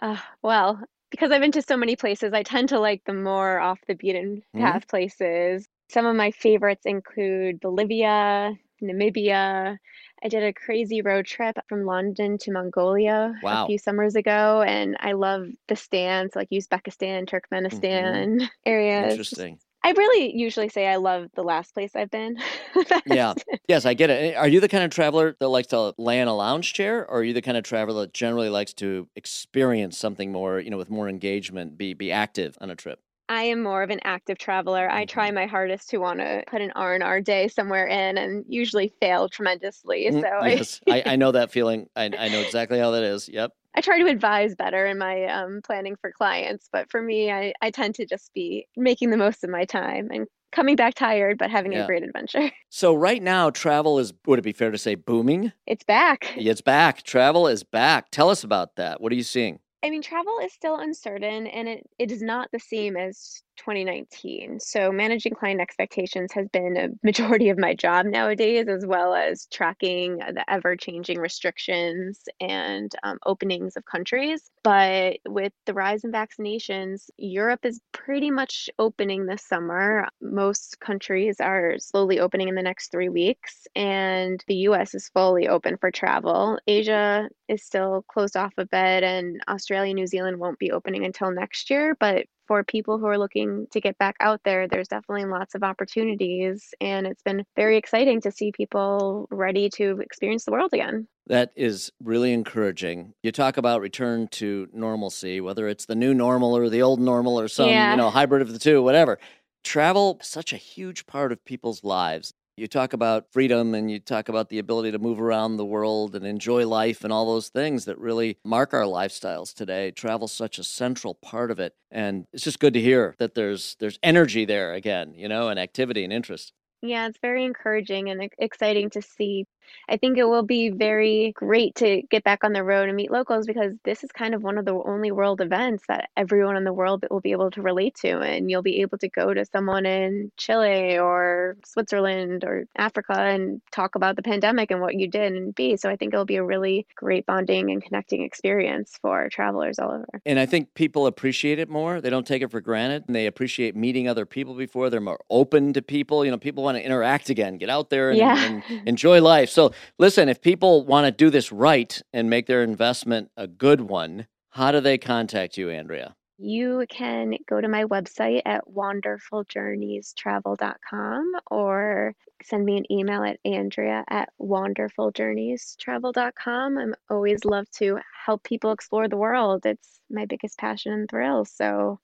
Uh, 0.00 0.18
well, 0.42 0.80
because 1.10 1.30
I've 1.32 1.40
been 1.40 1.52
to 1.52 1.62
so 1.62 1.76
many 1.76 1.96
places, 1.96 2.32
I 2.32 2.42
tend 2.42 2.68
to 2.68 2.78
like 2.78 3.02
the 3.06 3.14
more 3.14 3.58
off 3.58 3.80
the 3.88 3.94
beaten 3.94 4.42
Mhm. 4.54 4.60
path 4.60 4.86
places. 4.88 5.66
Some 5.90 6.04
of 6.06 6.14
my 6.14 6.30
favorites 6.30 6.84
include 6.84 7.60
Bolivia, 7.60 8.54
Namibia. 8.82 9.78
I 10.22 10.28
did 10.28 10.42
a 10.42 10.52
crazy 10.52 11.02
road 11.02 11.26
trip 11.26 11.56
from 11.68 11.84
London 11.84 12.38
to 12.38 12.52
Mongolia 12.52 13.34
Wow. 13.42 13.64
a 13.64 13.66
few 13.66 13.78
summers 13.78 14.16
ago, 14.16 14.62
and 14.62 14.96
I 15.00 15.12
love 15.12 15.46
the 15.68 15.76
stands 15.76 16.34
like 16.34 16.50
Uzbekistan, 16.50 17.28
mm-hmm. 17.28 17.54
Turkmenistan 17.56 18.48
areas. 18.66 19.12
Interesting. 19.12 19.58
I 19.84 19.92
really 19.92 20.36
usually 20.36 20.68
say 20.68 20.86
I 20.88 20.96
love 20.96 21.28
the 21.34 21.42
last 21.42 21.72
place 21.72 21.94
I've 21.94 22.10
been. 22.10 22.36
Yeah. 23.06 23.34
Yes, 23.68 23.86
I 23.86 23.94
get 23.94 24.10
it. 24.10 24.34
Eh, 24.34 24.38
are 24.38 24.48
you 24.48 24.60
the 24.60 24.68
kind 24.68 24.84
of 24.84 24.90
traveler 24.90 25.36
that 25.40 25.48
likes 25.48 25.68
to 25.68 25.94
lay 25.98 26.20
in 26.20 26.28
a 26.28 26.34
lounge 26.34 26.74
chair, 26.74 27.06
or 27.08 27.20
are 27.20 27.24
you 27.24 27.32
the 27.32 27.40
kind 27.42 27.56
of 27.56 27.64
traveler 27.64 28.00
that 28.02 28.12
generally 28.12 28.50
likes 28.50 28.74
to 28.74 29.08
experience 29.16 29.96
something 29.96 30.30
more, 30.32 30.60
you 30.60 30.70
know, 30.70 30.76
with 30.76 30.90
more 30.90 31.08
engagement, 31.08 31.78
be 31.78 31.94
be 31.94 32.12
active 32.12 32.56
on 32.60 32.70
a 32.70 32.76
trip? 32.76 33.00
I 33.28 33.42
am 33.44 33.62
more 33.62 33.82
of 33.82 33.90
an 33.90 34.00
active 34.04 34.38
traveler. 34.38 34.88
I 34.90 35.04
try 35.04 35.30
my 35.30 35.46
hardest 35.46 35.90
to 35.90 35.98
want 35.98 36.20
to 36.20 36.44
put 36.46 36.60
an 36.62 36.72
R&R 36.74 37.20
day 37.20 37.48
somewhere 37.48 37.86
in 37.86 38.16
and 38.16 38.44
usually 38.48 38.92
fail 39.00 39.28
tremendously. 39.28 40.06
Mm, 40.10 40.20
So 40.22 40.26
I- 40.28 40.48
yes, 40.56 40.80
I, 40.88 41.02
I 41.06 41.16
know 41.16 41.32
that 41.32 41.50
feeling. 41.50 41.88
I, 41.94 42.04
I 42.16 42.28
know 42.28 42.40
exactly 42.40 42.78
how 42.78 42.90
that 42.92 43.02
is. 43.02 43.28
Yep. 43.28 43.52
I 43.74 43.80
try 43.80 43.98
to 43.98 44.06
advise 44.06 44.54
better 44.54 44.86
in 44.86 44.98
my 44.98 45.26
um, 45.26 45.60
planning 45.62 45.94
for 46.00 46.10
clients, 46.10 46.68
but 46.72 46.90
for 46.90 47.00
me, 47.02 47.30
I, 47.30 47.52
I 47.60 47.70
tend 47.70 47.94
to 47.96 48.06
just 48.06 48.32
be 48.34 48.66
making 48.76 49.10
the 49.10 49.16
most 49.16 49.44
of 49.44 49.50
my 49.50 49.64
time 49.66 50.08
and 50.10 50.26
coming 50.50 50.74
back 50.74 50.94
tired, 50.94 51.36
but 51.38 51.50
having 51.50 51.72
Yeah. 51.72 51.84
a 51.84 51.86
great 51.86 52.02
adventure. 52.02 52.50
So 52.70 52.94
right 52.94 53.22
now, 53.22 53.48
travel 53.50 53.98
is, 53.98 54.12
would 54.26 54.38
it 54.38 54.42
be 54.42 54.52
fair 54.52 54.70
to 54.70 54.76
say, 54.78 54.94
booming? 54.94 55.52
It's 55.66 55.84
back. 55.84 56.32
It's 56.36 56.60
back. 56.60 57.02
Travel 57.02 57.46
is 57.48 57.62
back. 57.62 58.10
Tell 58.10 58.28
us 58.28 58.44
about 58.44 58.76
that. 58.76 59.00
What 59.00 59.10
are 59.10 59.14
you 59.16 59.22
seeing? 59.22 59.58
I 59.82 59.90
mean, 59.90 60.02
travel 60.02 60.38
is 60.42 60.52
still 60.52 60.76
uncertain 60.76 61.46
and 61.46 61.68
it, 61.68 61.90
it 61.98 62.10
is 62.12 62.22
not 62.22 62.50
the 62.52 62.60
same 62.60 62.96
as 62.96 63.42
2019. 63.58 64.60
So, 64.60 64.90
managing 64.90 65.34
client 65.34 65.60
expectations 65.60 66.32
has 66.32 66.48
been 66.48 66.76
a 66.76 66.88
majority 67.06 67.50
of 67.50 67.58
my 67.58 67.74
job 67.74 68.06
nowadays, 68.06 68.68
as 68.68 68.86
well 68.86 69.14
as 69.14 69.46
tracking 69.52 70.18
the 70.18 70.44
ever 70.48 70.76
changing 70.76 71.18
restrictions 71.18 72.22
and 72.40 72.90
um, 73.02 73.18
openings 73.26 73.76
of 73.76 73.84
countries. 73.84 74.50
But 74.62 75.18
with 75.26 75.52
the 75.66 75.74
rise 75.74 76.04
in 76.04 76.12
vaccinations, 76.12 77.10
Europe 77.16 77.64
is 77.64 77.80
pretty 77.92 78.30
much 78.30 78.70
opening 78.78 79.26
this 79.26 79.44
summer. 79.44 80.08
Most 80.20 80.80
countries 80.80 81.40
are 81.40 81.74
slowly 81.78 82.20
opening 82.20 82.48
in 82.48 82.54
the 82.54 82.62
next 82.62 82.90
three 82.90 83.08
weeks, 83.08 83.66
and 83.74 84.42
the 84.46 84.68
US 84.68 84.94
is 84.94 85.08
fully 85.08 85.48
open 85.48 85.76
for 85.76 85.90
travel. 85.90 86.58
Asia 86.66 87.28
is 87.48 87.62
still 87.62 88.04
closed 88.08 88.36
off 88.36 88.52
a 88.58 88.64
bit, 88.64 89.02
and 89.02 89.40
Australia, 89.48 89.90
and 89.90 89.96
New 89.96 90.06
Zealand 90.06 90.38
won't 90.38 90.58
be 90.58 90.70
opening 90.70 91.04
until 91.04 91.30
next 91.30 91.70
year. 91.70 91.96
But 91.98 92.26
for 92.48 92.64
people 92.64 92.98
who 92.98 93.06
are 93.06 93.18
looking 93.18 93.66
to 93.72 93.80
get 93.80 93.96
back 93.98 94.16
out 94.20 94.40
there, 94.44 94.66
there's 94.66 94.88
definitely 94.88 95.26
lots 95.26 95.54
of 95.54 95.62
opportunities. 95.62 96.74
And 96.80 97.06
it's 97.06 97.22
been 97.22 97.44
very 97.54 97.76
exciting 97.76 98.20
to 98.22 98.32
see 98.32 98.50
people 98.50 99.28
ready 99.30 99.68
to 99.76 100.00
experience 100.00 100.44
the 100.44 100.52
world 100.52 100.70
again. 100.72 101.06
That 101.26 101.52
is 101.54 101.92
really 102.02 102.32
encouraging. 102.32 103.12
You 103.22 103.30
talk 103.30 103.58
about 103.58 103.82
return 103.82 104.28
to 104.32 104.66
normalcy, 104.72 105.40
whether 105.42 105.68
it's 105.68 105.84
the 105.84 105.94
new 105.94 106.14
normal 106.14 106.56
or 106.56 106.68
the 106.70 106.82
old 106.82 107.00
normal 107.00 107.38
or 107.38 107.48
some, 107.48 107.68
Yeah. 107.68 107.90
you 107.90 107.98
know, 107.98 108.08
hybrid 108.10 108.42
of 108.42 108.52
the 108.52 108.58
two, 108.58 108.82
whatever. 108.82 109.18
Travel 109.62 110.18
such 110.22 110.52
a 110.52 110.56
huge 110.56 111.06
part 111.06 111.30
of 111.30 111.44
people's 111.44 111.84
lives. 111.84 112.32
You 112.58 112.66
talk 112.66 112.92
about 112.92 113.30
freedom 113.30 113.72
and 113.72 113.88
you 113.88 114.00
talk 114.00 114.28
about 114.28 114.48
the 114.48 114.58
ability 114.58 114.90
to 114.90 114.98
move 114.98 115.20
around 115.20 115.56
the 115.56 115.64
world 115.64 116.16
and 116.16 116.26
enjoy 116.26 116.66
life 116.66 117.04
and 117.04 117.12
all 117.12 117.32
those 117.32 117.50
things 117.50 117.84
that 117.84 117.96
really 117.98 118.38
mark 118.44 118.74
our 118.74 118.82
lifestyles 118.82 119.54
today. 119.54 119.92
Travel's 119.92 120.32
such 120.32 120.58
a 120.58 120.64
central 120.64 121.14
part 121.14 121.52
of 121.52 121.60
it. 121.60 121.74
And 121.92 122.26
it's 122.32 122.42
just 122.42 122.58
good 122.58 122.74
to 122.74 122.80
hear 122.80 123.14
that 123.18 123.34
there's 123.34 123.76
there's 123.78 124.00
energy 124.02 124.44
there 124.44 124.74
again, 124.74 125.14
you 125.14 125.28
know, 125.28 125.48
and 125.48 125.60
activity 125.60 126.02
and 126.02 126.12
interest. 126.12 126.52
Yeah, 126.82 127.06
it's 127.06 127.18
very 127.22 127.44
encouraging 127.44 128.10
and 128.10 128.28
exciting 128.38 128.90
to 128.90 129.02
see. 129.02 129.46
I 129.88 129.96
think 129.96 130.18
it 130.18 130.24
will 130.24 130.42
be 130.42 130.70
very 130.70 131.32
great 131.32 131.74
to 131.76 132.02
get 132.10 132.24
back 132.24 132.44
on 132.44 132.52
the 132.52 132.62
road 132.62 132.88
and 132.88 132.96
meet 132.96 133.10
locals 133.10 133.46
because 133.46 133.74
this 133.84 134.04
is 134.04 134.12
kind 134.12 134.34
of 134.34 134.42
one 134.42 134.58
of 134.58 134.64
the 134.64 134.74
only 134.74 135.10
world 135.10 135.40
events 135.40 135.84
that 135.88 136.10
everyone 136.16 136.56
in 136.56 136.64
the 136.64 136.72
world 136.72 137.04
will 137.10 137.20
be 137.20 137.32
able 137.32 137.50
to 137.52 137.62
relate 137.62 137.94
to. 137.96 138.20
And 138.20 138.50
you'll 138.50 138.62
be 138.62 138.80
able 138.82 138.98
to 138.98 139.08
go 139.08 139.32
to 139.32 139.44
someone 139.44 139.86
in 139.86 140.30
Chile 140.36 140.98
or 140.98 141.56
Switzerland 141.64 142.44
or 142.44 142.66
Africa 142.76 143.14
and 143.18 143.60
talk 143.72 143.94
about 143.94 144.16
the 144.16 144.22
pandemic 144.22 144.70
and 144.70 144.80
what 144.80 144.94
you 144.94 145.08
did 145.08 145.32
and 145.32 145.54
be. 145.54 145.76
So 145.76 145.88
I 145.88 145.96
think 145.96 146.12
it'll 146.12 146.24
be 146.24 146.36
a 146.36 146.44
really 146.44 146.86
great 146.94 147.26
bonding 147.26 147.70
and 147.70 147.82
connecting 147.82 148.22
experience 148.22 148.98
for 149.00 149.28
travelers 149.30 149.78
all 149.78 149.90
over. 149.92 150.20
And 150.26 150.38
I 150.38 150.46
think 150.46 150.74
people 150.74 151.06
appreciate 151.06 151.58
it 151.58 151.68
more. 151.68 152.00
They 152.00 152.10
don't 152.10 152.26
take 152.26 152.42
it 152.42 152.50
for 152.50 152.60
granted. 152.60 153.04
And 153.06 153.16
they 153.16 153.26
appreciate 153.26 153.74
meeting 153.76 154.08
other 154.08 154.26
people 154.26 154.54
before. 154.54 154.90
They're 154.90 155.00
more 155.00 155.20
open 155.30 155.72
to 155.72 155.82
people. 155.82 156.24
You 156.24 156.30
know, 156.30 156.38
people 156.38 156.62
want 156.62 156.76
to 156.76 156.84
interact 156.84 157.30
again, 157.30 157.58
get 157.58 157.70
out 157.70 157.90
there 157.90 158.10
and, 158.10 158.18
Yeah. 158.18 158.38
and 158.38 158.62
enjoy 158.86 159.20
life. 159.22 159.50
So, 159.58 159.72
listen, 159.98 160.28
if 160.28 160.40
people 160.40 160.86
want 160.86 161.06
to 161.06 161.10
do 161.10 161.30
this 161.30 161.50
right 161.50 162.00
and 162.12 162.30
make 162.30 162.46
their 162.46 162.62
investment 162.62 163.32
a 163.36 163.48
good 163.48 163.80
one, 163.80 164.28
how 164.50 164.70
do 164.70 164.78
they 164.78 164.98
contact 164.98 165.58
you, 165.58 165.68
Andrea? 165.68 166.14
You 166.40 166.86
can 166.88 167.34
go 167.48 167.60
to 167.60 167.66
my 167.66 167.82
website 167.84 168.42
at 168.46 168.68
wanderfuljourneystravel.com 168.68 171.32
or 171.50 172.14
send 172.44 172.64
me 172.64 172.76
an 172.76 172.92
email 172.92 173.24
at 173.24 173.40
andrea 173.44 174.04
at 174.08 174.28
wanderfuljourneystravel.com. 174.40 176.78
I'm 176.78 176.94
always 177.10 177.44
love 177.44 177.68
to 177.72 177.98
help 178.24 178.44
people 178.44 178.70
explore 178.70 179.08
the 179.08 179.16
world. 179.16 179.66
It's 179.66 179.98
my 180.08 180.26
biggest 180.26 180.58
passion 180.58 180.92
and 180.92 181.10
thrill. 181.10 181.44
So 181.44 181.98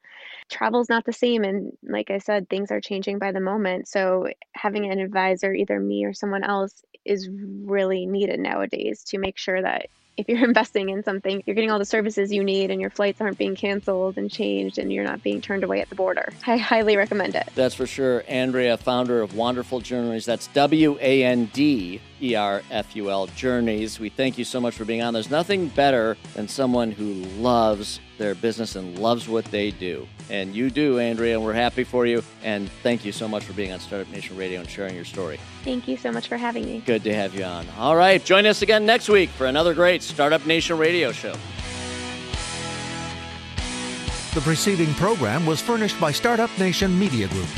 travel's 0.50 0.88
not 0.88 1.04
the 1.04 1.12
same. 1.12 1.44
And 1.44 1.70
like 1.84 2.10
I 2.10 2.18
said, 2.18 2.48
things 2.48 2.72
are 2.72 2.80
changing 2.80 3.20
by 3.20 3.30
the 3.30 3.38
moment. 3.38 3.86
So 3.86 4.26
having 4.52 4.90
an 4.90 4.98
advisor, 4.98 5.54
either 5.54 5.78
me 5.78 6.04
or 6.04 6.12
someone 6.12 6.42
else, 6.42 6.82
is 7.04 7.28
really 7.30 8.04
needed 8.06 8.40
nowadays 8.40 9.04
to 9.04 9.18
make 9.18 9.38
sure 9.38 9.62
that 9.62 9.86
if 10.16 10.28
you're 10.28 10.44
investing 10.44 10.88
in 10.90 11.02
something, 11.02 11.42
you're 11.46 11.54
getting 11.54 11.70
all 11.70 11.78
the 11.78 11.84
services 11.84 12.32
you 12.32 12.44
need 12.44 12.70
and 12.70 12.80
your 12.80 12.90
flights 12.90 13.20
aren't 13.20 13.38
being 13.38 13.56
canceled 13.56 14.18
and 14.18 14.30
changed 14.30 14.78
and 14.78 14.92
you're 14.92 15.04
not 15.04 15.22
being 15.22 15.40
turned 15.40 15.64
away 15.64 15.80
at 15.80 15.88
the 15.88 15.94
border. 15.94 16.32
I 16.46 16.56
highly 16.56 16.96
recommend 16.96 17.34
it. 17.34 17.48
That's 17.54 17.74
for 17.74 17.86
sure. 17.86 18.24
Andrea, 18.28 18.76
founder 18.76 19.20
of 19.20 19.34
Wanderful 19.34 19.80
Journeys. 19.80 20.24
That's 20.24 20.46
W 20.48 20.98
A 21.00 21.24
N 21.24 21.46
D 21.52 22.00
E 22.20 22.34
R 22.34 22.62
F 22.70 22.94
U 22.96 23.10
L 23.10 23.26
Journeys. 23.28 23.98
We 23.98 24.08
thank 24.08 24.38
you 24.38 24.44
so 24.44 24.60
much 24.60 24.74
for 24.74 24.84
being 24.84 25.02
on. 25.02 25.14
There's 25.14 25.30
nothing 25.30 25.68
better 25.68 26.16
than 26.34 26.48
someone 26.48 26.90
who 26.90 27.12
loves 27.40 28.00
their 28.18 28.34
business 28.34 28.76
and 28.76 28.98
loves 28.98 29.28
what 29.28 29.44
they 29.46 29.70
do. 29.70 30.06
And 30.30 30.54
you 30.54 30.70
do, 30.70 30.98
Andrea, 30.98 31.34
and 31.34 31.44
we're 31.44 31.52
happy 31.52 31.84
for 31.84 32.06
you. 32.06 32.22
And 32.42 32.70
thank 32.82 33.04
you 33.04 33.12
so 33.12 33.28
much 33.28 33.44
for 33.44 33.52
being 33.52 33.72
on 33.72 33.80
Startup 33.80 34.10
Nation 34.12 34.36
Radio 34.36 34.60
and 34.60 34.68
sharing 34.68 34.94
your 34.94 35.04
story. 35.04 35.38
Thank 35.64 35.86
you 35.88 35.96
so 35.96 36.10
much 36.10 36.28
for 36.28 36.36
having 36.36 36.64
me. 36.64 36.82
Good 36.86 37.04
to 37.04 37.14
have 37.14 37.34
you 37.34 37.44
on. 37.44 37.66
All 37.78 37.96
right, 37.96 38.24
join 38.24 38.46
us 38.46 38.62
again 38.62 38.86
next 38.86 39.08
week 39.08 39.30
for 39.30 39.46
another 39.46 39.74
great 39.74 40.02
Startup 40.02 40.44
Nation 40.46 40.78
Radio 40.78 41.12
show. 41.12 41.34
The 44.34 44.40
preceding 44.40 44.92
program 44.94 45.46
was 45.46 45.60
furnished 45.60 46.00
by 46.00 46.10
Startup 46.10 46.50
Nation 46.58 46.98
Media 46.98 47.28
Group. 47.28 47.48